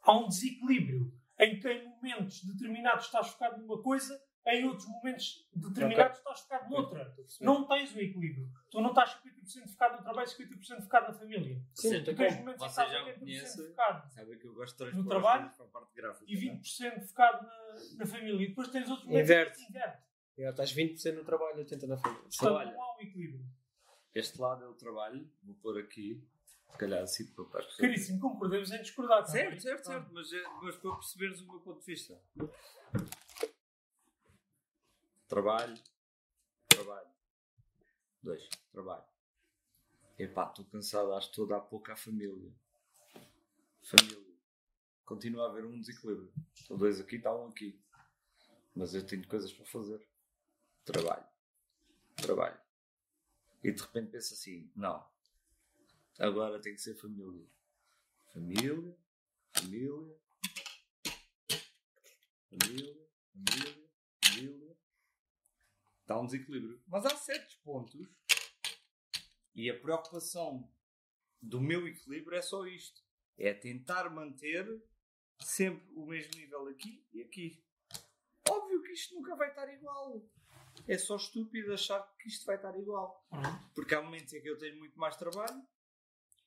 [0.03, 5.49] Há um desequilíbrio em que em momentos determinados estás focado numa coisa, em outros momentos
[5.55, 7.15] determinados estás focado noutra.
[7.41, 8.49] Não tens um equilíbrio.
[8.71, 11.63] Tu não estás 50% focado no trabalho e 50% focado na família.
[11.75, 13.67] Sim, não Tu tem tens momentos em que estás já me 80% conhecem.
[13.69, 16.25] focado Sabe que eu gosto de No trabalho as coisas para a parte gráfica.
[16.29, 16.57] e não é?
[16.57, 18.45] 20% focado na, na família.
[18.45, 19.59] E depois tens outros momentos Inverte.
[19.59, 20.03] que inverte.
[20.39, 22.23] Já estás 20% no trabalho e 80% na família.
[22.23, 22.73] Portanto, olha.
[22.73, 23.45] não há um equilíbrio.
[24.15, 26.25] Este lado é o trabalho, vou pôr aqui,
[26.71, 27.77] se calhar assim para as pessoas.
[27.77, 29.25] Caríssimo, concordemos em discordar.
[29.27, 32.21] Certo, certo, certo, mas, é- mas para perceberes o meu ponto de vista.
[35.29, 35.79] Trabalho,
[36.67, 37.11] trabalho.
[38.23, 39.05] Dois, trabalho.
[40.19, 42.51] Epá, estou cansado, acho que estou a dar pouco à família.
[43.83, 44.35] Família.
[45.05, 46.33] Continua a haver um desequilíbrio.
[46.55, 47.79] Estão dois aqui, está um aqui.
[48.75, 50.03] Mas eu tenho coisas para fazer.
[50.85, 51.27] Trabalho.
[52.17, 52.61] Trabalho.
[53.63, 55.07] E de repente penso assim, não.
[56.19, 57.47] Agora tem que ser família.
[58.33, 58.97] Família,
[59.53, 60.17] família,
[62.51, 63.78] família, família.
[66.09, 66.83] Está um desequilíbrio.
[66.87, 68.09] Mas há certos pontos
[69.55, 70.67] e a preocupação
[71.43, 73.03] do meu equilíbrio é só isto.
[73.37, 74.67] É tentar manter
[75.39, 77.63] sempre o mesmo nível aqui e aqui.
[78.49, 80.27] Óbvio que isto nunca vai estar igual.
[80.87, 83.29] É só estúpido achar que isto vai estar igual.
[83.75, 85.63] Porque há momentos em que eu tenho muito mais trabalho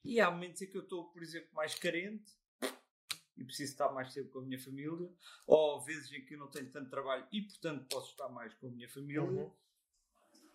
[0.03, 2.33] e há momentos em que eu estou, por exemplo, mais carente
[3.41, 5.09] e preciso estar mais tempo com a minha família,
[5.45, 8.67] ou vezes em que eu não tenho tanto trabalho e, portanto, posso estar mais com
[8.67, 9.21] a minha família.
[9.21, 9.51] Uhum.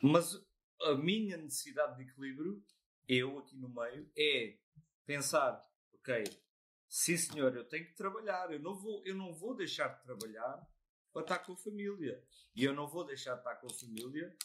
[0.03, 0.41] Mas
[0.83, 2.63] a minha necessidade de equilíbrio,
[3.09, 4.59] eu aqui no meio, é
[5.05, 5.63] pensar:
[5.95, 6.25] ok,
[6.89, 10.67] sim senhor, eu tenho que trabalhar, eu não vou, eu não vou deixar de trabalhar
[11.13, 12.23] para estar com a família.
[12.55, 14.37] E eu não vou deixar de estar com a família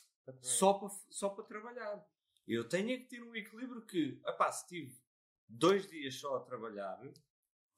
[0.41, 2.05] só para, só para trabalhar.
[2.47, 4.99] Eu tenho é que ter um equilíbrio que, epá, se tive
[5.47, 6.99] dois dias só a trabalhar,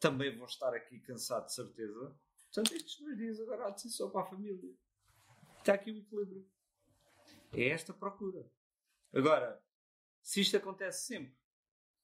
[0.03, 2.13] também vou estar aqui cansado de certeza.
[2.51, 4.75] Portanto, estes dois dias agora há de ser só para a família.
[5.59, 6.45] Está aqui o equilíbrio.
[7.53, 8.45] É esta procura.
[9.13, 9.63] Agora,
[10.21, 11.37] se isto acontece sempre,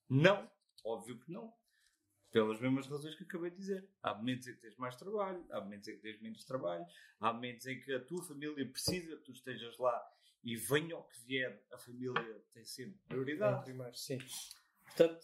[0.07, 0.49] não.
[0.85, 1.53] Óbvio que não.
[2.31, 3.89] Pelas mesmas razões que acabei de dizer.
[4.01, 6.85] Há momentos em que tens mais trabalho, há momentos em que tens menos trabalho,
[7.19, 10.01] há momentos em que a tua família precisa que tu estejas lá
[10.41, 13.65] e venha o que vier, a família tem sempre prioridade.
[13.65, 14.19] Primeiro, sim.
[14.85, 15.19] Portanto,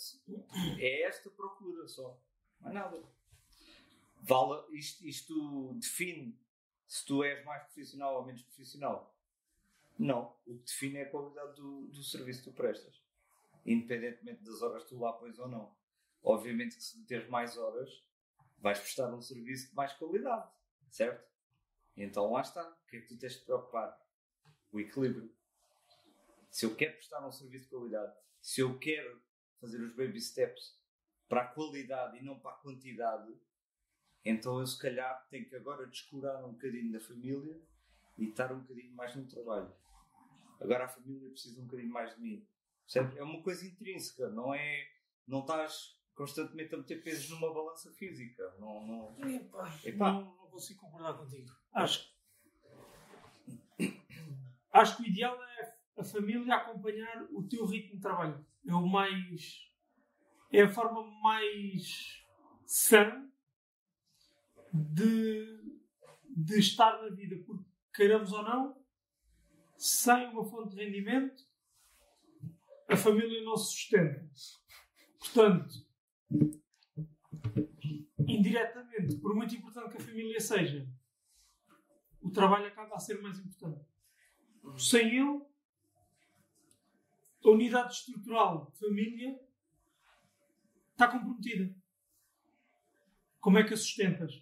[0.78, 2.22] é esta procura só.
[2.66, 3.04] Não é nada.
[4.22, 6.38] Vale, isto, isto define
[6.88, 9.16] se tu és mais profissional ou menos profissional.
[9.98, 10.36] Não.
[10.46, 13.04] O que define é a qualidade do, do serviço que tu prestas.
[13.66, 15.76] Independentemente das horas que tu lá pões ou não.
[16.24, 18.04] Obviamente que se meteres mais horas,
[18.58, 20.52] vais prestar um serviço de mais qualidade.
[20.90, 21.24] Certo?
[21.96, 22.68] Então lá está.
[22.68, 23.96] O que é que tu tens de preocupar?
[24.72, 25.32] O equilíbrio.
[26.50, 29.22] Se eu quero prestar um serviço de qualidade, se eu quero
[29.60, 30.80] fazer os baby steps
[31.28, 33.34] para a qualidade e não para a quantidade,
[34.24, 37.62] então eu se calhar tenho que agora descurar um bocadinho da família
[38.18, 39.74] e estar um bocadinho mais no trabalho.
[40.60, 42.48] Agora a família precisa um bocadinho mais de mim.
[43.16, 44.88] É uma coisa intrínseca, não é.
[45.28, 48.56] Não estás constantemente a meter pesos numa balança física.
[48.60, 49.30] Não, não...
[49.30, 50.12] Epá, Epá.
[50.14, 51.52] Não, não consigo concordar contigo.
[51.74, 52.16] Acho,
[54.72, 58.46] acho que o ideal é a família acompanhar o teu ritmo de trabalho.
[58.66, 59.72] É o mais.
[60.56, 62.24] É a forma mais
[62.66, 63.30] sã
[64.74, 65.80] de,
[66.30, 67.36] de estar na vida.
[67.46, 68.82] Porque, queiramos ou não,
[69.78, 71.44] sem uma fonte de rendimento,
[72.88, 74.26] a família não se sustenta.
[75.20, 75.76] Portanto,
[78.26, 80.88] indiretamente, por muito importante que a família seja,
[82.22, 83.86] o trabalho acaba a ser mais importante.
[84.78, 85.42] Sem ele,
[87.44, 89.45] a unidade estrutural de família
[90.96, 91.74] está comprometida.
[93.40, 94.42] Como é que a sustentas?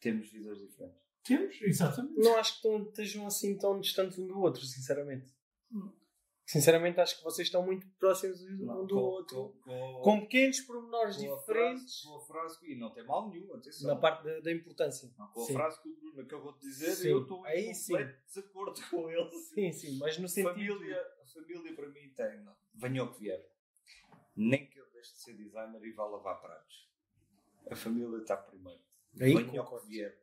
[0.00, 1.00] Temos visões diferentes.
[1.24, 2.18] Temos, exatamente.
[2.18, 5.32] Não acho que tão- estejam assim tão distantes um do outro, sinceramente.
[5.72, 5.90] Hum.
[6.44, 9.56] Sinceramente, acho que vocês estão muito próximos um Não, do com- outro.
[9.62, 13.30] com- Com pequenos pormenores com diferentes frase- com a frase que- e não tem mal
[13.30, 13.86] nenhum, atenção.
[13.88, 15.08] na parte da, da importância.
[15.16, 15.52] Não, com a Sim.
[15.54, 17.92] frase que o Bruno acabou de dizer, Sim, eu estou aí em sim.
[17.92, 19.30] completo desacordo com ele.
[19.54, 20.52] Sim, sim, mas no sentido.
[20.52, 23.51] Família, a família para mim tem, não, venha o que vier.
[24.34, 26.88] Nem que eu deixe de ser designer e vá lavar pratos.
[27.70, 28.80] A família está primeiro.
[29.20, 29.86] Aí venha o concordo.
[29.86, 30.18] que vier.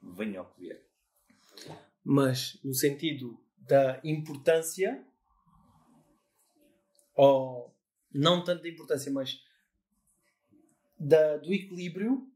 [0.00, 0.86] Venha o que vier.
[2.04, 5.04] Mas no sentido da importância,
[7.14, 7.74] ou
[8.12, 9.44] não tanto da importância, mas
[10.98, 12.28] da, do equilíbrio,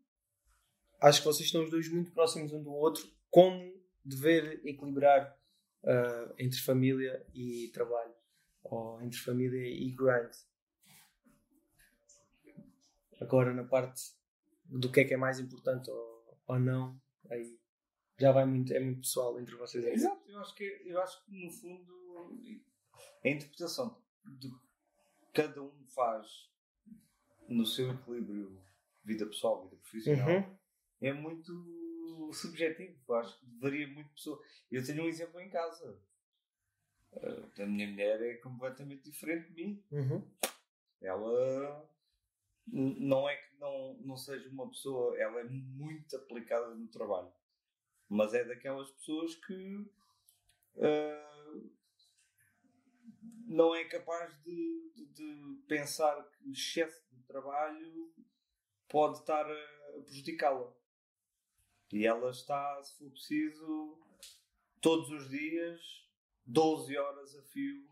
[1.00, 3.74] acho que vocês estão os dois muito próximos um do outro, como
[4.04, 5.36] dever equilibrar
[5.84, 8.14] ah, entre família e trabalho,
[8.62, 10.32] ou entre família e grind.
[13.20, 14.12] Agora, na parte
[14.64, 17.59] do que é que é mais importante ou, ou não, aí
[18.18, 19.84] já vai muito, é muito pessoal entre vocês.
[19.84, 19.93] aí.
[19.93, 21.97] Exato, eu acho que, eu acho que no fundo
[23.24, 24.56] a interpretação de que
[25.32, 26.51] cada um faz
[27.48, 28.60] no seu equilíbrio
[29.05, 30.56] vida pessoal, vida profissional, Uhum.
[31.01, 32.98] é muito subjetivo.
[33.09, 34.43] Eu acho que varia muito de pessoa.
[34.70, 35.98] Eu tenho um exemplo em casa.
[37.12, 39.84] Uh, a minha mulher é completamente diferente de mim.
[39.93, 40.22] Uhum.
[41.01, 41.88] Ela
[42.66, 47.32] não é que não, não seja uma pessoa, ela é muito aplicada no trabalho,
[48.09, 49.90] mas é daquelas pessoas que
[50.78, 51.60] ah,
[53.47, 58.12] não é capaz de, de- de pensar que o excesso de trabalho
[58.88, 60.72] pode estar a prejudicá-la.
[61.93, 63.98] E ela está, se for preciso,
[64.80, 65.80] todos os dias,
[66.44, 67.86] 12 horas a fio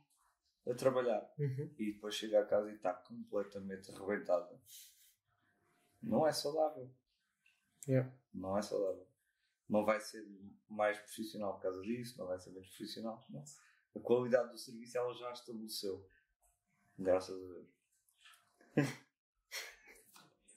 [0.66, 1.74] a trabalhar Uhum.
[1.78, 4.59] e depois chega a casa e está completamente arrebentada.
[6.03, 6.91] Não é saudável.
[7.86, 8.11] Yeah.
[8.32, 9.07] Não é saudável.
[9.69, 10.27] Não vai ser
[10.69, 13.24] mais profissional por causa disso, não vai ser menos profissional.
[13.31, 13.45] Não.
[13.97, 16.07] A qualidade do serviço ela já estabeleceu.
[16.99, 17.69] Graças a Deus.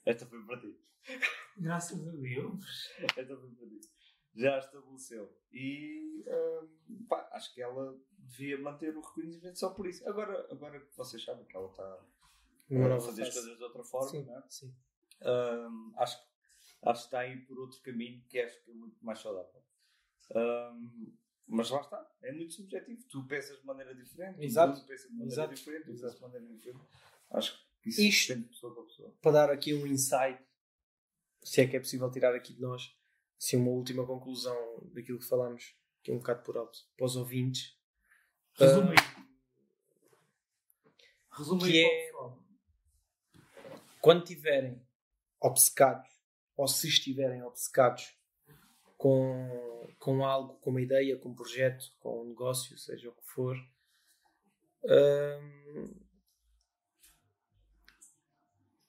[0.04, 0.80] Esta foi para ti.
[1.56, 2.90] Graças a Deus.
[3.16, 3.80] Esta foi para ti.
[4.38, 5.36] Já estabeleceu.
[5.52, 6.24] E
[6.88, 10.08] hum, pá, acho que ela devia manter o reconhecimento só por isso.
[10.08, 12.00] Agora, agora que vocês sabem que ela está
[12.70, 14.42] Numa a fazer as coisas de outra forma, Sim, é?
[14.48, 14.74] sim.
[15.22, 16.18] Hum, acho,
[16.82, 19.62] acho que está aí por outro caminho que acho que é muito mais saudável.
[20.34, 21.12] Hum,
[21.46, 23.02] mas lá está, é muito subjetivo.
[23.08, 24.68] Tu pensas de maneira diferente, Exato.
[24.68, 25.54] o Bruno pensa de maneira Exato.
[25.54, 26.84] diferente, penso de maneira diferente.
[27.30, 29.14] Acho que isso Isto- depende de pessoa para pessoa.
[29.22, 30.40] Para dar aqui um insight,
[31.42, 32.94] se é que é possível tirar aqui de nós,
[33.38, 34.56] assim, uma última conclusão
[34.92, 37.76] daquilo que falámos, que é um bocado por alto, para os ouvintes.
[38.54, 39.26] Resume aí.
[41.30, 42.12] Resume que é-
[44.00, 44.84] quando estiverem
[45.40, 46.08] obcecados,
[46.56, 48.16] ou se estiverem obcecados
[48.96, 53.24] com, com algo, com uma ideia, com um projeto, com um negócio, seja o que
[53.24, 53.56] for,
[54.84, 55.94] hum,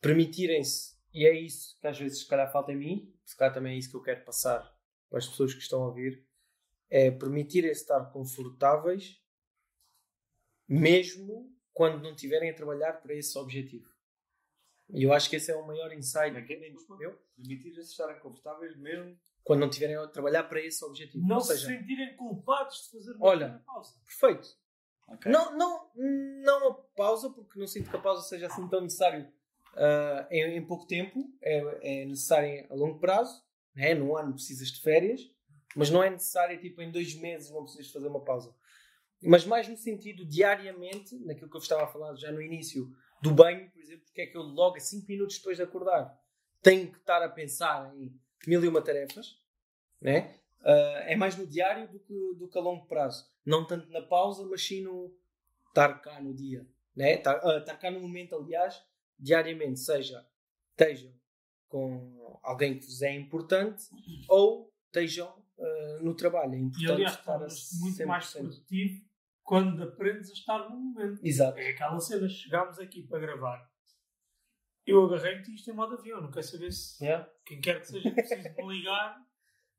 [0.01, 3.75] permitirem-se, e é isso que às vezes se calhar falta em mim, se calhar também
[3.75, 4.75] é isso que eu quero passar
[5.07, 6.25] para as pessoas que estão a ouvir,
[6.89, 9.21] é permitirem-se estar confortáveis
[10.67, 13.87] mesmo quando não estiverem a trabalhar para esse objetivo.
[14.89, 16.35] E eu acho que esse é o maior insight.
[16.35, 16.73] É que é?
[16.99, 17.19] Eu?
[17.35, 19.15] Permitir-se estarem confortáveis mesmo.
[19.43, 21.27] Quando não estiverem a trabalhar para esse objetivo.
[21.27, 23.93] Não Ou se seja, sentirem culpados de fazer uma Olha, pausa.
[24.03, 24.57] perfeito.
[25.07, 25.31] Ok?
[25.31, 29.31] Não, não, não a pausa, porque não sinto que a pausa seja assim tão necessário
[29.75, 31.31] ah, em, em pouco tempo.
[31.41, 33.43] É, é necessário a longo prazo.
[33.75, 33.93] Né?
[33.93, 35.21] Num ano precisas de férias,
[35.75, 38.53] mas não é necessário tipo em dois meses não precisas fazer uma pausa.
[39.21, 42.89] Mas mais no sentido diariamente, naquilo que eu estava a falar já no início,
[43.21, 46.17] do banho, por exemplo, porque é que eu logo a 5 minutos depois de acordar
[46.61, 48.13] tenho que estar a pensar em
[48.47, 49.37] mil e uma tarefas,
[50.01, 50.35] né?
[50.61, 53.25] Ah, é mais no diário do que, do que a longo prazo.
[53.45, 55.15] Não tanto na pausa, mas sim no
[55.67, 56.65] estar cá no dia.
[56.95, 57.15] Né?
[57.15, 58.81] Estar, ah, estar cá no momento, aliás,
[59.19, 59.79] diariamente.
[59.79, 60.25] Seja
[60.71, 61.13] estejam
[61.67, 63.83] com alguém que vos é importante
[64.29, 65.27] ou estejam
[65.59, 66.53] ah, no trabalho.
[66.53, 67.39] É E importante aliás, estar
[67.81, 68.39] muito mais 100%.
[68.39, 69.09] produtivo
[69.43, 71.19] quando aprendes a estar no momento.
[71.25, 71.57] Exato.
[71.59, 73.69] É aquela cena, chegámos aqui para gravar.
[74.85, 77.29] Eu agarrei-te isto em modo avião, não quero saber se Yeah.
[77.45, 79.17] quem quer que seja preciso me ligar.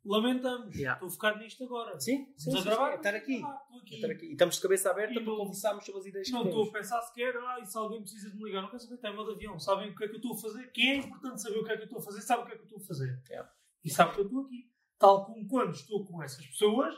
[0.04, 0.94] Lamentamos, Yeah.
[0.94, 1.98] estou focado nisto agora.
[2.00, 2.64] Sim, sim, sim, a sim.
[2.68, 2.92] gravar?
[2.92, 3.42] É estar aqui.
[3.44, 3.94] Ah, estou aqui.
[3.96, 4.26] Estar aqui.
[4.26, 6.56] E estamos de cabeça aberta E para não- conversarmos sobre as ideias que Não temos.
[6.56, 8.94] estou a pensar sequer, ah, e se alguém precisa de me ligar, não quero saber,
[8.94, 9.58] está em modo avião.
[9.58, 10.72] Sabem o que é que eu estou a fazer?
[10.72, 12.52] Quem é importante saber o que é que eu estou a fazer, sabe o que
[12.52, 13.22] é que eu estou a fazer.
[13.28, 13.52] Yeah.
[13.84, 14.70] E sabe que eu estou aqui.
[14.98, 16.94] Tal como quando estou com essas pessoas,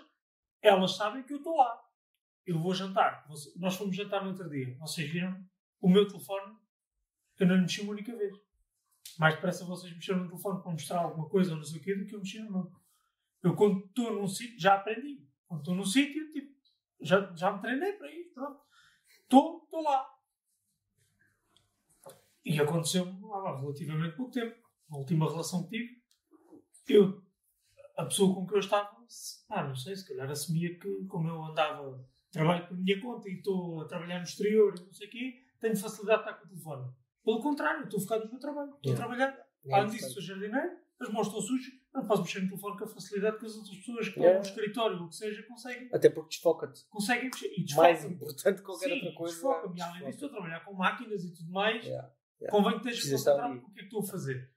[0.61, 1.83] elas sabem que eu estou lá.
[2.47, 3.25] Eu vou jantar.
[3.29, 4.77] Você- Nós fomos jantar no outro dia.
[4.79, 5.45] Vocês viram?
[5.81, 6.57] O meu telefone,
[7.39, 8.33] eu não lhe mexi uma única vez.
[9.19, 11.95] Mais depressa vocês mexeram no telefone para mostrar alguma coisa ou não sei o quê
[11.97, 12.73] do que eu mexi no meu.
[13.43, 15.27] Eu quando estou num sítio, já aprendi.
[15.47, 16.55] Quando estou num sítio, tipo,
[17.01, 18.61] já, já me treinei para ir, pronto.
[19.23, 20.07] Estou, estou lá.
[22.45, 24.57] E aconteceu-me há relativamente pouco tempo.
[24.91, 26.03] Na última relação que tive,
[26.89, 27.23] eu,
[27.97, 28.97] a pessoa com que eu estava,
[29.49, 33.35] ah, não sei, se calhar assumia que, como eu andava, trabalho por minha conta e
[33.35, 36.47] estou a trabalhar no exterior e não sei o quê, tenho facilidade de estar com
[36.47, 36.93] o telefone.
[37.25, 38.75] Pelo contrário, estou focado no meu trabalho.
[38.75, 39.05] Estou Yeah.
[39.05, 39.47] a trabalhar.
[39.65, 42.85] Yeah, Além disso, sou jardineiro, as mãos estão sujas, não posso mexer no telefone com
[42.85, 44.39] a facilidade que as outras pessoas que estão Yeah.
[44.41, 46.85] no escritório ou o que seja conseguem, Até porque desfoca-te.
[46.89, 47.47] conseguem mexer.
[47.49, 48.15] E Mais desfoca-me.
[48.15, 49.35] importante que qualquer Sim, outra coisa.
[49.35, 49.79] desfoca-me.
[49.79, 50.11] E além desfoca.
[50.13, 51.85] disso, estou a trabalhar com máquinas e tudo mais.
[51.85, 52.11] Yeah,
[52.41, 52.51] yeah.
[52.57, 53.61] Convém que estejas concentrado ali.
[53.61, 54.53] com o que é que estou a fazer.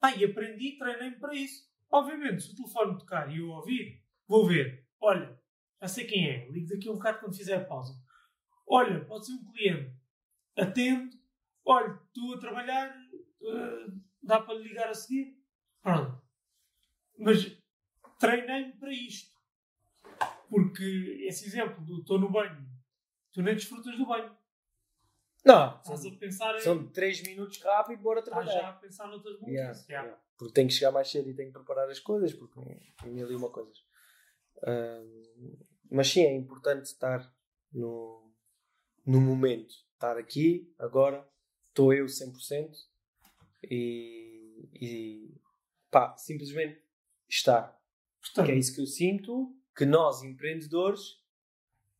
[0.00, 1.64] Ah, e aprendi, treinei-me para isso.
[1.90, 4.86] Obviamente, se o telefone tocar e eu ouvir, vou ver.
[5.00, 5.38] Olha,
[5.80, 6.48] já sei quem é.
[6.50, 7.94] Ligo daqui a um bocado quando fizer a pausa.
[8.66, 9.92] Olha, pode ser um cliente.
[10.56, 11.10] Atendo.
[11.64, 12.88] Olha, estou a trabalhar.
[13.42, 13.86] eh,
[14.22, 15.36] dá para lhe ligar a seguir?
[15.82, 16.15] Pronto.
[17.18, 17.56] Mas
[18.18, 19.34] treinei-me para isto.
[20.48, 22.64] Porque esse exemplo do estou no banho,
[23.32, 24.36] tu nem desfrutas do banho.
[25.44, 26.60] Não, Estás são, a pensar em.
[26.60, 28.60] são 3 minutos rápido, bora Estás trabalhar.
[28.62, 29.86] já a pensar noutras músicas.
[29.88, 30.08] Yeah.
[30.08, 30.22] yeah.
[30.36, 32.60] Porque tenho que chegar mais cedo e tenho que preparar as coisas, porque
[33.00, 33.78] tem mil e uma coisas.
[35.90, 37.32] Mas sim, é importante estar
[37.72, 38.32] no,
[39.04, 39.74] no momento.
[39.94, 41.26] Estar aqui, agora,
[41.68, 42.70] estou eu 100%
[43.70, 45.40] e, e
[45.90, 46.82] pá, simplesmente
[47.28, 47.78] estar.
[48.20, 51.20] Portanto, Que é isso que eu sinto que nós, empreendedores,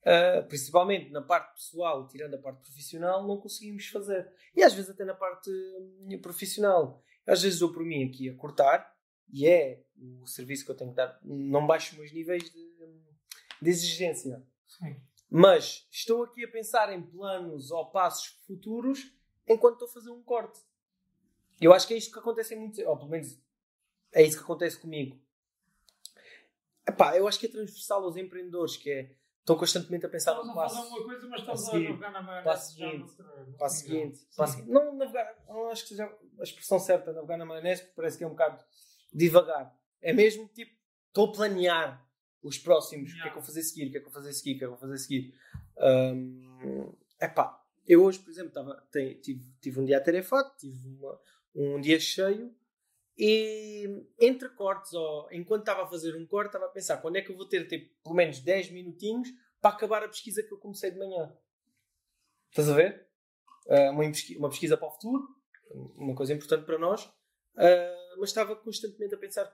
[0.07, 4.31] ah, principalmente na parte pessoal, tirando a parte profissional, não conseguimos fazer.
[4.55, 7.03] E às vezes até na parte hum, profissional.
[7.27, 8.97] Às vezes dou por mim aqui a cortar,
[9.32, 11.19] e é o serviço que eu tenho que dar.
[11.24, 12.77] Não baixo os meus níveis de,
[13.61, 14.47] de exigência.
[14.69, 14.97] sim.
[15.28, 19.12] Mas estou aqui a pensar em planos ou passos futuros
[19.48, 20.61] enquanto estou a fazer um corte.
[21.61, 23.36] Eu acho que é isto que acontece em muitos, ou pelo menos
[24.12, 25.18] é isso que acontece comigo.
[26.88, 29.10] Epá, eu acho que é transversal aos empreendedores, que é
[29.40, 31.88] estão constantemente a pensar no a fazer passo, uma coisa, mas estamos a a, seguir,
[31.88, 34.70] navegar na passo maionese já seguinte, passo seguinte, passo seguinte.
[34.72, 38.24] Não, navegar, não acho que seja a expressão certa, navegar na maionese, porque parece que
[38.24, 38.64] é um bocado
[39.12, 39.76] devagar.
[40.02, 40.72] É mesmo tipo,
[41.08, 42.06] estou a planear
[42.42, 44.06] os próximos, o que é que eu vou fazer a seguir, o que é que
[44.06, 45.34] eu vou fazer a seguir, o que é que eu vou fazer a seguir.
[45.78, 51.20] Hum, epá, eu hoje, por exemplo, tava, tem- tive, tive um dia atarefado, tive uma-
[51.54, 52.54] um dia cheio
[53.18, 57.22] e entre cortes, ou enquanto estava a fazer um corte, estava a pensar quando é
[57.22, 59.28] que eu vou ter tipo, pelo menos 10 minutinhos
[59.60, 61.34] para acabar a pesquisa que eu comecei de manhã.
[62.51, 63.06] Estás a ver?
[63.68, 65.26] Ah, uma, pesqui- uma pesquisa para o futuro,
[65.97, 67.10] uma coisa importante para nós,
[67.56, 69.51] ah, mas estava constantemente a pensar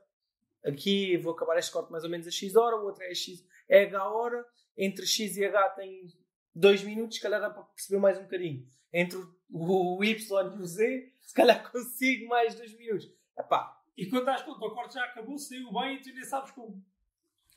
[0.64, 3.44] aqui vou acabar este corte mais ou menos a X hora, o outro é, X,
[3.68, 6.06] é H hora, entre X e H tem
[6.54, 8.66] 2 minutos, se calhar dá para perceber mais um bocadinho.
[8.92, 9.18] Entre
[9.50, 13.10] o Y e o Z, se calhar consigo mais 2 minutos.
[13.38, 16.50] Epá, E quando dás conta, o corte já acabou, saiu bem e tu nem sabes
[16.52, 16.84] como.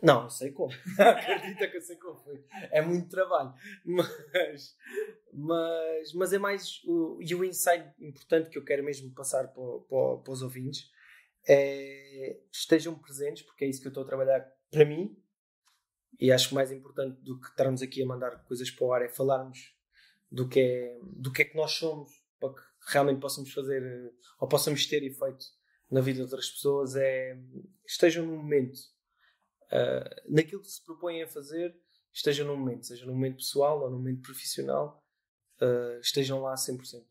[0.02, 0.74] Não, eu sei como.
[1.00, 2.44] Acredita que eu sei como foi.
[2.72, 3.54] É muito trabalho.
[3.86, 4.78] Mas,
[5.34, 6.84] mas, mas é mais.
[6.86, 10.92] O, e o insight importante que eu quero mesmo passar para, para, para os ouvintes
[11.48, 14.42] é estejam presentes, porque é isso que eu estou a trabalhar
[14.72, 15.16] para mim.
[16.20, 19.02] E acho que mais importante do que estarmos aqui a mandar coisas para o ar
[19.02, 19.76] é falarmos
[20.32, 24.12] do que é, do que, é que nós somos para que realmente possamos fazer eh,
[24.40, 25.46] ou possamos ter efeito
[25.90, 26.96] na vida de outras pessoas.
[26.96, 27.38] É
[27.86, 28.80] estejam no momento
[29.66, 31.76] Uh, naquilo que se propõem a fazer,
[32.14, 35.04] estejam no momento, seja no momento pessoal ou no momento profissional,
[35.60, 37.04] uh, estejam lá a 100%.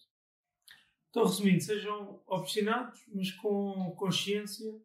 [1.10, 4.80] Então, resumindo, sejam obstinados, mas com consciência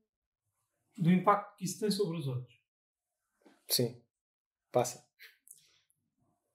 [0.98, 2.60] do impacto que isso tem sobre os outros.
[3.68, 4.02] Sim,
[4.72, 5.08] passa.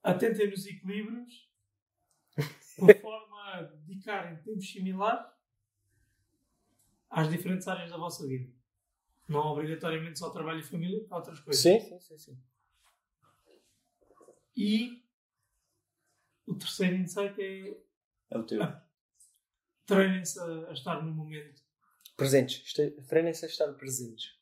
[0.03, 1.51] Atentem nos equilíbrios,
[2.37, 5.34] de forma a dedicarem tempos similares
[7.15, 8.53] às diferentes áreas da vossa vida.
[9.29, 11.63] Não obrigatoriamente só trabalho e família, há outras coisas.
[11.63, 12.39] Sim, sim, sim, sim.
[14.57, 15.03] E
[16.47, 17.77] o terceiro insight é
[18.31, 18.61] É o teu.
[19.87, 21.63] treinem-se a, a estar no momento.
[22.17, 22.73] Presentes.
[23.09, 24.39] Treinem-se a estar presentes.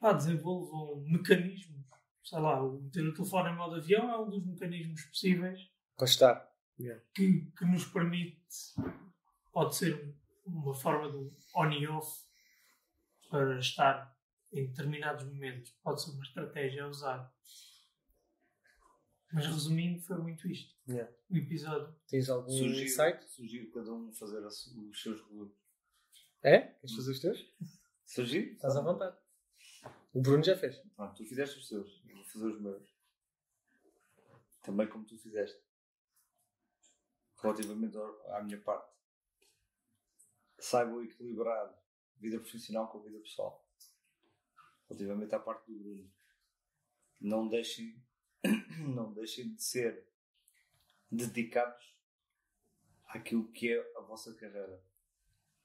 [0.00, 1.78] Pá, desenvolvam mecanismos.
[2.24, 6.04] Sei lá, o meter o telefone em modo avião é um dos mecanismos possíveis Para
[6.06, 6.52] estar.
[7.14, 8.38] que, que nos permite,
[9.52, 12.26] pode ser um- uma forma de on e off
[13.30, 14.16] para estar
[14.52, 15.70] em determinados momentos.
[15.82, 17.34] Pode ser uma estratégia a usar.
[19.32, 20.74] Mas resumindo, foi muito isto.
[20.88, 21.12] Yeah.
[21.28, 21.94] O episódio.
[22.08, 23.24] Tens algum Sugiro, insight?
[23.28, 25.52] sugiro cada um fazer os seus regulos.
[26.42, 26.60] É?
[26.60, 27.54] Queres fazer os teus?
[28.06, 28.52] Sugiro?
[28.52, 29.16] Estás à vontade.
[30.14, 30.78] O Bruno já fez.
[30.96, 32.02] Pronto, tu fizeste os teus.
[32.08, 32.88] Eu vou fazer os meus.
[34.62, 35.60] Também como tu fizeste.
[37.42, 37.96] Relativamente
[38.30, 38.97] à minha parte.
[40.58, 41.72] Saibam equilibrar
[42.16, 43.64] vida profissional com vida pessoal.
[44.88, 46.10] relativamente à parte do Bruno.
[47.20, 48.02] Não deixem,
[48.94, 50.08] não deixem de ser
[51.10, 51.94] dedicados
[53.06, 54.82] àquilo que é a vossa carreira,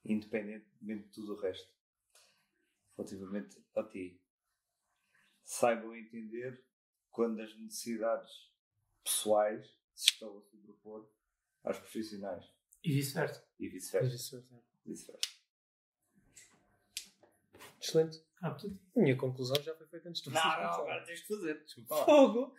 [0.03, 1.71] independentemente de tudo o resto.
[2.97, 4.21] Relativamente a ti.
[5.43, 6.63] Saibam entender
[7.09, 8.51] quando as necessidades
[9.03, 9.65] pessoais
[9.95, 11.09] se estão a sobrepor
[11.63, 12.45] às profissionais
[12.83, 13.47] E vice-versa.
[13.59, 14.45] e vice-versa.
[14.85, 15.33] Isso, Vice-versa.
[17.81, 18.23] Excelente.
[18.41, 18.77] Ah, tudo.
[18.95, 21.05] A minha conclusão já foi feita antes de vocês começarem.
[21.05, 21.63] tens de fazer.
[21.63, 21.95] Desculpa.
[21.95, 22.05] lá.
[22.05, 22.55] Fogo!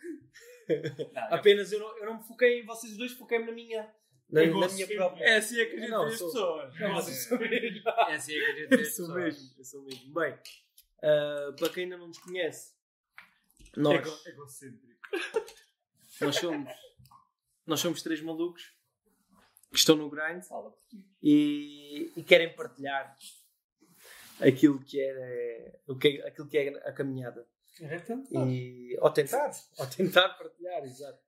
[1.13, 3.93] Não, Apenas eu não, eu não me foquei em vocês dois, foquei-me na minha.
[4.29, 5.23] Na, É na minha própria.
[5.23, 6.79] É assim é que a gente Não, vê as sou- pessoas.
[6.79, 7.89] Não, mas eu sou mesmo.
[7.89, 9.23] É assim é que a gente vê Eu as sou pessoas.
[9.23, 10.13] mesmo, eu sou mesmo.
[10.13, 10.39] Bem,
[11.03, 12.73] ah, para quem ainda não nos conhece,
[13.77, 14.97] nós, Ego- Egocêntrico.
[16.21, 16.73] nós, somos,
[17.67, 18.74] nós somos três malucos
[19.75, 20.41] que estão no grind
[21.21, 23.13] e, e querem partilhar
[24.39, 27.45] aquilo que é, o que, aquilo que é a caminhada.
[27.81, 28.47] Era tentar.
[28.47, 31.19] E, ou tentar, ou tentar partilhar, exato.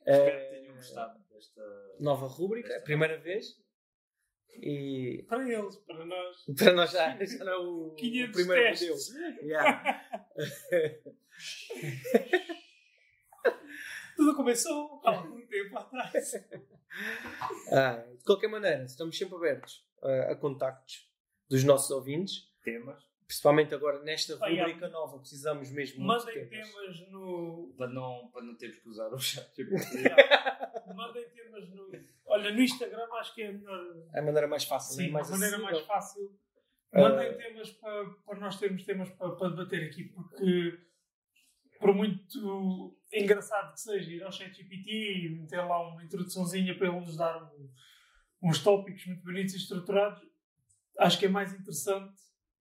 [0.00, 1.62] Espero que tenham gostado desta.
[2.00, 3.60] nova rúbrica, a primeira vez.
[4.54, 6.44] E Para eles, para nós.
[6.58, 9.12] para nós já, já não é o, o 500 primeiro testes.
[9.12, 9.40] modelo.
[9.42, 10.04] Yeah.
[14.22, 16.32] Tudo começou há algum tempo atrás.
[17.72, 21.10] Ah, de qualquer maneira, estamos sempre abertos a, a contactos
[21.48, 23.02] dos nossos ouvintes, Temas.
[23.26, 26.70] principalmente agora nesta Ah, rubrica nova, precisamos mesmo Mandem temas.
[26.70, 27.74] temas no.
[27.78, 29.50] Para não, para não termos que usar o chat.
[30.94, 31.90] Mandem temas no.
[32.26, 33.80] Olha, no Instagram acho que é a melhor.
[34.14, 35.12] A maneira mais fácil, Sim, né?
[35.12, 35.74] mais a maneira acessível.
[35.78, 36.38] mais fácil.
[36.92, 37.00] Ah.
[37.00, 40.78] Mandem temas para, para nós termos temas para, para debater aqui, porque
[41.80, 47.00] por muito engraçado que seja ir ao ChatGPT e meter lá uma introduçãozinha para ele
[47.00, 47.70] nos dar um-
[48.42, 50.20] uns tópicos muito bonitos e estruturados,
[50.98, 52.14] acho que é mais interessante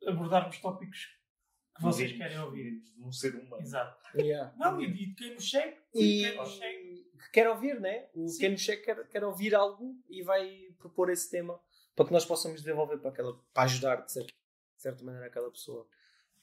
[0.06, 1.08] abordarmos tópicos
[1.76, 2.82] que vocês querem ouvir.
[2.82, 3.62] De um ser humano.
[3.62, 3.98] Exato.
[4.18, 4.54] Yeah.
[4.58, 7.12] Não, e de quem nos segue, E quem nos segue.
[7.18, 8.10] que quer ouvir, né?
[8.14, 8.40] O Sim.
[8.40, 11.60] quem nos chega quer, quer ouvir algo e vai propor esse tema
[11.96, 15.50] para que nós possamos desenvolver para, aquela, para ajudar, de certa, de certa maneira, aquela
[15.50, 15.88] pessoa.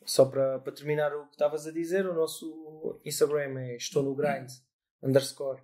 [0.05, 4.15] Só para, para terminar o que estavas a dizer, o nosso Instagram é estou no
[4.15, 4.51] grind
[5.03, 5.61] underscore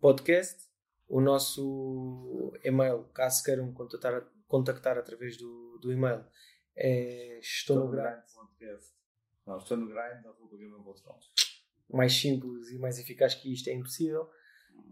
[0.00, 0.68] podcast.
[1.08, 6.24] O nosso e-mail, caso queiram contactar, contactar através do, do e-mail,
[6.76, 8.22] é estou no grind.
[8.32, 8.90] Podcast.
[9.44, 10.24] Não, estou no grind,
[11.92, 14.30] mais simples e mais eficaz que isto é impossível.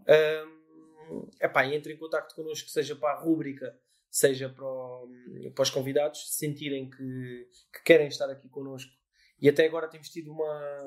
[0.07, 3.79] Um, epá, entre em contato connosco, seja para a rúbrica,
[4.09, 5.09] seja para, o-
[5.53, 8.91] para os convidados, se sentirem que, que querem estar aqui connosco.
[9.41, 10.85] E até agora temos tido uma,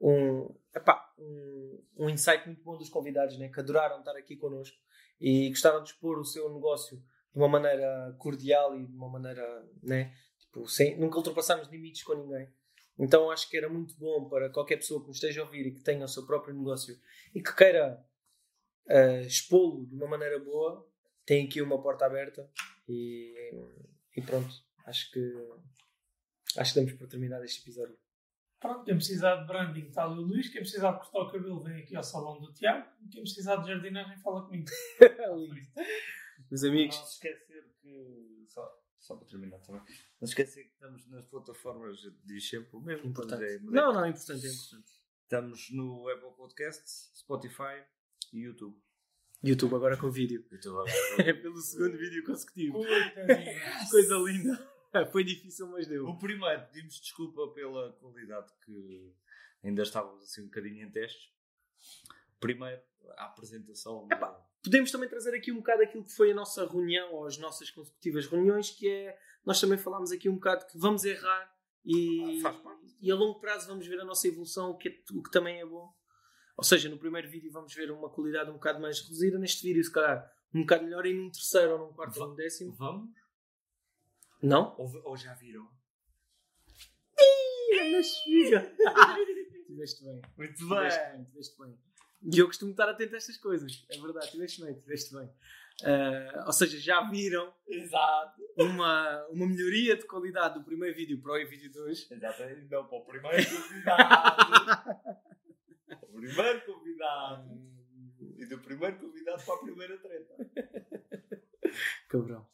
[0.00, 4.76] um, epá, um, um insight muito bom dos convidados, né, que adoraram estar aqui connosco
[5.20, 9.68] e gostaram de expor o seu negócio de uma maneira cordial e de uma maneira,
[9.82, 12.48] né, tipo, sem, nunca ultrapassámos limites com ninguém.
[12.98, 15.72] Então acho que era muito bom para qualquer pessoa que nos esteja a ouvir e
[15.74, 16.98] que tenha o seu próprio negócio
[17.34, 18.04] e que queira
[18.88, 20.86] eh, expô-lo de uma maneira boa,
[21.30, 22.50] tem aqui uma porta aberta
[22.88, 23.32] e,
[24.16, 24.52] e pronto.
[24.84, 25.32] Acho que
[26.56, 27.96] acho que damos por terminar este episódio.
[28.58, 31.62] Pronto, quem precisar de branding está ali o Luís, quem precisar de cortar o cabelo
[31.62, 34.66] vem aqui ao salão do Tiago, quem precisar de jardinagem fala comigo.
[36.50, 38.44] Meus amigos, Não se esquecer que.
[38.48, 39.80] Só, só para terminar também.
[40.20, 43.08] Não se esquecer que estamos nas plataformas, diz sempre o mesmo.
[43.08, 43.40] importante.
[43.40, 44.92] mas é- mas é- Não, não, é importante, é importante.
[45.22, 47.84] Estamos no Apple Podcasts, Spotify
[48.32, 48.76] e YouTube.
[49.42, 50.44] YouTube agora com vídeo.
[50.50, 50.90] YouTube agora.
[51.28, 52.74] É pelo segundo vídeo consecutivo.
[52.74, 53.60] Coitadinho.
[53.90, 54.70] Coisa linda.
[55.12, 56.06] Foi difícil, mas deu.
[56.06, 59.14] O primeiro, pedimos desculpa pela qualidade que
[59.62, 61.30] ainda estávamos assim um bocadinho em testes.
[62.40, 62.80] Primeiro,
[63.16, 64.08] a apresentação.
[64.10, 64.30] Epá.
[64.62, 67.70] Podemos também trazer aqui um bocado aquilo que foi a nossa reunião ou as nossas
[67.70, 71.50] consecutivas reuniões, que é nós também falámos aqui um bocado que vamos errar
[71.84, 72.96] e, Ah, faz parte.
[73.00, 75.60] e a longo prazo vamos ver a nossa evolução, o que, é- o que também
[75.60, 75.90] é bom.
[76.60, 79.82] Ou seja, no primeiro vídeo vamos ver uma qualidade um bocado mais reduzida, neste vídeo,
[79.82, 82.72] se calhar, um bocado melhor, e num terceiro ou num quarto ou num décimo.
[82.72, 83.08] Vamos?
[84.42, 84.74] Não?
[84.76, 85.66] Ou, ou já viram?
[87.90, 88.74] Na espiga!
[89.66, 90.20] Tiveste bem.
[90.36, 91.78] Muito Tiveste bem, tiveste bem.
[92.30, 93.86] E eu costumo estar atento a estas coisas.
[93.88, 95.30] É verdade, tiveste bem, tiveste bem.
[95.82, 98.42] Ah, ou seja, já viram Exato.
[98.58, 102.10] uma, uma melhoria de qualidade do primeiro vídeo para o vídeo 2.
[102.10, 102.68] Exatamente.
[102.70, 105.20] Não, para o primeiro convidado.
[106.20, 107.70] primeiro convidado.
[108.38, 110.50] E do primeiro convidado para a primeira treta.
[112.08, 112.46] Cabrão.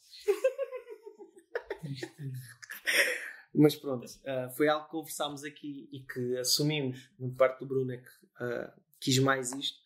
[3.54, 7.92] Mas pronto, ah, foi algo que conversámos aqui e que assumimos, por parte do Bruno
[7.92, 9.78] é que ah, quis mais isto,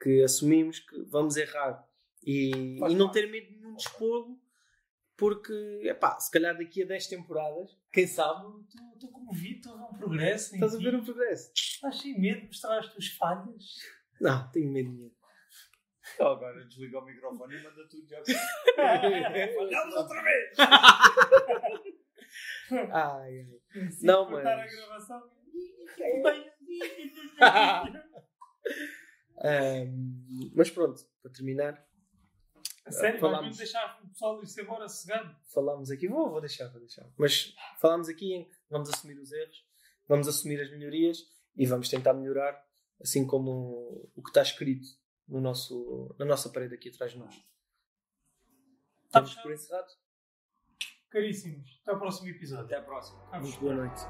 [0.00, 1.86] que assumimos que vamos errar
[2.24, 4.40] e, e não ter medo nenhum de expô-lo,
[5.16, 5.52] porque,
[5.82, 8.44] epá, se calhar daqui a 10 temporadas Quem sabe?
[8.94, 9.60] Estou estou a ver
[9.94, 10.54] um progresso.
[10.54, 11.52] Estás a ver um progresso?
[11.54, 13.64] Estás sem medo de mostrar as tuas falhas?
[14.20, 15.10] Não, tenho medo nenhum.
[16.14, 18.22] Então agora desliga o microfone e manda tudo já.
[19.54, 20.58] Falhamos outra vez!
[22.92, 23.90] Ai, ai.
[23.90, 25.30] Se Não, mas- a gravação.
[29.40, 31.87] Ahm, mas pronto, para terminar,
[32.90, 33.40] sério, Falámos.
[33.42, 35.36] vamos deixar o pessoal ir-se embora cegado.
[35.52, 37.04] falámos aqui, vou, vou deixar, vou deixar.
[37.16, 39.66] Mas falámos aqui em que vamos assumir os erros,
[40.06, 41.18] vamos assumir as melhorias
[41.56, 42.64] e vamos tentar melhorar,
[43.02, 44.86] assim como o que está escrito
[45.26, 47.34] no nosso, na nossa parede aqui atrás de nós.
[49.10, 49.88] Tá Estamos por encerrado.
[51.10, 52.64] Caríssimos, até ao próximo episódio.
[52.66, 53.18] Até a próxima.
[53.30, 53.64] Tá Muito fechado.
[53.64, 54.02] boa noite.